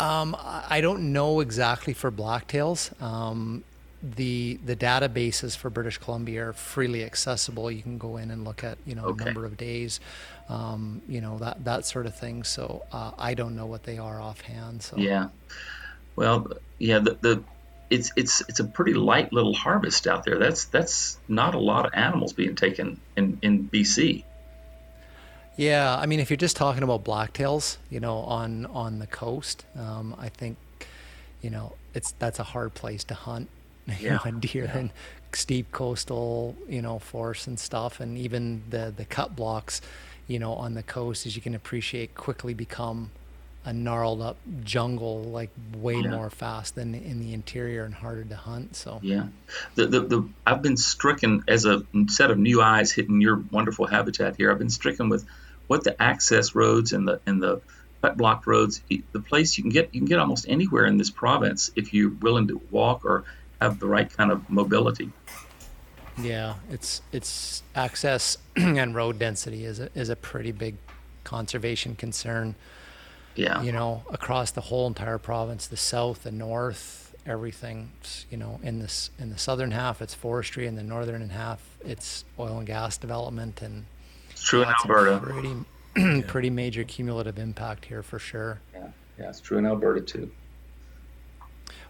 [0.00, 3.00] Um, I don't know exactly for blacktails.
[3.00, 3.62] Um,
[4.02, 7.70] the the databases for British Columbia are freely accessible.
[7.70, 9.22] You can go in and look at you know okay.
[9.22, 10.00] a number of days
[10.48, 12.44] um, you know that that sort of thing.
[12.44, 14.82] So uh, I don't know what they are offhand.
[14.82, 15.28] So yeah,
[16.16, 16.46] well,
[16.78, 17.42] yeah, the, the
[17.92, 20.38] it's it's it's a pretty light little harvest out there.
[20.38, 24.24] That's that's not a lot of animals being taken in in BC.
[25.56, 29.66] Yeah, I mean, if you're just talking about blacktails, you know, on on the coast,
[29.76, 30.56] um, I think,
[31.42, 33.48] you know, it's that's a hard place to hunt.
[33.86, 34.14] You yeah.
[34.14, 34.78] know, and deer yeah.
[34.78, 34.90] and
[35.32, 39.80] steep coastal, you know, forests and stuff, and even the the cut blocks
[40.28, 43.10] you know, on the coast, as you can appreciate, quickly become
[43.64, 46.10] a gnarled up jungle, like way yeah.
[46.10, 48.74] more fast than in the interior and harder to hunt.
[48.76, 49.26] So yeah,
[49.74, 53.86] the, the the I've been stricken as a set of new eyes hitting your wonderful
[53.86, 54.50] habitat here.
[54.50, 55.26] I've been stricken with
[55.68, 57.60] what the access roads and the and the
[58.02, 61.10] cut block roads, the place you can get you can get almost anywhere in this
[61.10, 63.24] province if you're willing to walk or
[63.60, 65.12] have the right kind of mobility.
[66.18, 70.76] Yeah, it's it's access and road density is a, is a pretty big
[71.24, 72.54] conservation concern.
[73.34, 77.90] Yeah, you know, across the whole entire province, the south, the north, everything.
[78.30, 82.24] You know, in this in the southern half, it's forestry, in the northern half, it's
[82.38, 83.86] oil and gas development, and
[84.30, 85.18] it's true in Alberta.
[85.18, 88.60] Pretty, pretty major cumulative impact here for sure.
[88.74, 88.88] Yeah,
[89.18, 90.30] yeah, it's true in Alberta too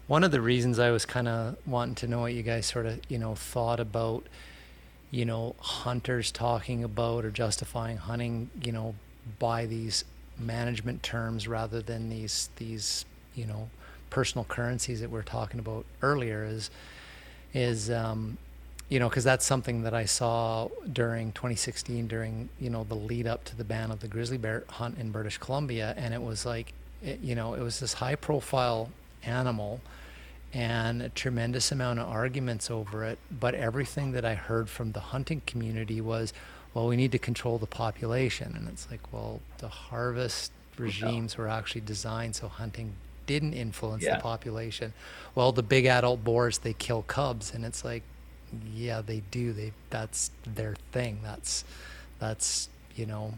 [0.07, 2.85] one of the reasons I was kind of wanting to know what you guys sort
[2.85, 4.25] of, you know, thought about,
[5.11, 8.95] you know, hunters talking about or justifying hunting, you know,
[9.39, 10.03] by these
[10.39, 13.05] management terms rather than these these
[13.35, 13.69] you know
[14.09, 16.69] personal currencies that we are talking about earlier is
[17.53, 18.37] is um,
[18.89, 23.27] you know because that's something that I saw during 2016 during you know the lead
[23.27, 25.93] up to the ban of the grizzly bear hunt in British Columbia.
[25.97, 28.89] And it was like it, you know it was this high profile
[29.23, 29.81] animal
[30.53, 33.17] and a tremendous amount of arguments over it.
[33.31, 36.33] But everything that I heard from the hunting community was
[36.73, 38.55] well, we need to control the population.
[38.57, 42.95] And it's like, well, the harvest regimes were actually designed so hunting
[43.25, 44.15] didn't influence yeah.
[44.15, 44.93] the population.
[45.35, 47.53] Well, the big adult boars, they kill cubs.
[47.53, 48.03] And it's like,
[48.73, 49.53] yeah, they do.
[49.53, 51.19] They That's their thing.
[51.23, 51.63] That's,
[52.19, 53.35] that's you know,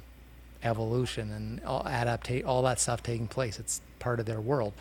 [0.64, 3.60] evolution and all, adaptate, all that stuff taking place.
[3.60, 4.74] It's part of their world.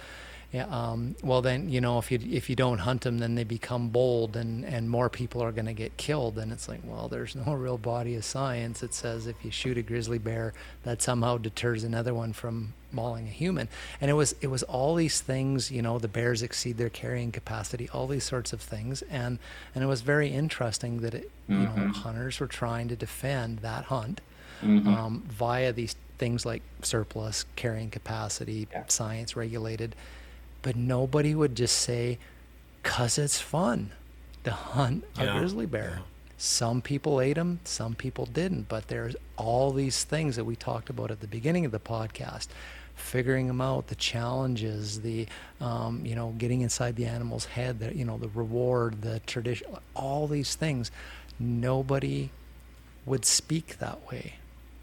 [0.55, 3.43] Yeah, um, well then you know if you if you don't hunt them then they
[3.43, 7.09] become bold and and more people are going to get killed and it's like well
[7.09, 10.55] there's no real body of science that says if you shoot a grizzly bear
[10.85, 13.69] that somehow deters another one from mauling a human
[14.01, 17.33] and it was it was all these things you know the bears exceed their carrying
[17.33, 19.41] capacity all these sorts of things and
[19.75, 21.63] and it was very interesting that it mm-hmm.
[21.63, 21.91] you know mm-hmm.
[21.91, 24.21] hunters were trying to defend that hunt
[24.63, 24.95] mm-hmm.
[24.95, 28.85] um, via these things like surplus carrying capacity yeah.
[28.87, 29.97] science regulated
[30.65, 32.19] but nobody would just say,
[32.83, 33.93] "Cause it's fun
[34.43, 35.39] to hunt a yeah.
[35.39, 36.03] grizzly bear." Yeah.
[36.37, 38.69] Some people ate them, some people didn't.
[38.69, 42.49] But there's all these things that we talked about at the beginning of the podcast
[42.95, 45.27] figuring them out, the challenges, the
[45.61, 49.67] um, you know getting inside the animal's head, the you know the reward, the tradition,
[49.95, 50.91] all these things.
[51.39, 52.31] Nobody
[53.07, 54.35] would speak that way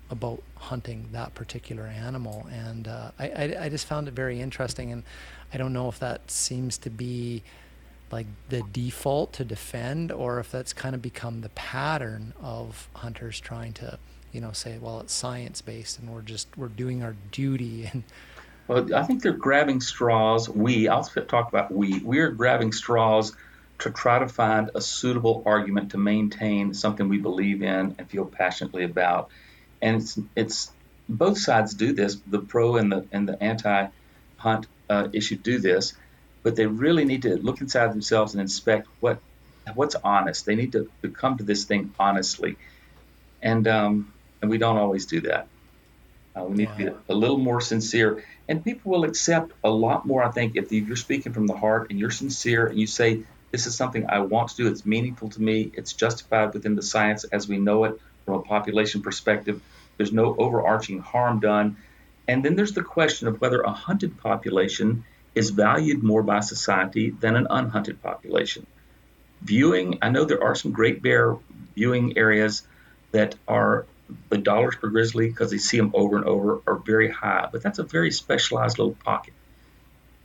[0.09, 4.91] about hunting that particular animal, and uh, I, I, I just found it very interesting.
[4.91, 5.03] And
[5.53, 7.43] I don't know if that seems to be
[8.11, 13.39] like the default to defend or if that's kind of become the pattern of hunters
[13.39, 13.97] trying to
[14.33, 18.03] you know say well it's science based and we're just we're doing our duty and
[18.67, 20.49] well i think they're grabbing straws.
[20.49, 21.99] We i'll talk about we.
[21.99, 23.33] We're grabbing straws
[23.81, 28.25] to try to find a suitable argument to maintain something we believe in and feel
[28.25, 29.29] passionately about.
[29.81, 30.71] And it's it's
[31.09, 33.87] both sides do this the pro and the and the anti
[34.37, 35.93] hunt uh, issue do this,
[36.43, 39.19] but they really need to look inside themselves and inspect what
[39.73, 40.45] what's honest.
[40.45, 42.57] They need to, to come to this thing honestly,
[43.41, 45.47] and um, and we don't always do that.
[46.35, 46.85] Uh, we need yeah.
[46.85, 50.23] to be a little more sincere, and people will accept a lot more.
[50.23, 53.67] I think if you're speaking from the heart and you're sincere and you say this
[53.67, 57.23] is something I want to do, it's meaningful to me, it's justified within the science
[57.25, 59.61] as we know it from a population perspective.
[59.97, 61.77] There's no overarching harm done
[62.31, 65.03] and then there's the question of whether a hunted population
[65.35, 68.65] is valued more by society than an unhunted population.
[69.41, 71.35] Viewing, I know there are some great bear
[71.75, 72.65] viewing areas
[73.11, 73.85] that are
[74.29, 77.61] the dollars per grizzly because they see them over and over are very high, but
[77.61, 79.33] that's a very specialized little pocket.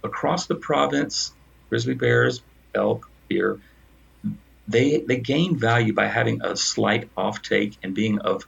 [0.04, 1.32] Across the province,
[1.68, 2.40] grizzly bears,
[2.72, 3.58] elk, deer,
[4.68, 8.46] they they gain value by having a slight offtake and being of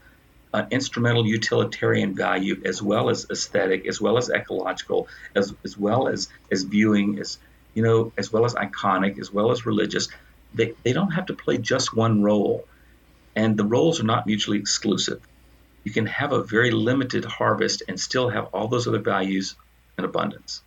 [0.55, 6.09] uh, instrumental utilitarian value as well as aesthetic, as well as ecological, as, as well
[6.09, 7.39] as, as viewing, as
[7.75, 10.09] you know, as well as iconic, as well as religious.
[10.55, 12.67] They, they don't have to play just one role.
[13.37, 15.21] And the roles are not mutually exclusive.
[15.85, 19.55] You can have a very limited harvest and still have all those other values
[19.97, 20.63] in abundance.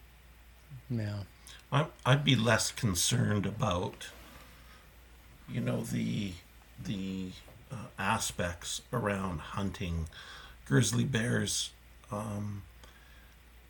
[0.89, 1.23] Yeah.
[2.05, 4.07] I'd be less concerned about,
[5.49, 6.33] you know, the
[6.83, 7.31] the
[7.71, 10.07] uh, aspects around hunting
[10.65, 11.71] grizzly bears.
[12.11, 12.63] Um,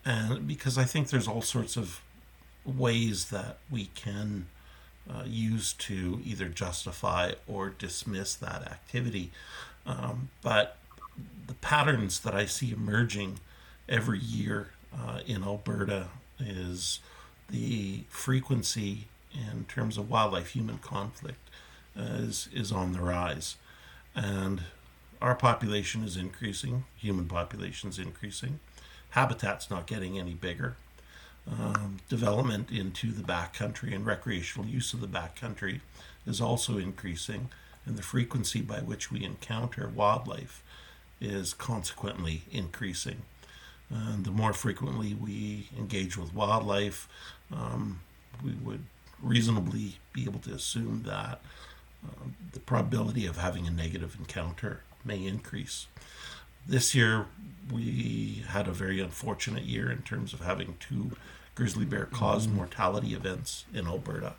[0.03, 2.02] and because I think there's all sorts of
[2.65, 4.48] ways that we can
[5.10, 9.32] uh, use to either justify or dismiss that activity.
[9.86, 10.78] Um, but
[11.48, 13.40] the patterns that I see emerging
[13.90, 16.07] every year uh, in Alberta
[16.40, 16.99] is
[17.49, 21.49] the frequency in terms of wildlife human conflict
[21.98, 23.56] uh, is, is on the rise
[24.16, 24.64] and
[25.22, 28.60] our population is increasing, human population is increasing,
[29.12, 30.76] habitat's not getting any bigger.
[31.50, 35.82] Um, development into the backcountry and recreational use of the backcountry
[36.26, 37.50] is also increasing,
[37.86, 40.64] and the frequency by which we encounter wildlife
[41.20, 43.24] is consequently increasing.
[43.90, 47.10] And the more frequently we engage with wildlife,
[47.52, 48.02] um,
[48.44, 48.86] we would
[49.22, 51.42] reasonably be able to assume that
[52.53, 55.88] the probability of having a negative encounter may increase.
[56.68, 57.28] This year,
[57.72, 61.11] we had a very unfortunate year in terms of having two
[61.56, 62.56] grizzly bear caused mm.
[62.56, 64.34] mortality events in Alberta.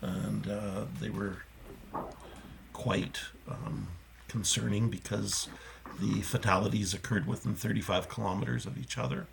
[0.00, 1.38] And uh, they were
[2.72, 3.88] quite um,
[4.28, 5.48] concerning because
[6.00, 9.26] the fatalities occurred within 35 kilometers of each other.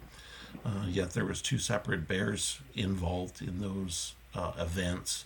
[0.66, 5.26] Uh, yet there was two separate bears involved in those uh, events.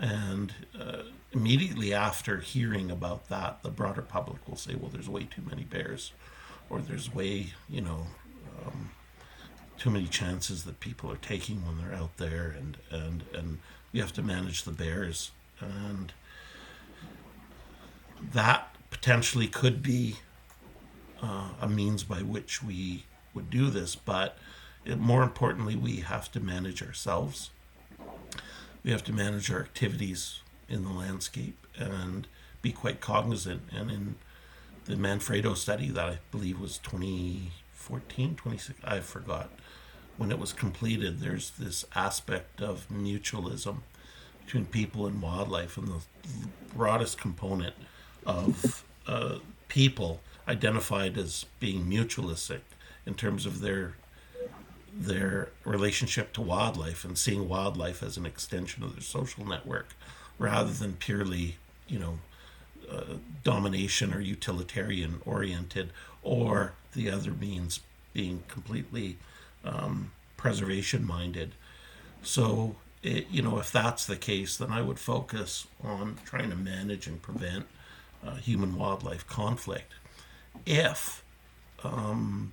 [0.00, 1.02] And uh,
[1.32, 5.64] immediately after hearing about that, the broader public will say, well, there's way too many
[5.64, 6.12] bears,
[6.70, 8.06] or there's way, you know,
[8.66, 8.90] um,
[9.78, 13.58] too many chances that people are taking when they're out there, and, and, and
[13.92, 15.32] you have to manage the bears.
[15.60, 16.12] And
[18.32, 20.16] that potentially could be
[21.22, 23.04] uh, a means by which we
[23.34, 24.38] would do this, but
[24.84, 27.50] it, more importantly, we have to manage ourselves.
[28.82, 32.26] We have to manage our activities in the landscape and
[32.62, 33.62] be quite cognizant.
[33.74, 34.14] And in
[34.86, 39.50] the Manfredo study that I believe was 2014, 26, I forgot
[40.20, 43.78] when it was completed, there's this aspect of mutualism
[44.44, 46.00] between people and wildlife, and the
[46.74, 47.74] broadest component
[48.26, 49.38] of uh,
[49.68, 52.60] people identified as being mutualistic
[53.06, 53.94] in terms of their
[54.92, 59.94] their relationship to wildlife and seeing wildlife as an extension of their social network
[60.38, 61.56] rather than purely
[61.86, 62.18] you know
[62.90, 63.14] uh,
[63.44, 65.90] domination or utilitarian oriented
[66.22, 67.80] or the other means
[68.12, 69.16] being completely
[69.64, 71.52] um, preservation minded.
[72.22, 76.56] So it, you know if that's the case then i would focus on trying to
[76.56, 77.66] manage and prevent
[78.26, 79.92] uh, human wildlife conflict.
[80.66, 81.22] If
[81.82, 82.52] um,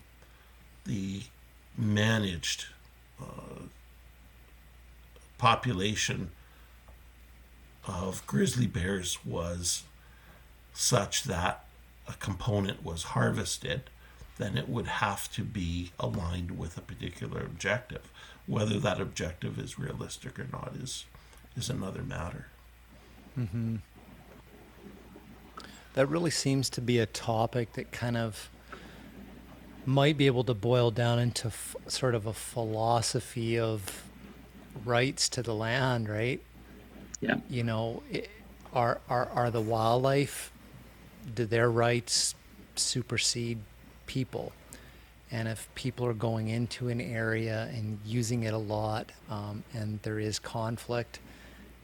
[0.86, 1.24] the
[1.78, 2.66] managed
[3.22, 3.64] uh,
[5.38, 6.32] population
[7.88, 9.84] of grizzly bears was
[10.74, 11.66] such that
[12.08, 13.84] a component was harvested,
[14.38, 18.12] then it would have to be aligned with a particular objective.
[18.46, 21.06] Whether that objective is realistic or not is
[21.56, 22.48] is another matter.
[23.38, 23.78] Mm-hmm.
[25.96, 28.50] That really seems to be a topic that kind of
[29.88, 34.04] might be able to boil down into f- sort of a philosophy of
[34.84, 36.42] rights to the land, right?
[37.22, 37.38] Yeah.
[37.50, 38.30] You know, it,
[38.74, 40.52] are are are the wildlife
[41.34, 42.36] do their rights
[42.76, 43.60] supersede
[44.06, 44.52] people?
[45.32, 50.00] And if people are going into an area and using it a lot, um, and
[50.04, 51.20] there is conflict,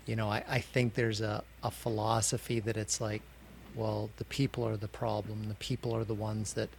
[0.06, 3.22] you know, I, I think there's a, a philosophy that it's like,
[3.76, 5.48] well, the people are the problem.
[5.48, 6.70] The people are the ones that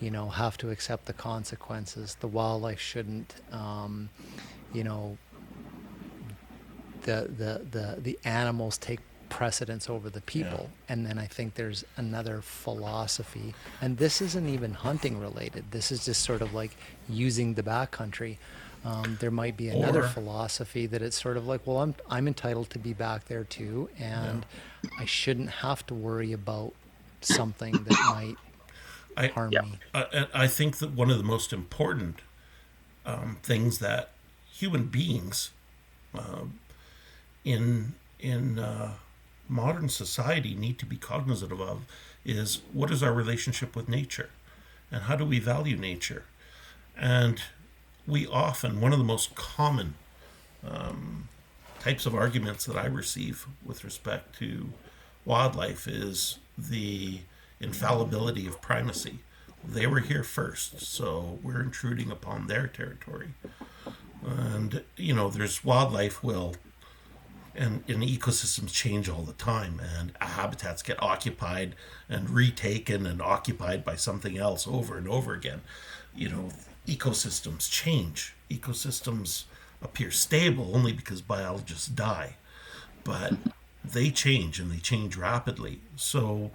[0.00, 2.16] you know, have to accept the consequences.
[2.20, 4.08] The wildlife shouldn't, um,
[4.72, 5.18] you know,
[7.02, 10.68] the, the, the, the animals take precedence over the people.
[10.70, 10.92] Yeah.
[10.92, 15.70] And then I think there's another philosophy, and this isn't even hunting related.
[15.70, 16.76] This is just sort of like
[17.08, 18.36] using the backcountry.
[18.84, 22.26] Um, there might be another or, philosophy that it's sort of like, well, I'm I'm
[22.26, 24.44] entitled to be back there too, and
[24.82, 24.90] yeah.
[24.98, 26.72] I shouldn't have to worry about
[27.20, 28.36] something that might
[29.24, 29.78] I, harmony.
[29.94, 32.20] I, I think that one of the most important
[33.06, 34.10] um, things that
[34.52, 35.50] human beings
[36.14, 36.44] uh,
[37.44, 38.94] in in uh,
[39.48, 41.82] modern society need to be cognizant of
[42.24, 44.30] is what is our relationship with nature,
[44.92, 46.24] and how do we value nature,
[46.96, 47.42] and
[48.06, 49.94] we often one of the most common
[50.66, 51.28] um,
[51.80, 54.70] types of arguments that I receive with respect to
[55.24, 57.20] wildlife is the
[57.60, 59.20] infallibility of primacy.
[59.62, 63.34] They were here first, so we're intruding upon their territory.
[64.26, 66.54] And, you know, there's wildlife will,
[67.54, 71.74] and, and ecosystems change all the time, and habitats get occupied
[72.08, 75.60] and retaken and occupied by something else over and over again.
[76.14, 76.48] You know,
[76.86, 78.34] ecosystems change.
[78.50, 79.44] Ecosystems
[79.82, 82.36] appear stable only because biologists die,
[83.04, 83.34] but
[83.84, 85.80] they change and they change rapidly.
[85.96, 86.50] So,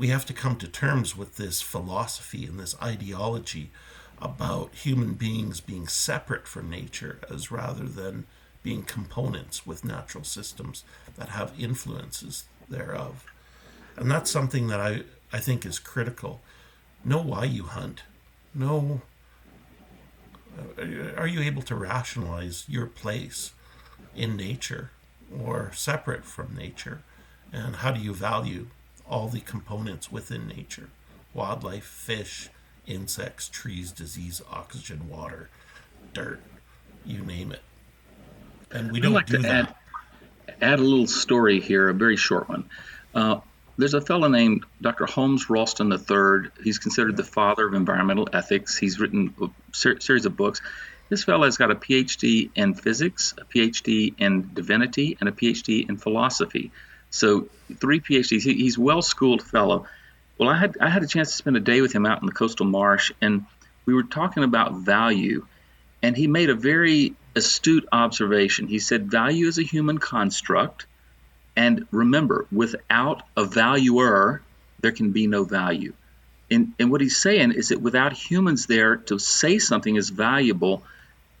[0.00, 3.70] we have to come to terms with this philosophy and this ideology
[4.18, 8.24] about human beings being separate from nature as rather than
[8.62, 10.84] being components with natural systems
[11.18, 13.26] that have influences thereof.
[13.94, 15.02] And that's something that I,
[15.34, 16.40] I think is critical.
[17.04, 18.04] Know why you hunt.
[18.54, 19.02] Know
[20.58, 23.52] uh, are you able to rationalize your place
[24.16, 24.92] in nature
[25.30, 27.02] or separate from nature?
[27.52, 28.68] And how do you value
[29.10, 30.88] all the components within nature
[31.34, 32.48] wildlife, fish,
[32.86, 35.48] insects, trees, disease, oxygen, water,
[36.12, 36.40] dirt,
[37.04, 37.62] you name it.
[38.72, 39.76] And we don't like do to that.
[40.48, 42.68] Add, add a little story here, a very short one.
[43.14, 43.40] Uh,
[43.78, 45.06] there's a fellow named Dr.
[45.06, 46.50] Holmes Rolston III.
[46.62, 48.76] He's considered the father of environmental ethics.
[48.76, 50.60] He's written a ser- series of books.
[51.08, 55.88] This fellow has got a PhD in physics, a PhD in divinity, and a PhD
[55.88, 56.72] in philosophy.
[57.10, 58.42] So three PhDs.
[58.42, 59.86] He, he's well schooled fellow.
[60.38, 62.26] Well, I had I had a chance to spend a day with him out in
[62.26, 63.44] the coastal marsh, and
[63.84, 65.46] we were talking about value,
[66.02, 68.66] and he made a very astute observation.
[68.66, 70.86] He said value is a human construct,
[71.56, 74.42] and remember, without a valuer,
[74.80, 75.92] there can be no value.
[76.50, 80.82] And, and what he's saying is that without humans there to say something is valuable,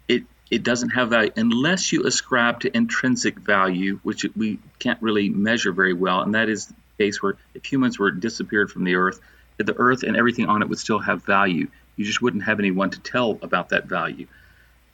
[0.06, 5.28] it it doesn't have value unless you ascribe to intrinsic value, which we can't really
[5.28, 6.22] measure very well.
[6.22, 9.20] And that is the case where if humans were disappeared from the earth,
[9.58, 11.68] the earth and everything on it would still have value.
[11.96, 14.26] You just wouldn't have anyone to tell about that value.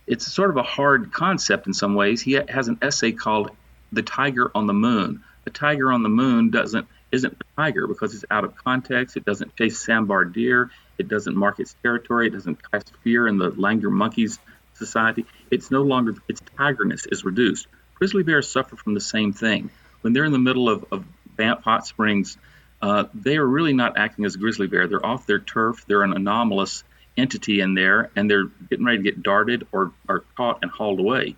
[0.06, 2.20] It's sort of a hard concept in some ways.
[2.20, 3.50] He has an essay called
[3.92, 8.12] "The Tiger on the Moon." The tiger on the moon doesn't isn't a tiger because
[8.14, 9.16] it's out of context.
[9.16, 10.70] It doesn't chase sambar deer.
[10.98, 12.26] It doesn't mark its territory.
[12.26, 14.40] It doesn't cast fear in the langur monkeys
[14.76, 15.26] society.
[15.50, 17.66] It's no longer its tigerness is reduced.
[17.94, 19.70] Grizzly bears suffer from the same thing.
[20.02, 21.04] When they're in the middle of, of
[21.36, 22.36] Banff Hot Springs,
[22.82, 24.86] uh, they are really not acting as a grizzly bear.
[24.86, 25.84] They're off their turf.
[25.86, 26.84] They're an anomalous
[27.16, 31.00] entity in there, and they're getting ready to get darted or are caught and hauled
[31.00, 31.36] away.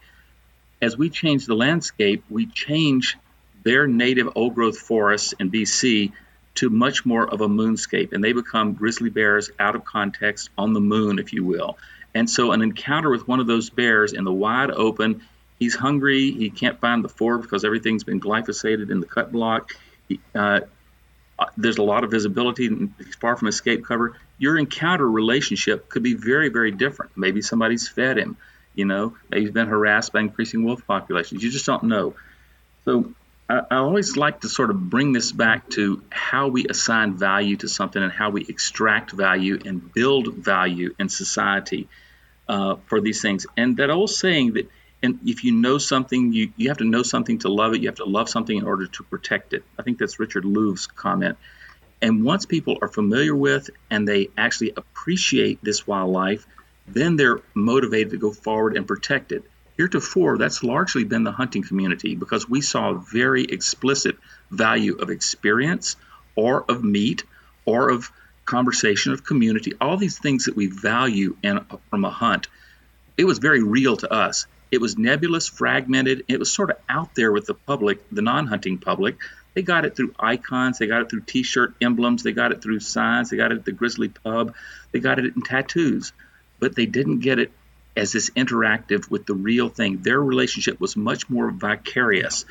[0.82, 3.16] As we change the landscape, we change
[3.62, 6.12] their native old growth forests in BC
[6.56, 10.72] to much more of a moonscape, and they become grizzly bears out of context on
[10.72, 11.78] the moon, if you will.
[12.18, 15.22] And so, an encounter with one of those bears in the wide open,
[15.60, 19.70] he's hungry, he can't find the ford because everything's been glyphosated in the cut block.
[20.08, 20.62] He, uh,
[21.56, 22.68] there's a lot of visibility,
[22.98, 24.16] he's far from escape cover.
[24.36, 27.16] Your encounter relationship could be very, very different.
[27.16, 28.36] Maybe somebody's fed him,
[28.74, 31.40] you know, maybe he's been harassed by increasing wolf populations.
[31.40, 32.16] You just don't know.
[32.84, 33.14] So,
[33.48, 37.68] I always like to sort of bring this back to how we assign value to
[37.68, 41.88] something and how we extract value and build value in society
[42.48, 43.46] uh, for these things.
[43.56, 44.68] And that old saying that
[45.02, 47.80] and if you know something, you, you have to know something to love it.
[47.80, 49.62] You have to love something in order to protect it.
[49.78, 51.38] I think that's Richard Louv's comment.
[52.02, 56.46] And once people are familiar with and they actually appreciate this wildlife,
[56.86, 59.44] then they're motivated to go forward and protect it.
[59.76, 64.16] Heretofore, that's largely been the hunting community because we saw a very explicit
[64.50, 65.96] value of experience
[66.34, 67.22] or of meat
[67.64, 68.10] or of
[68.48, 71.60] conversation, of community, all these things that we value in,
[71.90, 72.48] from a hunt.
[73.16, 74.46] It was very real to us.
[74.72, 76.24] It was nebulous, fragmented.
[76.28, 79.18] It was sort of out there with the public, the non hunting public.
[79.54, 82.62] They got it through icons, they got it through t shirt emblems, they got it
[82.62, 84.54] through signs, they got it at the Grizzly Pub,
[84.92, 86.12] they got it in tattoos,
[86.58, 87.50] but they didn't get it
[87.96, 89.98] as this interactive with the real thing.
[90.02, 92.44] Their relationship was much more vicarious.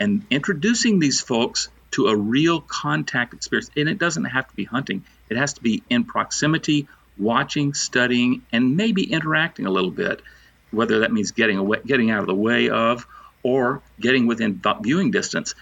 [0.00, 4.64] And introducing these folks to a real contact experience, and it doesn't have to be
[4.64, 6.88] hunting, it has to be in proximity,
[7.18, 10.22] watching, studying, and maybe interacting a little bit,
[10.70, 13.06] whether that means getting away, getting out of the way of
[13.42, 15.54] or getting within viewing distance.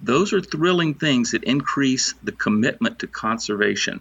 [0.00, 4.00] Those are thrilling things that increase the commitment to conservation.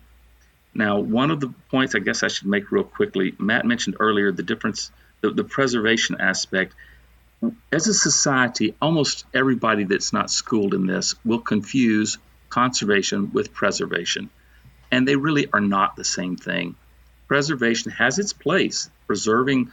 [0.73, 4.31] Now, one of the points I guess I should make real quickly, Matt mentioned earlier
[4.31, 6.73] the difference, the, the preservation aspect.
[7.71, 12.17] As a society, almost everybody that's not schooled in this will confuse
[12.49, 14.29] conservation with preservation.
[14.95, 16.75] And they really are not the same thing.
[17.27, 19.71] Preservation has its place, preserving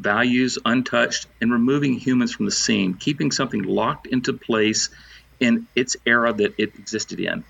[0.00, 4.88] values untouched and removing humans from the scene, keeping something locked into place
[5.38, 7.44] in its era that it existed in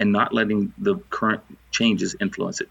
[0.00, 2.70] and not letting the current changes influence it.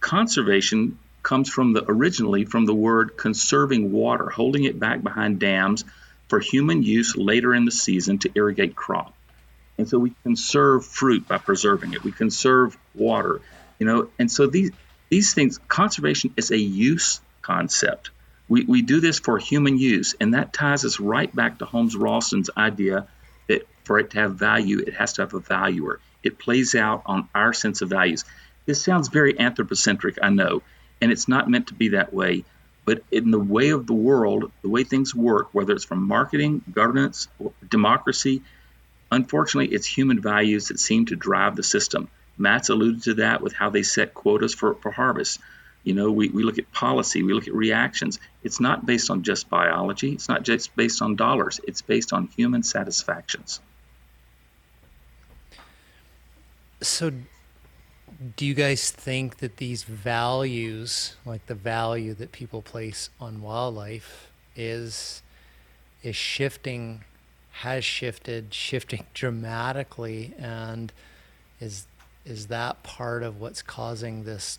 [0.00, 5.84] Conservation comes from the originally from the word conserving water, holding it back behind dams
[6.26, 9.14] for human use later in the season to irrigate crop.
[9.78, 12.02] And so we conserve fruit by preserving it.
[12.04, 13.40] We conserve water,
[13.78, 14.10] you know.
[14.18, 14.72] And so these
[15.08, 18.10] these things, conservation is a use concept.
[18.48, 21.96] We, we do this for human use, and that ties us right back to Holmes
[21.96, 23.06] Rolston's idea
[23.46, 27.02] that for it to have value, it has to have a valuer it plays out
[27.06, 28.24] on our sense of values.
[28.66, 30.62] This sounds very anthropocentric, I know,
[31.00, 32.44] and it's not meant to be that way.
[32.84, 36.62] But in the way of the world, the way things work, whether it's from marketing,
[36.72, 37.28] governance,
[37.68, 38.42] democracy,
[39.10, 42.08] unfortunately, it's human values that seem to drive the system.
[42.36, 45.40] Matt's alluded to that with how they set quotas for, for harvest.
[45.84, 48.18] You know, we, we look at policy, we look at reactions.
[48.42, 52.26] It's not based on just biology, it's not just based on dollars, it's based on
[52.28, 53.60] human satisfactions.
[56.80, 57.12] So,
[58.36, 64.30] do you guys think that these values, like the value that people place on wildlife,
[64.54, 65.22] is
[66.02, 67.04] is shifting,
[67.58, 70.92] has shifted, shifting dramatically, and
[71.60, 71.86] is
[72.24, 74.58] is that part of what's causing this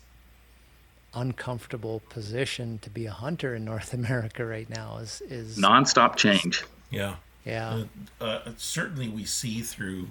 [1.14, 4.98] uncomfortable position to be a hunter in North America right now?
[4.98, 6.64] Is is nonstop change.
[6.90, 7.16] Yeah.
[7.44, 7.84] Yeah.
[8.20, 10.08] Uh, certainly, we see through,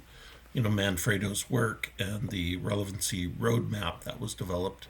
[0.51, 4.87] you know, Manfredo's work and the relevancy roadmap that was developed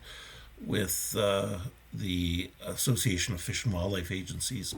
[0.66, 1.60] with uh,
[1.94, 4.74] the Association of Fish and Wildlife Agencies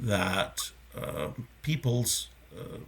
[0.00, 1.28] that uh,
[1.62, 2.78] people's uh,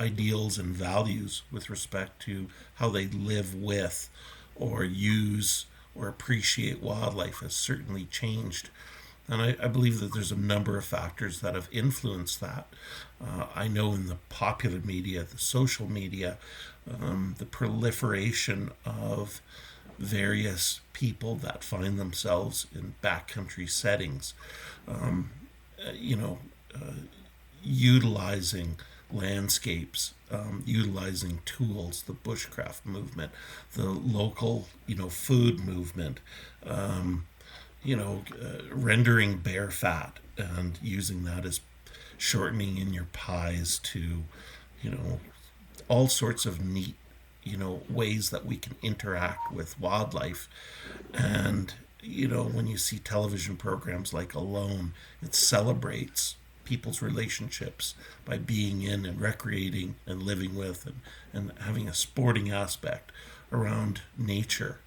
[0.00, 4.08] ideals and values with respect to how they live with
[4.56, 8.70] or use or appreciate wildlife has certainly changed.
[9.28, 12.66] And I, I, believe that there's a number of factors that have influenced that.
[13.24, 16.38] Uh, I know in the popular media, the social media,
[16.90, 19.40] um, the proliferation of
[19.98, 24.34] various people that find themselves in backcountry settings,
[24.88, 25.30] um,
[25.86, 26.38] uh, you know,
[26.74, 26.94] uh,
[27.62, 28.76] utilizing
[29.12, 33.32] landscapes, um, utilizing tools, the bushcraft movement,
[33.74, 36.20] the local, you know, food movement,
[36.66, 37.26] um,
[37.82, 41.60] you know, uh, rendering bear fat and using that as
[42.16, 44.22] shortening in your pies to,
[44.80, 45.20] you know,
[45.88, 46.94] all sorts of neat,
[47.42, 50.48] you know, ways that we can interact with wildlife.
[51.12, 57.94] And, you know, when you see television programs like Alone, it celebrates people's relationships
[58.24, 61.00] by being in and recreating and living with and,
[61.32, 63.12] and having a sporting aspect
[63.50, 64.78] around nature.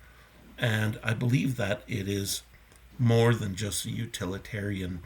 [0.58, 2.44] And I believe that it is
[2.98, 5.02] more than just a utilitarian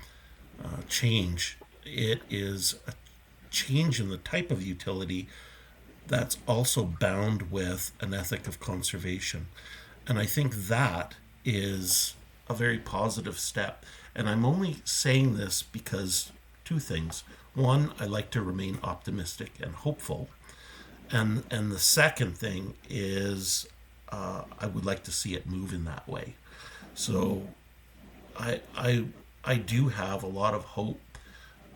[0.63, 2.93] uh, change, it is a
[3.49, 5.27] change in the type of utility
[6.07, 9.47] that's also bound with an ethic of conservation.
[10.07, 11.15] And I think that
[11.45, 12.15] is
[12.47, 13.85] a very positive step.
[14.15, 16.31] And I'm only saying this because
[16.69, 17.23] two things.
[17.55, 20.29] One, I like to remain optimistic and hopeful.
[21.09, 23.67] And, and the second thing is
[24.09, 26.35] uh, I would like to see it move in that way.
[26.93, 27.47] So
[28.37, 29.05] I, I,
[29.43, 31.01] I do have a lot of hope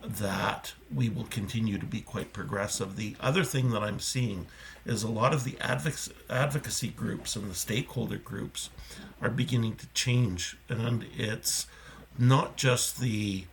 [0.00, 2.94] that we will continue to be quite progressive.
[2.94, 4.46] The other thing that I'm seeing
[4.86, 8.70] is a lot of the advocacy groups and the stakeholder groups
[9.20, 10.56] are beginning to change.
[10.68, 11.66] And it's
[12.16, 13.46] not just the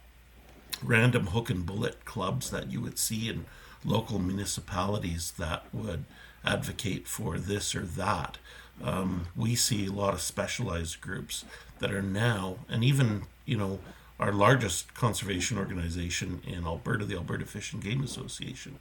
[0.84, 3.46] random hook and bullet clubs that you would see in
[3.84, 6.06] local municipalities that would
[6.44, 8.38] advocate for this or that.
[8.84, 11.46] Um, we see a lot of specialized groups
[11.80, 13.80] that are now, and even, you know,
[14.20, 18.78] our largest conservation organization in Alberta, the Alberta Fish and Game Association,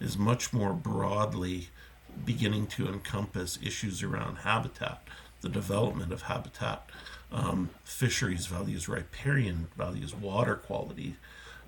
[0.00, 1.68] is much more broadly
[2.24, 5.02] beginning to encompass issues around habitat,
[5.42, 6.88] the development of habitat,
[7.32, 11.16] um, fisheries values, riparian values, water quality,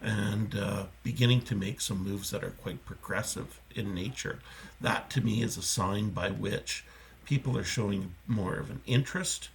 [0.02, 4.40] and uh, beginning to make some moves that are quite progressive in nature.
[4.80, 6.84] That to me is a sign by which
[7.24, 9.48] people are showing more of an interest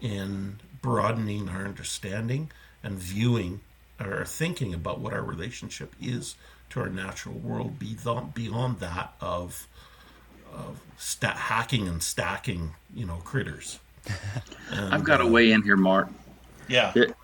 [0.00, 2.50] in broadening our understanding
[2.82, 3.60] and viewing
[4.00, 6.36] or thinking about what our relationship is
[6.70, 9.68] to our natural world beyond, beyond that of,
[10.52, 13.78] of sta- hacking and stacking, you know, critters.
[14.70, 16.08] And, I've got to uh, weigh in here, Mark.
[16.66, 16.92] Yeah.
[16.94, 17.14] It,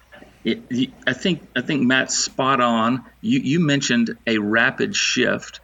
[0.49, 3.05] it, I think I think Matt's spot on.
[3.21, 5.61] You you mentioned a rapid shift,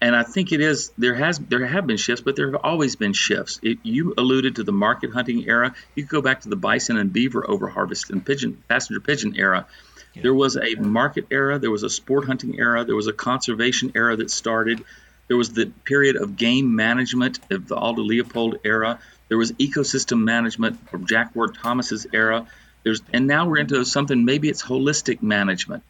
[0.00, 2.96] and I think it is there has there have been shifts, but there have always
[2.96, 3.60] been shifts.
[3.62, 5.74] It, you alluded to the market hunting era.
[5.94, 9.66] You could go back to the bison and beaver overharvest and pigeon passenger pigeon era.
[10.14, 10.22] Yeah.
[10.22, 11.58] There was a market era.
[11.58, 12.84] There was a sport hunting era.
[12.84, 14.84] There was a conservation era that started.
[15.28, 19.00] There was the period of game management of the Aldo Leopold era.
[19.28, 22.46] There was ecosystem management from Jack Ward Thomas's era.
[22.86, 25.82] There's and now we're into something maybe it's holistic management,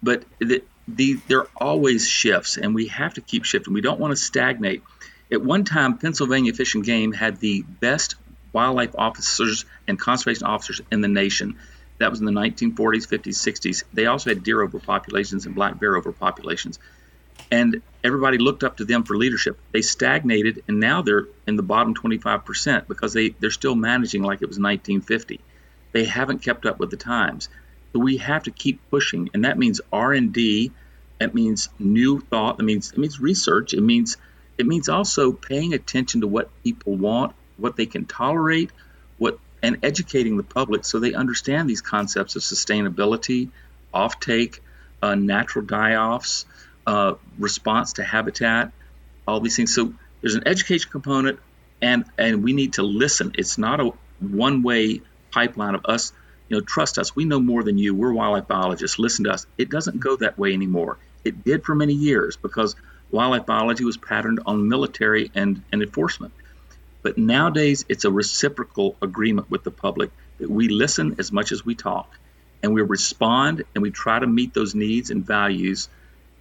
[0.00, 3.74] but the, the there are always shifts, and we have to keep shifting.
[3.74, 4.84] We don't want to stagnate.
[5.32, 8.14] At one time, Pennsylvania Fish and Game had the best
[8.52, 11.58] wildlife officers and conservation officers in the nation.
[11.98, 13.82] That was in the 1940s, 50s, 60s.
[13.92, 16.78] They also had deer overpopulations and black bear overpopulations.
[17.50, 19.58] And everybody looked up to them for leadership.
[19.72, 24.42] They stagnated, and now they're in the bottom 25% because they, they're still managing like
[24.42, 25.40] it was 1950
[25.96, 27.48] they haven't kept up with the times.
[27.92, 30.70] So we have to keep pushing, and that means R and D.
[31.18, 32.58] That means new thought.
[32.58, 33.72] That means it means research.
[33.72, 34.18] It means
[34.58, 38.70] it means also paying attention to what people want, what they can tolerate,
[39.16, 43.48] what and educating the public so they understand these concepts of sustainability,
[43.94, 44.60] offtake,
[45.02, 46.44] uh, natural die-offs,
[46.86, 48.70] uh, response to habitat,
[49.26, 49.74] all these things.
[49.74, 51.40] So there's an education component,
[51.80, 53.32] and and we need to listen.
[53.38, 55.00] It's not a one-way
[55.36, 56.14] pipeline of us,
[56.48, 57.14] you know, trust us.
[57.14, 57.94] We know more than you.
[57.94, 58.98] We're wildlife biologists.
[58.98, 59.46] Listen to us.
[59.58, 60.96] It doesn't go that way anymore.
[61.24, 62.74] It did for many years because
[63.10, 66.32] wildlife biology was patterned on military and, and enforcement.
[67.02, 71.66] But nowadays, it's a reciprocal agreement with the public that we listen as much as
[71.66, 72.16] we talk,
[72.62, 75.90] and we respond and we try to meet those needs and values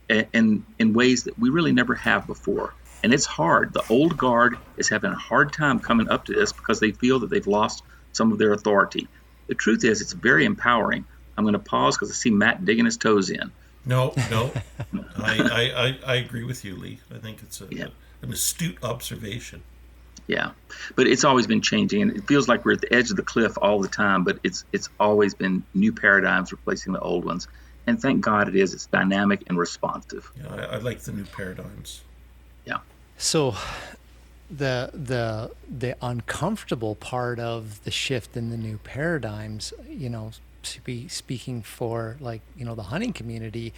[0.09, 2.73] in in ways that we really never have before.
[3.03, 3.73] And it's hard.
[3.73, 7.19] The old guard is having a hard time coming up to this because they feel
[7.19, 7.83] that they've lost
[8.15, 9.07] some of their authority.
[9.47, 11.05] The truth is, it's very empowering.
[11.37, 13.51] I'm going to pause because I see Matt digging his toes in.
[13.85, 14.51] No, no,
[15.17, 16.99] I, I, I, I, agree with you, Lee.
[17.13, 17.87] I think it's a, yeah.
[18.23, 19.61] an astute observation.
[20.27, 20.51] Yeah,
[20.95, 23.21] but it's always been changing, and it feels like we're at the edge of the
[23.21, 24.23] cliff all the time.
[24.23, 27.47] But it's it's always been new paradigms replacing the old ones,
[27.85, 28.73] and thank God it is.
[28.73, 30.31] It's dynamic and responsive.
[30.35, 32.01] Yeah, I, I like the new paradigms.
[32.65, 32.79] Yeah.
[33.19, 33.53] So,
[34.49, 40.31] the the the uncomfortable part of the shift in the new paradigms, you know,
[40.83, 43.73] be speaking for like you know the hunting community,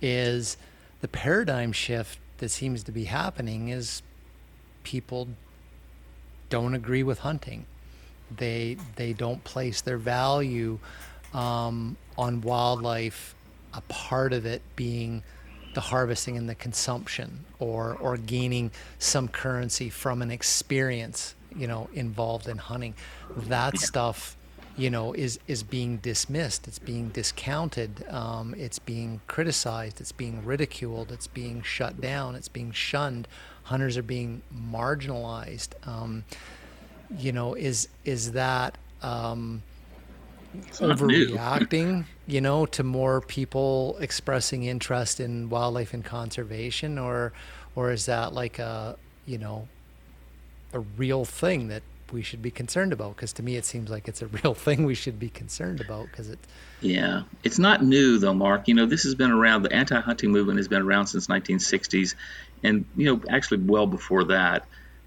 [0.00, 0.56] is
[1.00, 4.02] the paradigm shift that seems to be happening is
[4.82, 5.28] people
[6.50, 7.66] don't agree with hunting.
[8.36, 10.78] They they don't place their value
[11.32, 13.34] um, on wildlife.
[13.74, 15.22] A part of it being
[15.78, 18.68] the harvesting and the consumption, or or gaining
[18.98, 22.94] some currency from an experience, you know, involved in hunting.
[23.46, 24.36] That stuff,
[24.76, 26.66] you know, is is being dismissed.
[26.66, 28.04] It's being discounted.
[28.10, 30.00] Um, it's being criticized.
[30.00, 31.12] It's being ridiculed.
[31.12, 32.34] It's being shut down.
[32.34, 33.28] It's being shunned.
[33.62, 35.74] Hunters are being marginalized.
[35.86, 36.24] Um,
[37.16, 39.62] you know, is is that um,
[40.72, 42.04] overreacting?
[42.26, 47.32] You know, to more people expressing interest in wildlife and conservation, or
[47.74, 48.96] or is that like a
[49.26, 49.68] you know
[50.72, 53.16] a real thing that we should be concerned about?
[53.16, 56.06] Because to me, it seems like it's a real thing we should be concerned about
[56.10, 56.38] because it.
[56.80, 58.68] Yeah, it's not new though, Mark.
[58.68, 59.62] You know, this has been around.
[59.62, 62.14] The anti-hunting movement has been around since 1960s,
[62.62, 64.66] and you know, actually well before that.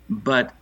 [0.10, 0.54] But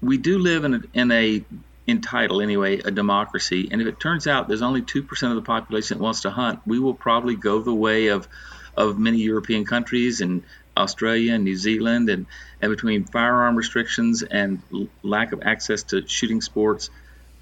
[0.00, 1.44] we do live in a, in a
[1.86, 3.68] in title anyway a democracy.
[3.70, 6.60] And if it turns out there's only 2% of the population that wants to hunt
[6.66, 8.28] we will probably go the way of
[8.76, 10.42] of many european countries and
[10.76, 12.26] australia and new zealand and,
[12.60, 14.60] and between firearm restrictions and
[15.04, 16.90] lack of access to shooting sports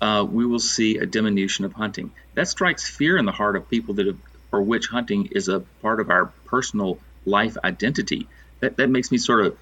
[0.03, 2.11] uh, we will see a diminution of hunting.
[2.35, 4.19] That strikes fear in the heart of people that have,
[4.51, 8.27] for which hunting is a part of our personal life identity.
[8.59, 9.57] That, that makes me sort of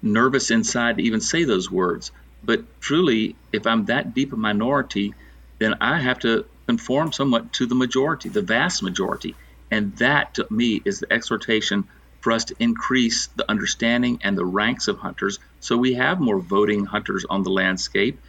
[0.00, 2.10] nervous inside to even say those words.
[2.44, 5.14] But truly, if I'm that deep a minority,
[5.58, 9.36] then I have to conform somewhat to the majority, the vast majority.
[9.70, 11.84] And that, to me, is the exhortation
[12.20, 16.38] for us to increase the understanding and the ranks of hunters so we have more
[16.38, 18.20] voting hunters on the landscape.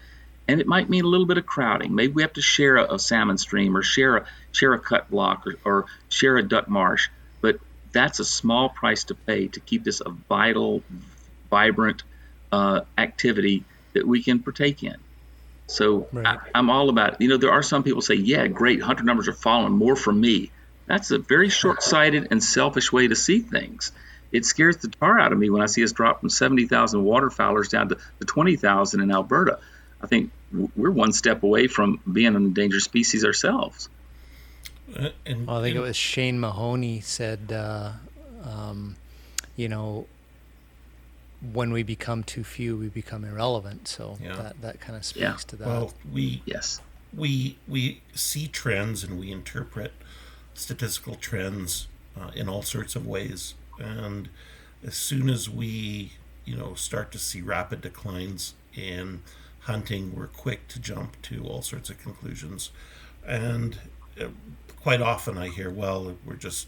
[0.47, 1.95] And it might mean a little bit of crowding.
[1.95, 5.09] Maybe we have to share a, a salmon stream or share a, share a cut
[5.09, 7.09] block or, or share a duck marsh.
[7.39, 7.59] But
[7.91, 10.83] that's a small price to pay to keep this a vital,
[11.49, 12.03] vibrant
[12.51, 14.97] uh, activity that we can partake in.
[15.67, 16.39] So right.
[16.53, 17.21] I, am all about it.
[17.21, 20.11] You know, there are some people say, yeah, great, hunter numbers are falling, more for
[20.11, 20.51] me.
[20.85, 23.91] That's a very short sighted and selfish way to see things.
[24.31, 27.69] It scares the tar out of me when I see us drop from 70,000 waterfowlers
[27.69, 29.59] down to, to 20,000 in Alberta.
[30.01, 30.31] I think
[30.75, 33.89] we're one step away from being an endangered species ourselves.
[34.95, 37.91] Uh, and, well, I think and, it was Shane Mahoney said, uh,
[38.43, 38.95] um,
[39.55, 40.07] you know,
[41.51, 43.87] when we become too few, we become irrelevant.
[43.87, 44.35] So yeah.
[44.35, 45.35] that, that kind of speaks yeah.
[45.47, 45.67] to that.
[45.67, 46.79] Well, we yes
[47.15, 49.93] we we see trends and we interpret
[50.53, 51.87] statistical trends
[52.19, 53.55] uh, in all sorts of ways.
[53.79, 54.29] And
[54.85, 56.13] as soon as we
[56.45, 59.21] you know start to see rapid declines in
[59.61, 62.71] hunting, we're quick to jump to all sorts of conclusions.
[63.25, 63.77] And
[64.19, 64.27] uh,
[64.81, 66.67] quite often I hear, well, we're just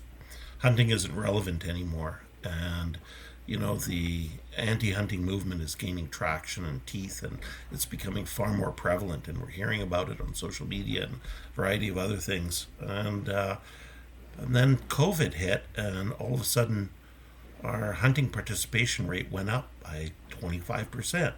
[0.59, 2.97] hunting isn't relevant anymore, and
[3.45, 7.39] you know the anti-hunting movement is gaining traction and teeth and
[7.71, 11.55] it's becoming far more prevalent and we're hearing about it on social media and a
[11.55, 12.67] variety of other things.
[12.79, 13.57] And uh,
[14.37, 16.89] and then covid hit and all of a sudden
[17.63, 21.33] our hunting participation rate went up by 25%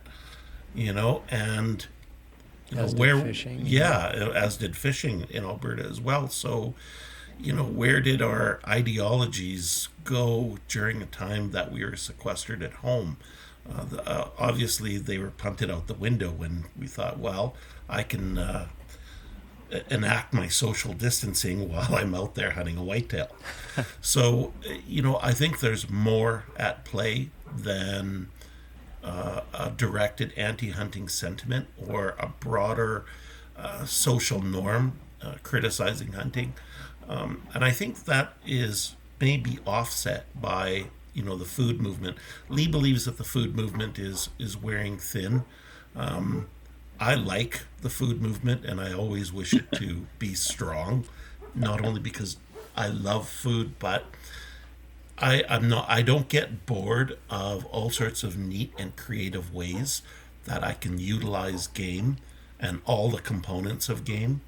[0.74, 1.88] you know and
[2.70, 6.28] you know where fishing, yeah, yeah as did fishing in alberta as well.
[6.28, 6.74] So
[7.40, 12.74] you know, where did our ideologies go during a time that we were sequestered at
[12.74, 13.18] home?
[13.70, 17.56] Uh, the, uh, obviously, they were punted out the window when we thought, well,
[17.90, 18.68] I can uh,
[19.90, 23.30] enact my social distancing while I'm out there hunting a whitetail.
[24.02, 24.54] so,
[24.88, 28.30] you know, I think there's more at play than
[29.04, 33.06] uh, a directed anti hunting sentiment or a broader
[33.58, 36.54] uh, social norm uh, criticizing hunting.
[37.08, 42.18] Um, and I think that is maybe offset by you know the food movement.
[42.50, 45.44] Lee believes that the food movement is is wearing thin.
[45.96, 46.48] Um,
[47.00, 51.06] I like the food movement, and I always wish it to be strong.
[51.56, 52.38] Not only because
[52.76, 54.06] I love food, but
[55.18, 55.86] I, I'm not.
[55.90, 60.04] I don't get bored of all sorts of neat and creative ways
[60.46, 62.18] that I can utilize game
[62.60, 64.42] and all the components of game.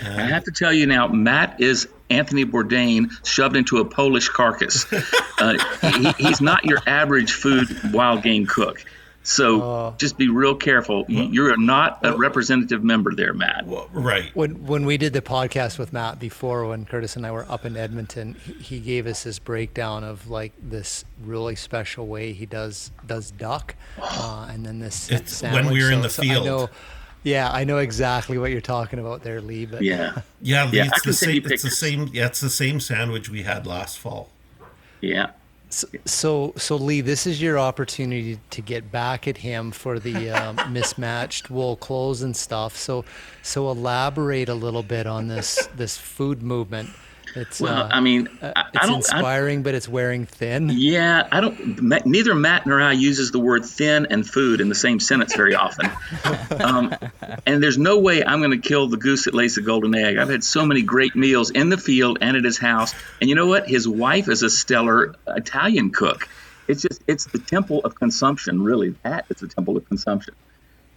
[0.00, 4.28] And I have to tell you now, Matt is Anthony Bourdain shoved into a Polish
[4.28, 4.86] carcass.
[5.38, 8.84] uh, he, he's not your average food wild game cook.
[9.24, 11.04] So uh, just be real careful.
[11.08, 13.64] You're not a representative member there, Matt.
[13.92, 14.34] Right.
[14.34, 17.64] When when we did the podcast with Matt before, when Curtis and I were up
[17.64, 22.46] in Edmonton, he, he gave us this breakdown of like this really special way he
[22.46, 25.66] does does duck, uh, and then this it's sandwich.
[25.66, 26.42] when we were so, in the so field.
[26.42, 26.70] I know,
[27.22, 29.66] yeah, I know exactly what you're talking about there, Lee.
[29.66, 31.42] But yeah, yeah, Lee, yeah it's the same.
[31.46, 32.08] It's the same.
[32.12, 34.30] Yeah, it's the same sandwich we had last fall.
[35.00, 35.30] Yeah.
[35.68, 40.30] So, so, so Lee, this is your opportunity to get back at him for the
[40.30, 42.76] um, mismatched wool clothes and stuff.
[42.76, 43.06] So,
[43.42, 46.90] so elaborate a little bit on this this food movement
[47.34, 50.70] it's well, uh, I mean, uh, I, it's I inspiring, I, but it's wearing thin.
[50.70, 52.06] Yeah, I don't.
[52.06, 55.54] Neither Matt nor I uses the word thin and food in the same sentence very
[55.54, 55.90] often.
[56.60, 56.94] um,
[57.46, 60.18] and there's no way I'm going to kill the goose that lays the golden egg.
[60.18, 62.94] I've had so many great meals in the field and at his house.
[63.20, 63.68] And you know what?
[63.68, 66.28] His wife is a stellar Italian cook.
[66.68, 68.62] It's just it's the temple of consumption.
[68.62, 70.34] Really, that is the temple of consumption.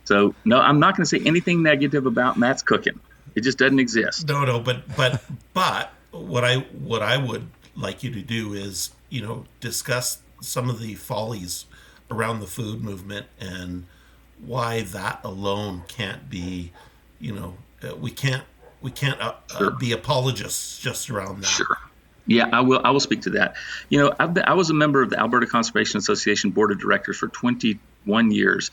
[0.04, 3.00] So no, I'm not going to say anything negative about Matt's cooking.
[3.36, 4.28] It just doesn't exist.
[4.28, 8.92] No, no, but but but what I what I would like you to do is
[9.10, 11.66] you know discuss some of the follies
[12.12, 13.86] around the food movement and
[14.46, 16.72] why that alone can't be
[17.20, 18.44] you know uh, we can't
[18.82, 19.68] we can't uh, uh sure.
[19.72, 21.48] uh, be apologists just around that.
[21.48, 21.78] Sure.
[22.28, 22.82] Yeah, I will.
[22.84, 23.56] I will speak to that.
[23.90, 27.18] You know, been, i was a member of the Alberta Conservation Association board of directors
[27.18, 28.72] for 21 years,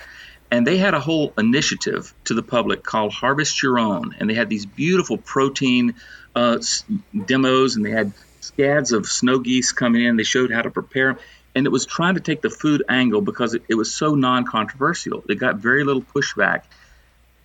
[0.51, 4.35] and they had a whole initiative to the public called Harvest Your Own, and they
[4.35, 5.95] had these beautiful protein
[6.35, 6.59] uh,
[7.27, 10.17] demos, and they had scads of snow geese coming in.
[10.17, 11.23] They showed how to prepare them,
[11.55, 15.25] and it was trying to take the food angle because it, it was so non-controversial.
[15.29, 16.63] It got very little pushback,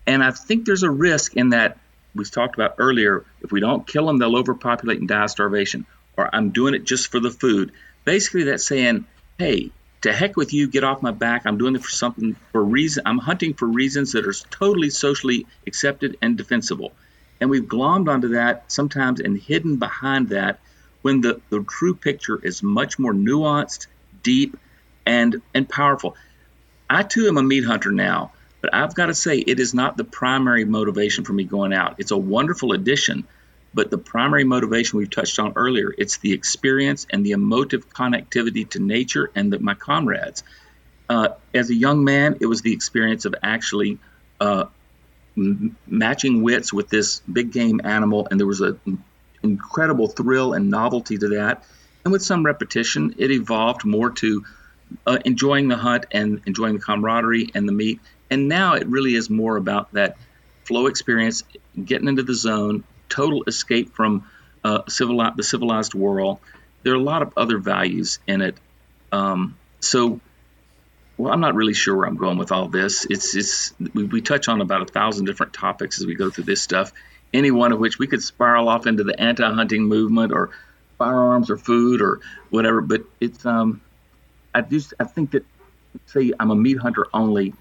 [0.06, 1.78] and I think there's a risk in that
[2.16, 3.26] we talked about earlier.
[3.42, 5.86] If we don't kill them, they'll overpopulate and die of starvation.
[6.18, 7.72] Or I'm doing it just for the food.
[8.04, 9.06] Basically, that's saying,
[9.38, 9.70] hey,
[10.02, 11.44] to heck with you, get off my back.
[11.46, 13.04] I'm doing it for something for reason.
[13.06, 16.92] I'm hunting for reasons that are totally socially accepted and defensible.
[17.40, 20.60] And we've glommed onto that sometimes and hidden behind that
[21.02, 23.88] when the, the true picture is much more nuanced,
[24.24, 24.58] deep,
[25.06, 26.16] and and powerful.
[26.90, 28.32] I too am a meat hunter now,
[28.62, 31.96] but I've got to say it is not the primary motivation for me going out.
[31.98, 33.28] It's a wonderful addition,
[33.74, 38.70] but the primary motivation we've touched on earlier, it's the experience and the emotive connectivity
[38.72, 40.44] to nature and the, my comrades.
[41.10, 43.98] Uh, as a young man, it was the experience of actually
[44.42, 44.66] uh,
[45.86, 48.78] matching wits with this big game animal, and there was a
[49.44, 51.64] incredible thrill and novelty to that.
[52.04, 54.44] And with some repetition, it evolved more to
[55.06, 58.00] uh, enjoying the hunt and enjoying the camaraderie and the meat.
[58.30, 60.18] And now it really is more about that
[60.64, 61.44] flow experience,
[61.82, 64.28] getting into the zone, total escape from
[64.64, 66.40] uh, civilized, the civilized world.
[66.84, 68.58] There are a lot of other values in it.
[69.12, 70.20] Um, so
[71.18, 73.06] well, I'm not really sure where I'm going with all this.
[73.10, 76.44] It's it's we, we touch on about a thousand different topics as we go through
[76.44, 76.94] this stuff.
[77.34, 80.52] Any one of which we could spiral off into the anti-hunting movement or
[80.98, 82.82] firearms or food or whatever.
[82.82, 83.82] But it's um,
[84.54, 85.46] I just I think that
[86.06, 87.54] say I'm a meat hunter only.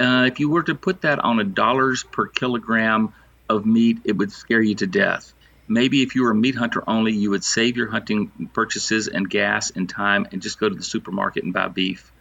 [0.00, 3.12] Uh, if you were to put that on a dollars per kilogram
[3.48, 5.32] of meat, it would scare you to death.
[5.66, 9.28] Maybe if you were a meat hunter only, you would save your hunting purchases and
[9.28, 12.12] gas and time and just go to the supermarket and buy beef.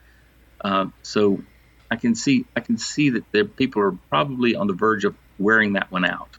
[0.62, 1.42] Uh, so
[1.90, 5.16] I can see I can see that the people are probably on the verge of
[5.40, 6.38] wearing that one out.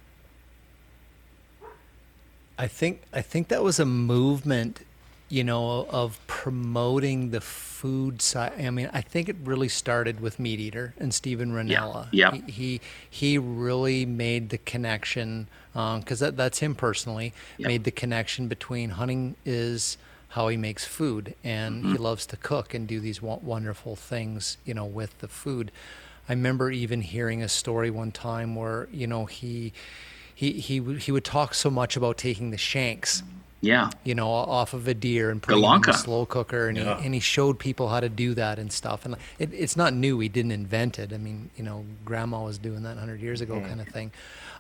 [2.59, 4.81] I think I think that was a movement,
[5.29, 8.55] you know, of promoting the food side.
[8.59, 12.09] I mean, I think it really started with Meat Eater and Steven Rinella.
[12.11, 12.35] Yeah.
[12.35, 12.41] yeah.
[12.47, 17.33] He, he, he really made the connection because um, that, that's him personally.
[17.59, 17.69] Yep.
[17.69, 19.97] Made the connection between hunting is
[20.29, 21.93] how he makes food and mm-hmm.
[21.93, 25.73] he loves to cook and do these wonderful things you know with the food
[26.29, 29.73] i remember even hearing a story one time where you know he
[30.35, 33.23] he he, he would talk so much about taking the shanks
[33.61, 36.79] yeah you know off of a deer and putting it in the slow cooker and,
[36.79, 36.99] yeah.
[36.99, 39.93] he, and he showed people how to do that and stuff and it, it's not
[39.93, 43.41] new he didn't invent it i mean you know grandma was doing that 100 years
[43.41, 43.67] ago mm.
[43.67, 44.13] kind of thing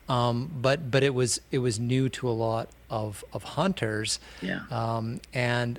[0.08, 4.18] um, but but it was it was new to a lot of of hunters.
[4.42, 4.60] Yeah.
[4.70, 5.78] Um, and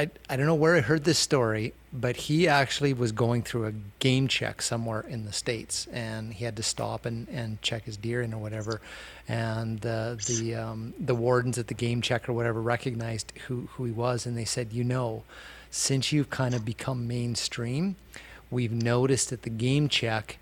[0.00, 3.66] I, I don't know where I heard this story, but he actually was going through
[3.66, 7.84] a game check somewhere in the States and he had to stop and, and check
[7.84, 8.80] his deer in or whatever.
[9.28, 13.84] And uh, the, um, the wardens at the game check or whatever recognized who, who
[13.84, 15.24] he was and they said, you know,
[15.70, 17.96] since you've kind of become mainstream,
[18.50, 20.38] we've noticed at the game check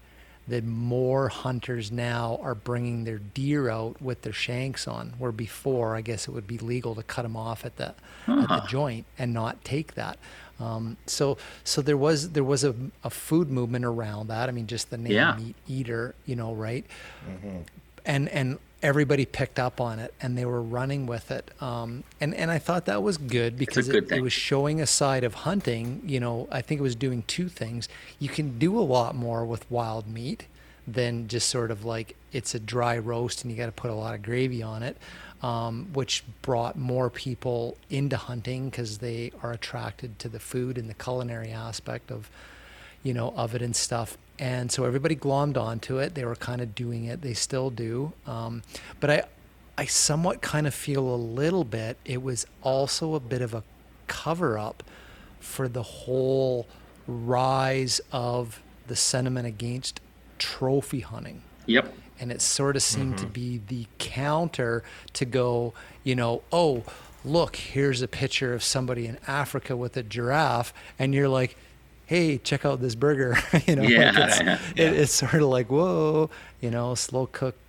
[0.49, 5.95] that more hunters now are bringing their deer out with their shanks on, where before
[5.95, 7.95] I guess it would be legal to cut them off at the
[8.27, 8.41] uh-huh.
[8.41, 10.19] at the joint and not take that.
[10.61, 14.49] Um, so so there was there was a, a food movement around that.
[14.49, 15.37] I mean, just the name yeah.
[15.37, 16.85] meat eater, you know, right?
[17.29, 17.59] Mm-hmm.
[18.05, 21.51] And and everybody picked up on it and they were running with it.
[21.61, 24.87] Um, and, and I thought that was good because good it, it, was showing a
[24.87, 26.03] side of hunting.
[26.05, 27.89] You know, I think it was doing two things.
[28.19, 30.47] You can do a lot more with wild meat
[30.87, 33.95] than just sort of like it's a dry roast and you got to put a
[33.95, 34.97] lot of gravy on it.
[35.41, 40.91] Um, which brought more people into hunting because they are attracted to the food and
[40.91, 42.29] the culinary aspect of,
[43.05, 46.15] you know, of it and stuff and so everybody glommed onto it.
[46.15, 47.23] They were kind of doing it.
[47.23, 48.13] They still do.
[48.27, 48.63] Um,
[49.01, 49.23] but I,
[49.77, 51.97] I somewhat kind of feel a little bit.
[52.05, 53.65] It was also a bit of a
[54.07, 54.83] cover up
[55.41, 56.67] for the whole
[57.07, 60.01] rise of the sentiment against
[60.39, 61.43] trophy hunting.
[61.67, 61.95] Yep.
[62.21, 63.27] And it sort of seemed mm-hmm.
[63.27, 64.83] to be the counter
[65.13, 66.85] to go, you know, oh,
[67.25, 70.73] look, here's a picture of somebody in Africa with a giraffe.
[70.99, 71.57] And you're like,
[72.09, 73.37] hey, check out this burger.
[73.67, 74.59] you know, yeah, like it's, yeah.
[74.77, 76.31] It, it's sort of like, whoa,
[76.61, 77.61] you know, slow cooked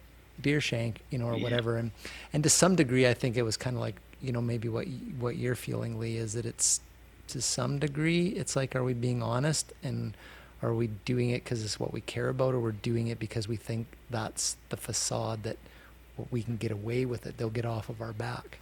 [0.41, 1.43] beer shank, you know, or yeah.
[1.43, 1.75] whatever.
[1.75, 1.91] And,
[2.31, 4.87] and to some degree, I think it was kind of like, you know, maybe what,
[5.19, 6.79] what you're feeling, Lee, is that it's
[7.27, 10.15] to some degree, it's like, are we being honest and
[10.63, 13.47] are we doing it because it's what we care about or we're doing it because
[13.47, 15.57] we think that's the facade that
[16.31, 17.37] we can get away with it.
[17.37, 18.59] They'll get off of our back.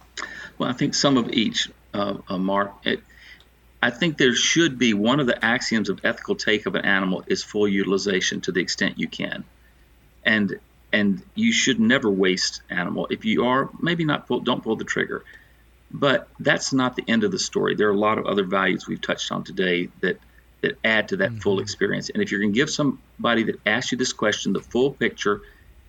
[0.58, 2.74] Well, I think some of each, uh, uh, Mark.
[2.84, 3.00] It,
[3.82, 7.22] I think there should be one of the axioms of ethical take of an animal
[7.26, 9.44] is full utilization to the extent you can,
[10.24, 10.58] and
[10.92, 13.06] and you should never waste animal.
[13.10, 15.22] If you are, maybe not pull, don't pull the trigger,
[15.90, 17.74] but that's not the end of the story.
[17.74, 20.18] There are a lot of other values we've touched on today that
[20.60, 21.38] that add to that mm-hmm.
[21.38, 22.10] full experience.
[22.10, 25.42] And if you're going to give somebody that asks you this question the full picture,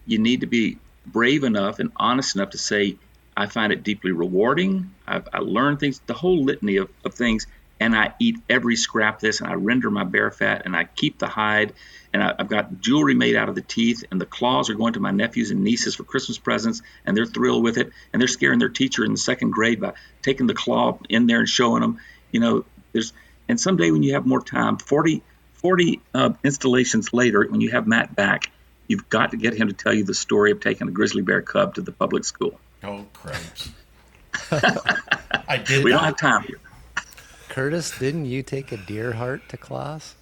[0.06, 2.98] you need to be brave enough and honest enough to say,
[3.36, 4.94] I find it deeply rewarding.
[5.08, 7.48] I've, I learned things, the whole litany of, of things
[7.80, 10.84] and I eat every scrap of this, and I render my bear fat, and I
[10.84, 11.74] keep the hide,
[12.14, 14.94] and I, have got jewelry made out of the teeth, and the claws are going
[14.94, 18.28] to my nephews and nieces for Christmas presents, and they're thrilled with it, and they're
[18.28, 21.82] scaring their teacher in the second grade by taking the claw in there and showing
[21.82, 22.00] them,
[22.32, 23.14] you know, there's,
[23.48, 25.24] and someday when you have more time, 40,
[25.54, 28.52] 40 uh, installations later, when you have Matt back,
[28.88, 31.42] you've got to get him to tell you the story of taking a grizzly bear
[31.42, 32.60] cub to the public school.
[32.84, 33.70] Oh, cripes.
[34.52, 35.84] I did.
[35.84, 36.60] We don't have time here.
[37.50, 40.16] Curtis, didn't you take a deer heart to class?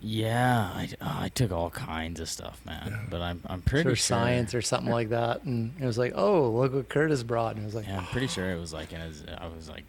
[0.00, 2.88] Yeah, I, oh, I took all kinds of stuff, man.
[2.90, 2.98] Yeah.
[3.08, 6.50] But I'm I'm pretty sure, science or something like that, and it was like, oh,
[6.50, 8.92] look what Curtis brought, and it was like, yeah, I'm pretty sure it was like,
[8.92, 9.84] in a, I was like,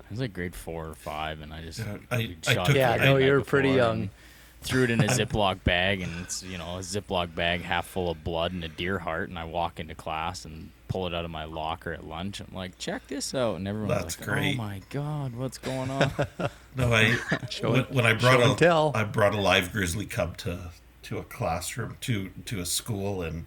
[0.00, 2.92] I was like grade four or five, and I just yeah, I, I took, yeah,
[2.92, 4.10] I know you were pretty young
[4.62, 8.10] threw it in a Ziploc bag, and it's you know a Ziploc bag half full
[8.10, 9.28] of blood and a deer heart.
[9.28, 12.40] And I walk into class and pull it out of my locker at lunch.
[12.40, 14.54] I'm like, check this out, and everyone's That's like, oh great.
[14.54, 16.10] oh my god, what's going on?
[16.76, 17.12] no, I
[17.62, 18.92] when, when, I brought a tell.
[18.94, 20.70] I brought a live grizzly cub to
[21.04, 23.46] to a classroom to to a school, and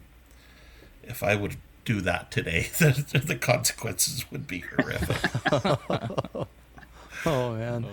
[1.03, 5.18] if I would do that today, the, the consequences would be horrific.
[7.26, 7.85] oh man.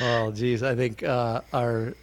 [0.00, 0.62] Oh, geez.
[0.62, 1.94] I think uh, our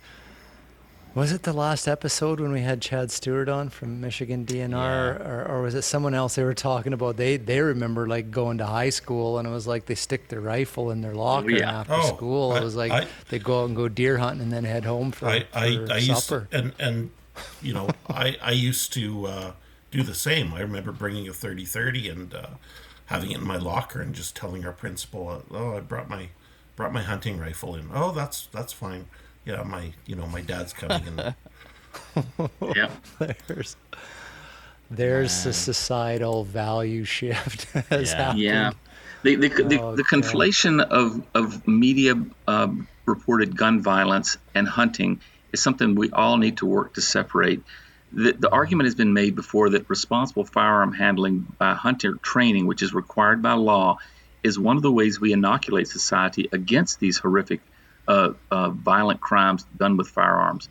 [1.14, 5.28] was it the last episode when we had Chad Stewart on from Michigan DNR, yeah.
[5.28, 7.18] or, or, was it someone else they were talking about?
[7.18, 10.40] They they remember like going to high school and it was like they stick their
[10.40, 11.80] rifle in their locker oh, yeah.
[11.80, 12.52] after oh, school.
[12.54, 14.86] I, it was like I, they go out and go deer hunting and then head
[14.86, 16.48] home for, I, I, for I supper.
[16.52, 17.12] To, and and
[17.62, 19.52] you know I I used to uh,
[19.92, 20.54] do the same.
[20.54, 22.48] I remember bringing a thirty thirty and uh,
[23.08, 26.30] having it in my locker and just telling our principal, "Oh, I brought my
[26.78, 29.08] brought my hunting rifle in." Oh, that's that's fine
[29.46, 31.36] yeah, my you know my dad's coming in.
[32.76, 32.90] yeah,
[33.48, 33.76] there's
[34.90, 38.18] there's a societal value shift has yeah.
[38.18, 38.40] happened.
[38.40, 38.72] Yeah,
[39.24, 42.16] the the, the, oh, the conflation of of media
[42.48, 42.68] uh,
[43.06, 47.62] reported gun violence and hunting is something we all need to work to separate.
[48.14, 52.82] The, the argument has been made before that responsible firearm handling by hunter training, which
[52.82, 53.98] is required by law,
[54.44, 57.62] is one of the ways we inoculate society against these horrific
[58.12, 60.68] uh, uh, violent crimes done with firearms.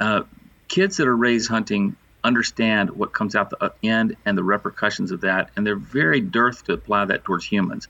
[0.00, 0.22] Uh,
[0.68, 5.22] kids that are raised hunting understand what comes out the end and the repercussions of
[5.22, 7.88] that, and they're very dearth to apply that towards humans.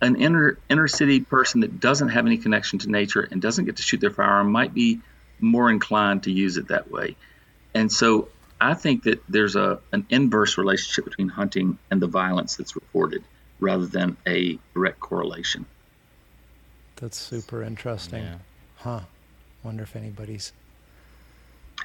[0.00, 3.76] an inner inner city person that doesn't have any connection to nature and doesn't get
[3.76, 5.00] to shoot their firearm might be
[5.38, 7.16] more inclined to use it that way.
[7.74, 8.28] And so
[8.60, 13.22] I think that there's a an inverse relationship between hunting and the violence that's reported
[13.60, 15.66] rather than a direct correlation.
[17.00, 18.22] That's super interesting.
[18.24, 18.36] Yeah.
[18.76, 19.00] Huh.
[19.62, 20.52] Wonder if anybody's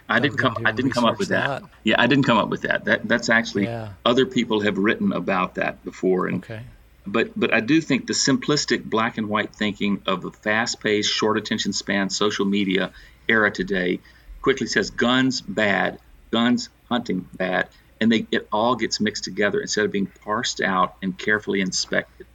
[0.10, 0.58] I didn't come.
[0.66, 1.62] I didn't come up with that.
[1.62, 1.70] that.
[1.84, 2.86] Yeah, I didn't come up with that.
[2.86, 3.94] That that's actually Yeah.
[4.06, 6.28] other people have written about that before.
[6.28, 6.64] And Okay.
[7.08, 11.38] but but I do think the simplistic black and white thinking of the fast-paced, short
[11.38, 12.92] attention span social media
[13.28, 14.00] era today
[14.42, 15.98] quickly says guns bad,
[16.30, 17.68] guns hunting bad,
[18.02, 22.28] and they it all gets mixed together instead of being parsed out and carefully inspected.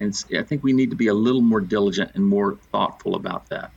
[0.00, 3.48] And I think we need to be a little more diligent and more thoughtful about
[3.48, 3.72] that.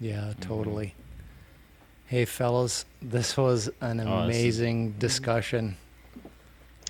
[0.00, 0.40] Yeah, mm-hmm.
[0.40, 0.94] totally.
[2.06, 5.76] Hey, fellas, this was an Oh, this amazing discussion.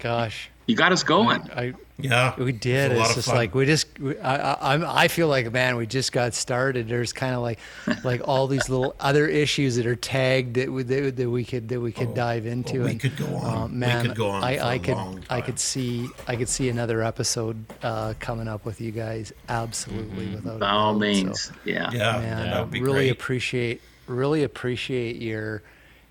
[0.00, 1.42] Gosh, You got us going.
[1.54, 2.92] I Yeah, we did.
[2.92, 3.36] It's It's just fun.
[3.36, 3.98] like we just.
[4.00, 6.88] we- I, I I'm- feel like man, we just got started.
[6.88, 7.58] There's kind of like
[8.04, 11.68] like all these little other issues that are tagged that we that, that we could
[11.68, 12.84] that we could Oh, dive into.
[12.84, 13.62] we and, could go on.
[13.62, 15.42] uh, We man, could go on I, for I a could long I time.
[15.42, 19.32] could see I could see another episode uh, coming up with you guys.
[19.50, 20.96] Absolutely, without a By all doubt.
[20.96, 21.90] So- means, yeah.
[21.92, 23.10] yeah, man, that would be really great.
[23.12, 25.62] appreciate really appreciate your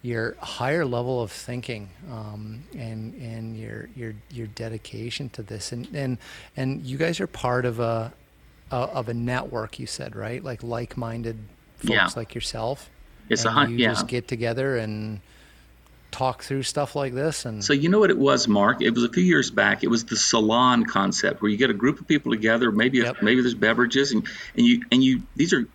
[0.04, 5.88] your higher level of thinking um, and and your your your dedication to this and
[5.96, 6.18] and
[6.58, 8.12] and you guys are part of a,
[8.72, 11.38] a of a network you said right like like-minded
[11.78, 12.10] folks Yeah.
[12.16, 12.90] like yourself
[13.30, 13.72] It's a and hunt.
[13.72, 13.90] you Yeah.
[13.94, 15.22] just get together and
[16.14, 18.82] talk through stuff like this and So you know what it was, Mark?
[18.82, 19.84] It was a few years back.
[19.84, 22.72] It was the salon concept, where you get a group of people together.
[22.72, 23.22] Maybe Yep.
[23.22, 24.26] maybe there's beverages, and,
[24.56, 25.24] and you and you.
[25.36, 25.66] These are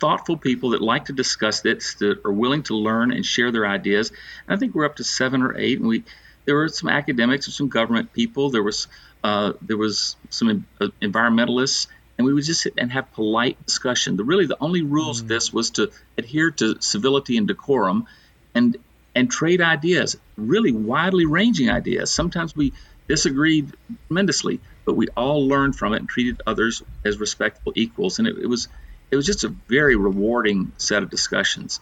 [0.00, 3.66] thoughtful people that like to discuss this, that are willing to learn and share their
[3.66, 4.10] ideas.
[4.46, 6.04] And I think we're up to seven or eight, and we
[6.44, 8.50] there were some academics and some government people.
[8.50, 8.86] There was
[9.24, 11.88] uh, there was some uh, environmentalists.
[12.16, 14.16] And we would just sit and have polite discussion.
[14.16, 18.08] The really the only rules of this was to adhere to civility and decorum,
[18.56, 18.76] and
[19.14, 22.10] and trade ideas, really widely ranging ideas.
[22.10, 22.72] Sometimes we
[23.08, 23.72] disagreed
[24.06, 28.18] tremendously, but we all learned from it and treated others as respectful equals.
[28.18, 28.68] And it, it was
[29.10, 31.80] it was just a very rewarding set of discussions.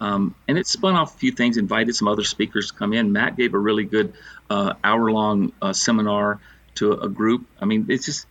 [0.00, 3.12] Um, and it spun off a few things, invited some other speakers to come in.
[3.12, 4.12] Matt gave a really good
[4.48, 6.40] uh, hour long uh, seminar
[6.76, 7.46] to a, a group.
[7.60, 8.26] I mean, it's just,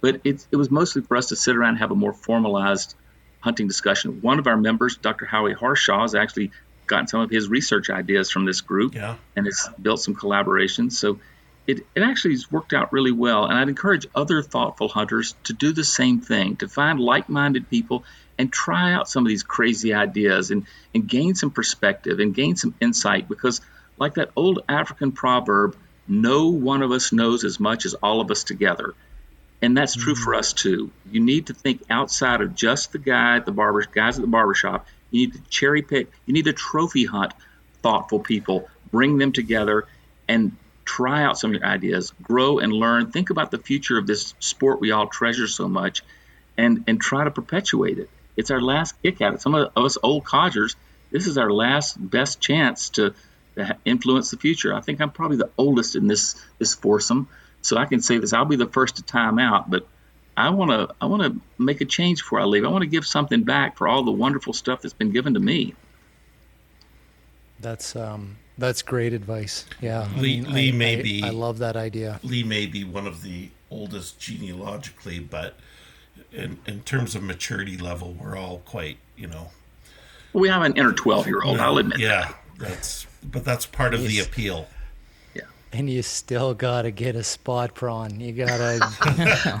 [0.00, 2.94] but it, it was mostly for us to sit around and have a more formalized
[3.40, 4.20] hunting discussion.
[4.22, 5.26] One of our members, Dr.
[5.26, 6.52] Howie Harshaw, is actually
[6.90, 9.16] gotten some of his research ideas from this group Yeah.
[9.36, 10.92] and it's built some collaborations.
[10.92, 11.20] So
[11.66, 13.44] it, it actually has worked out really well.
[13.46, 17.70] And I'd encourage other thoughtful hunters to do the same thing, to find like minded
[17.70, 18.04] people
[18.38, 22.56] and try out some of these crazy ideas and, and gain some perspective and gain
[22.56, 23.60] some insight because,
[23.98, 25.76] like that old African proverb,
[26.08, 28.94] no one of us knows as much as all of us together.
[29.62, 30.24] And that's true mm-hmm.
[30.24, 30.90] for us too.
[31.10, 34.26] You need to think outside of just the guy at the barber guys at the
[34.26, 34.86] barbershop.
[35.10, 36.10] You need to cherry pick.
[36.26, 37.32] You need to trophy hunt
[37.82, 39.86] thoughtful people, bring them together,
[40.28, 43.10] and try out some of your ideas, grow and learn.
[43.10, 46.02] Think about the future of this sport we all treasure so much,
[46.56, 48.10] and and try to perpetuate it.
[48.36, 49.42] It's our last kick at it.
[49.42, 50.76] Some of us old codgers,
[51.10, 53.14] this is our last best chance to,
[53.56, 54.74] to influence the future.
[54.74, 57.28] I think I'm probably the oldest in this this foursome,
[57.62, 58.32] so I can say this.
[58.32, 59.86] I'll be the first to time out, but
[60.36, 62.64] I want to I want to make a change before I leave.
[62.64, 65.40] I want to give something back for all the wonderful stuff that's been given to
[65.40, 65.74] me.
[67.60, 71.30] that's um that's great advice yeah I Lee- mean, Lee I, may I- be- I
[71.30, 75.56] love that idea Lee may be one of the oldest genealogically, but
[76.32, 79.50] in in terms of maturity level, we're all quite, you know.
[80.32, 81.58] We have an inner twelve year old.
[81.58, 81.98] I'll admit.
[82.00, 84.66] Yeah, that's but that's part of the appeal.
[85.72, 88.80] And you still gotta get a spot prawn you gotta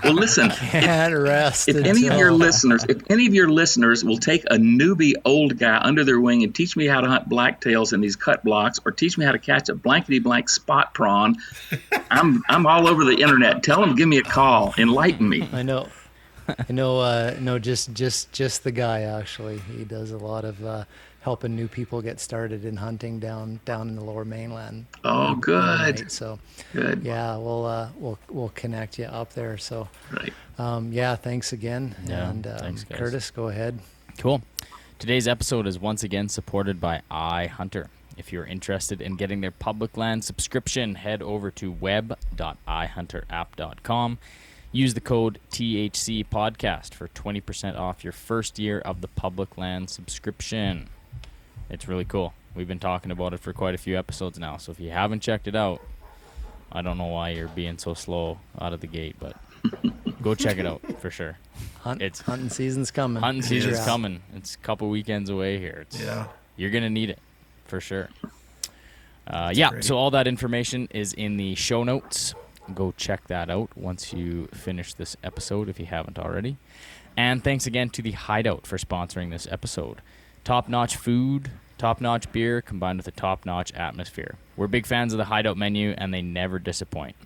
[0.04, 0.50] Well, listen.
[0.50, 4.56] can't rest If any of your listeners, if any of your listeners will take a
[4.56, 8.16] newbie old guy under their wing and teach me how to hunt blacktails in these
[8.16, 11.36] cut blocks, or teach me how to catch a blankety blank spot prawn,
[12.10, 13.62] I'm I'm all over the internet.
[13.62, 15.48] Tell them, give me a call, enlighten me.
[15.52, 15.88] I know.
[16.48, 16.98] I know.
[17.00, 19.02] Uh, no, just just just the guy.
[19.02, 20.84] Actually, he does a lot of uh,
[21.20, 24.86] helping new people get started in hunting down down in the Lower Mainland.
[25.04, 26.10] Oh, good, Right?
[26.10, 26.38] So,
[26.72, 29.56] good, yeah, we'll uh, we'll we'll connect you up there.
[29.58, 30.32] So, right.
[30.58, 31.94] um, yeah, thanks again.
[32.06, 32.98] Yeah, and um, thanks, guys.
[32.98, 33.78] Curtis, go ahead.
[34.18, 34.42] Cool.
[34.98, 37.86] Today's episode is once again supported by iHunter.
[38.18, 44.18] If you're interested in getting their public land subscription, head over to web.ihunterapp.com.
[44.72, 49.88] Use the code THC podcast for 20% off your first year of the public land
[49.88, 50.90] subscription.
[51.70, 52.34] It's really cool.
[52.54, 55.20] We've been talking about it for quite a few episodes now, so if you haven't
[55.20, 55.80] checked it out,
[56.72, 59.36] I don't know why you're being so slow out of the gate, but
[60.22, 61.38] go check it out for sure.
[61.80, 63.22] Hunt, It's- hunting season's coming.
[63.22, 63.84] Hunting season's is.
[63.84, 64.20] coming.
[64.34, 65.80] It's a couple weekends away here.
[65.82, 66.26] It's, Yeah.
[66.56, 67.18] You're gonna need it
[67.66, 68.10] for sure.
[69.26, 69.70] Uh, yeah.
[69.70, 69.84] great.
[69.84, 72.34] So all that information is in the show notes.
[72.74, 76.56] Go check that out once you finish this episode if you haven't already.
[77.16, 80.02] And thanks again to the Heid Out for sponsoring this episode.
[80.44, 84.36] Top notch food, top notch beer combined with a top notch atmosphere.
[84.56, 87.16] We're big fans of the Heid Out menu and they never disappoint.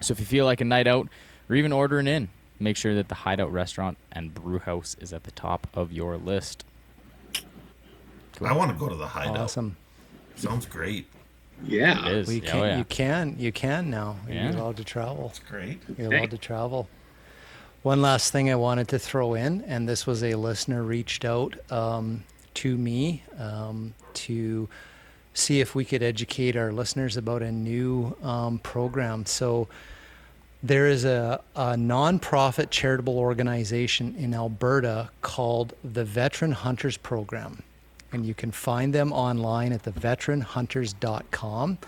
[0.00, 1.08] So if you feel like a night out
[1.48, 2.28] or even ordering in,
[2.58, 5.92] make sure that the Heid Out restaurant and brew house is at the top of
[5.92, 6.64] your list.
[8.42, 9.36] I want to go to the Heid Out.
[9.38, 9.76] Awesome.
[10.36, 11.06] Sounds great.
[11.62, 12.06] Yeah.
[12.08, 12.26] It is.
[12.26, 12.78] Well, you can, oh, yeah.
[12.78, 14.16] you can, you can now.
[14.28, 14.50] Yeah.
[14.50, 15.32] You're allowed to travel.
[15.48, 15.80] Great.
[15.98, 16.18] You're Hey.
[16.18, 16.88] allowed to travel.
[17.82, 21.54] One last thing I wanted to throw in, and this was a listener reached out
[21.72, 22.24] um,
[22.54, 24.68] to me um, to
[25.34, 29.26] see if we could educate our listeners about a new um, program.
[29.26, 29.68] So
[30.62, 37.62] there is a, a nonprofit charitable organization in Alberta called the Veteran Hunters Program.
[38.12, 41.78] And you can find them online at theveteranhunters.com.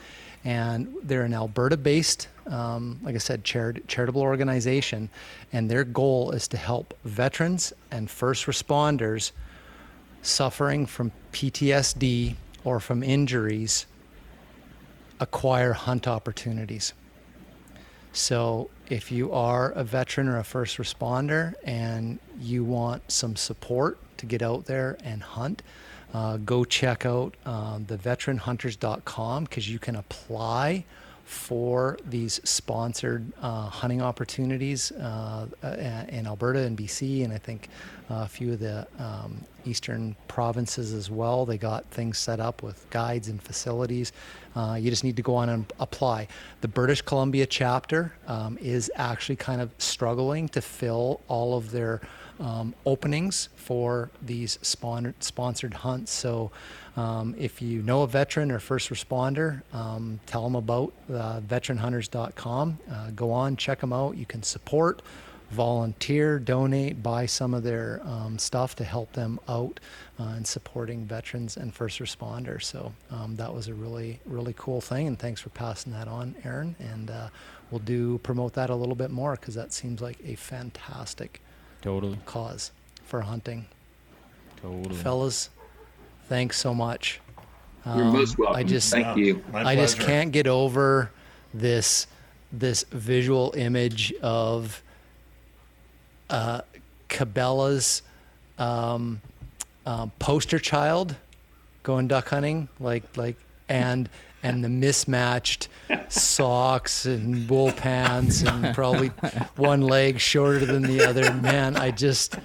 [0.44, 5.10] And they're an Alberta based, um, like I said, charit- charitable organization.
[5.52, 9.32] And their goal is to help veterans and first responders
[10.22, 13.86] suffering from PTSD or from injuries
[15.20, 16.94] acquire hunt opportunities.
[18.12, 23.98] So, if you are a veteran or a first responder and you want some support
[24.18, 25.62] to get out there and hunt,
[26.12, 30.84] uh, go check out um, the veteranhunters.com because you can apply
[31.24, 37.70] for these sponsored uh, hunting opportunities uh, uh, in Alberta and BC, and I think
[38.12, 41.46] a few of the um, eastern provinces as well.
[41.46, 44.12] They got things set up with guides and facilities.
[44.54, 46.28] Uh, you just need to go on and apply.
[46.60, 52.00] The British Columbia chapter um, is actually kind of struggling to fill all of their
[52.40, 56.12] um, openings for these spon- sponsored hunts.
[56.12, 56.50] So,
[56.96, 62.78] um, if you know a veteran or first responder, um, tell them about uh, veteranhunters.com.
[62.90, 64.16] Uh, go on, check them out.
[64.16, 65.00] You can support,
[65.52, 69.78] volunteer, donate, buy some of their um, stuff to help them out
[70.18, 72.64] uh, in supporting veterans and first responders.
[72.64, 75.06] So um, that was a really, really cool thing.
[75.06, 76.74] And thanks for passing that on, Aaron.
[76.80, 77.28] And uh,
[77.70, 81.40] we'll do promote that a little bit more because that seems like a fantastic
[81.82, 82.18] Totally.
[82.26, 82.72] cause
[83.04, 83.66] for hunting.
[84.60, 84.94] Totally.
[84.96, 85.50] Fellas,
[86.28, 87.20] thanks so much.
[87.84, 88.56] You're Um, most welcome.
[88.56, 89.42] I just, Thank you.
[89.52, 91.10] My I just can't get over
[91.52, 92.06] this
[92.54, 94.82] this visual image of
[96.32, 96.62] uh,
[97.08, 98.02] Cabela's
[98.58, 99.20] um,
[99.86, 101.14] um, poster child
[101.82, 103.36] going duck hunting, like like
[103.68, 104.08] and
[104.42, 105.68] and the mismatched
[106.08, 109.08] socks and wool pants and probably
[109.56, 111.32] one leg shorter than the other.
[111.34, 112.36] Man, I just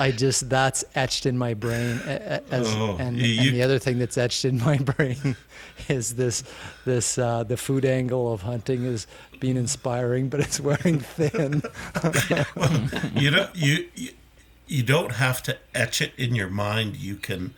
[0.00, 2.00] I just that's etched in my brain.
[2.06, 5.36] a- a- As, Oh, and, you- and the other thing that's etched in my brain
[5.88, 6.44] is this
[6.84, 9.06] this uh, the food angle of hunting is
[9.40, 11.62] being inspiring, but it's wearing thin.
[12.56, 14.10] well, you don't you, you
[14.68, 16.96] you don't have to etch it in your mind.
[16.96, 17.54] You can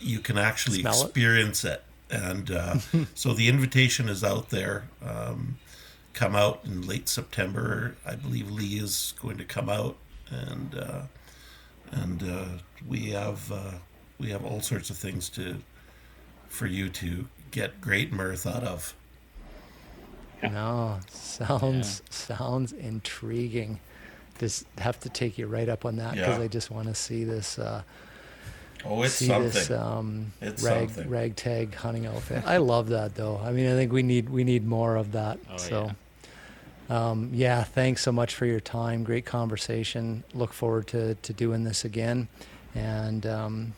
[0.00, 1.04] you can actually Smell it?
[1.06, 1.82] experience it.
[2.10, 2.76] And uh,
[3.14, 4.84] so the invitation is out there.
[5.04, 5.58] Um,
[6.12, 7.94] come out in late September.
[8.06, 9.96] I believe Lee is going to come out,
[10.30, 11.02] and uh,
[11.92, 12.44] and uh,
[12.86, 13.72] we have uh,
[14.18, 15.58] we have all sorts of things to
[16.48, 18.94] for you to get great mirth out of.
[20.42, 23.80] No, sounds sounds intriguing.
[24.38, 26.44] Just have to take you right up on that because Yeah.
[26.44, 27.58] I just want to see this.
[28.84, 29.50] Oh, it's see something.
[29.50, 31.10] this um, It's rag something.
[31.10, 32.44] ragtag hunting outfit.
[32.46, 33.40] I love that though.
[33.42, 35.38] I mean, I think we need we need more of that.
[35.50, 35.90] Oh, so,
[36.88, 39.04] um, yeah, thanks so much for your time.
[39.04, 40.24] Great conversation.
[40.34, 42.28] Look forward to to doing this again.
[42.74, 43.72] And um,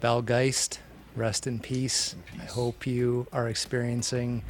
[0.00, 0.80] Val Geist,
[1.14, 2.16] rest in peace.
[2.40, 4.42] I hope you are experiencing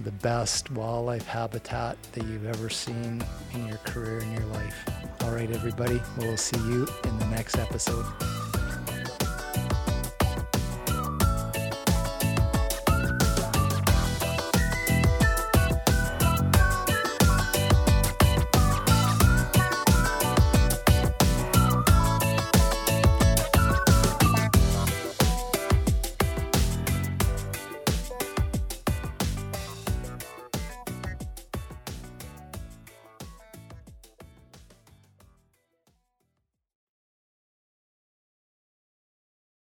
[0.00, 3.22] the best wildlife habitat that you've ever seen
[3.54, 4.88] in your career in your life.
[5.22, 6.00] All right, everybody.
[6.16, 8.06] We'll see you in the next episode.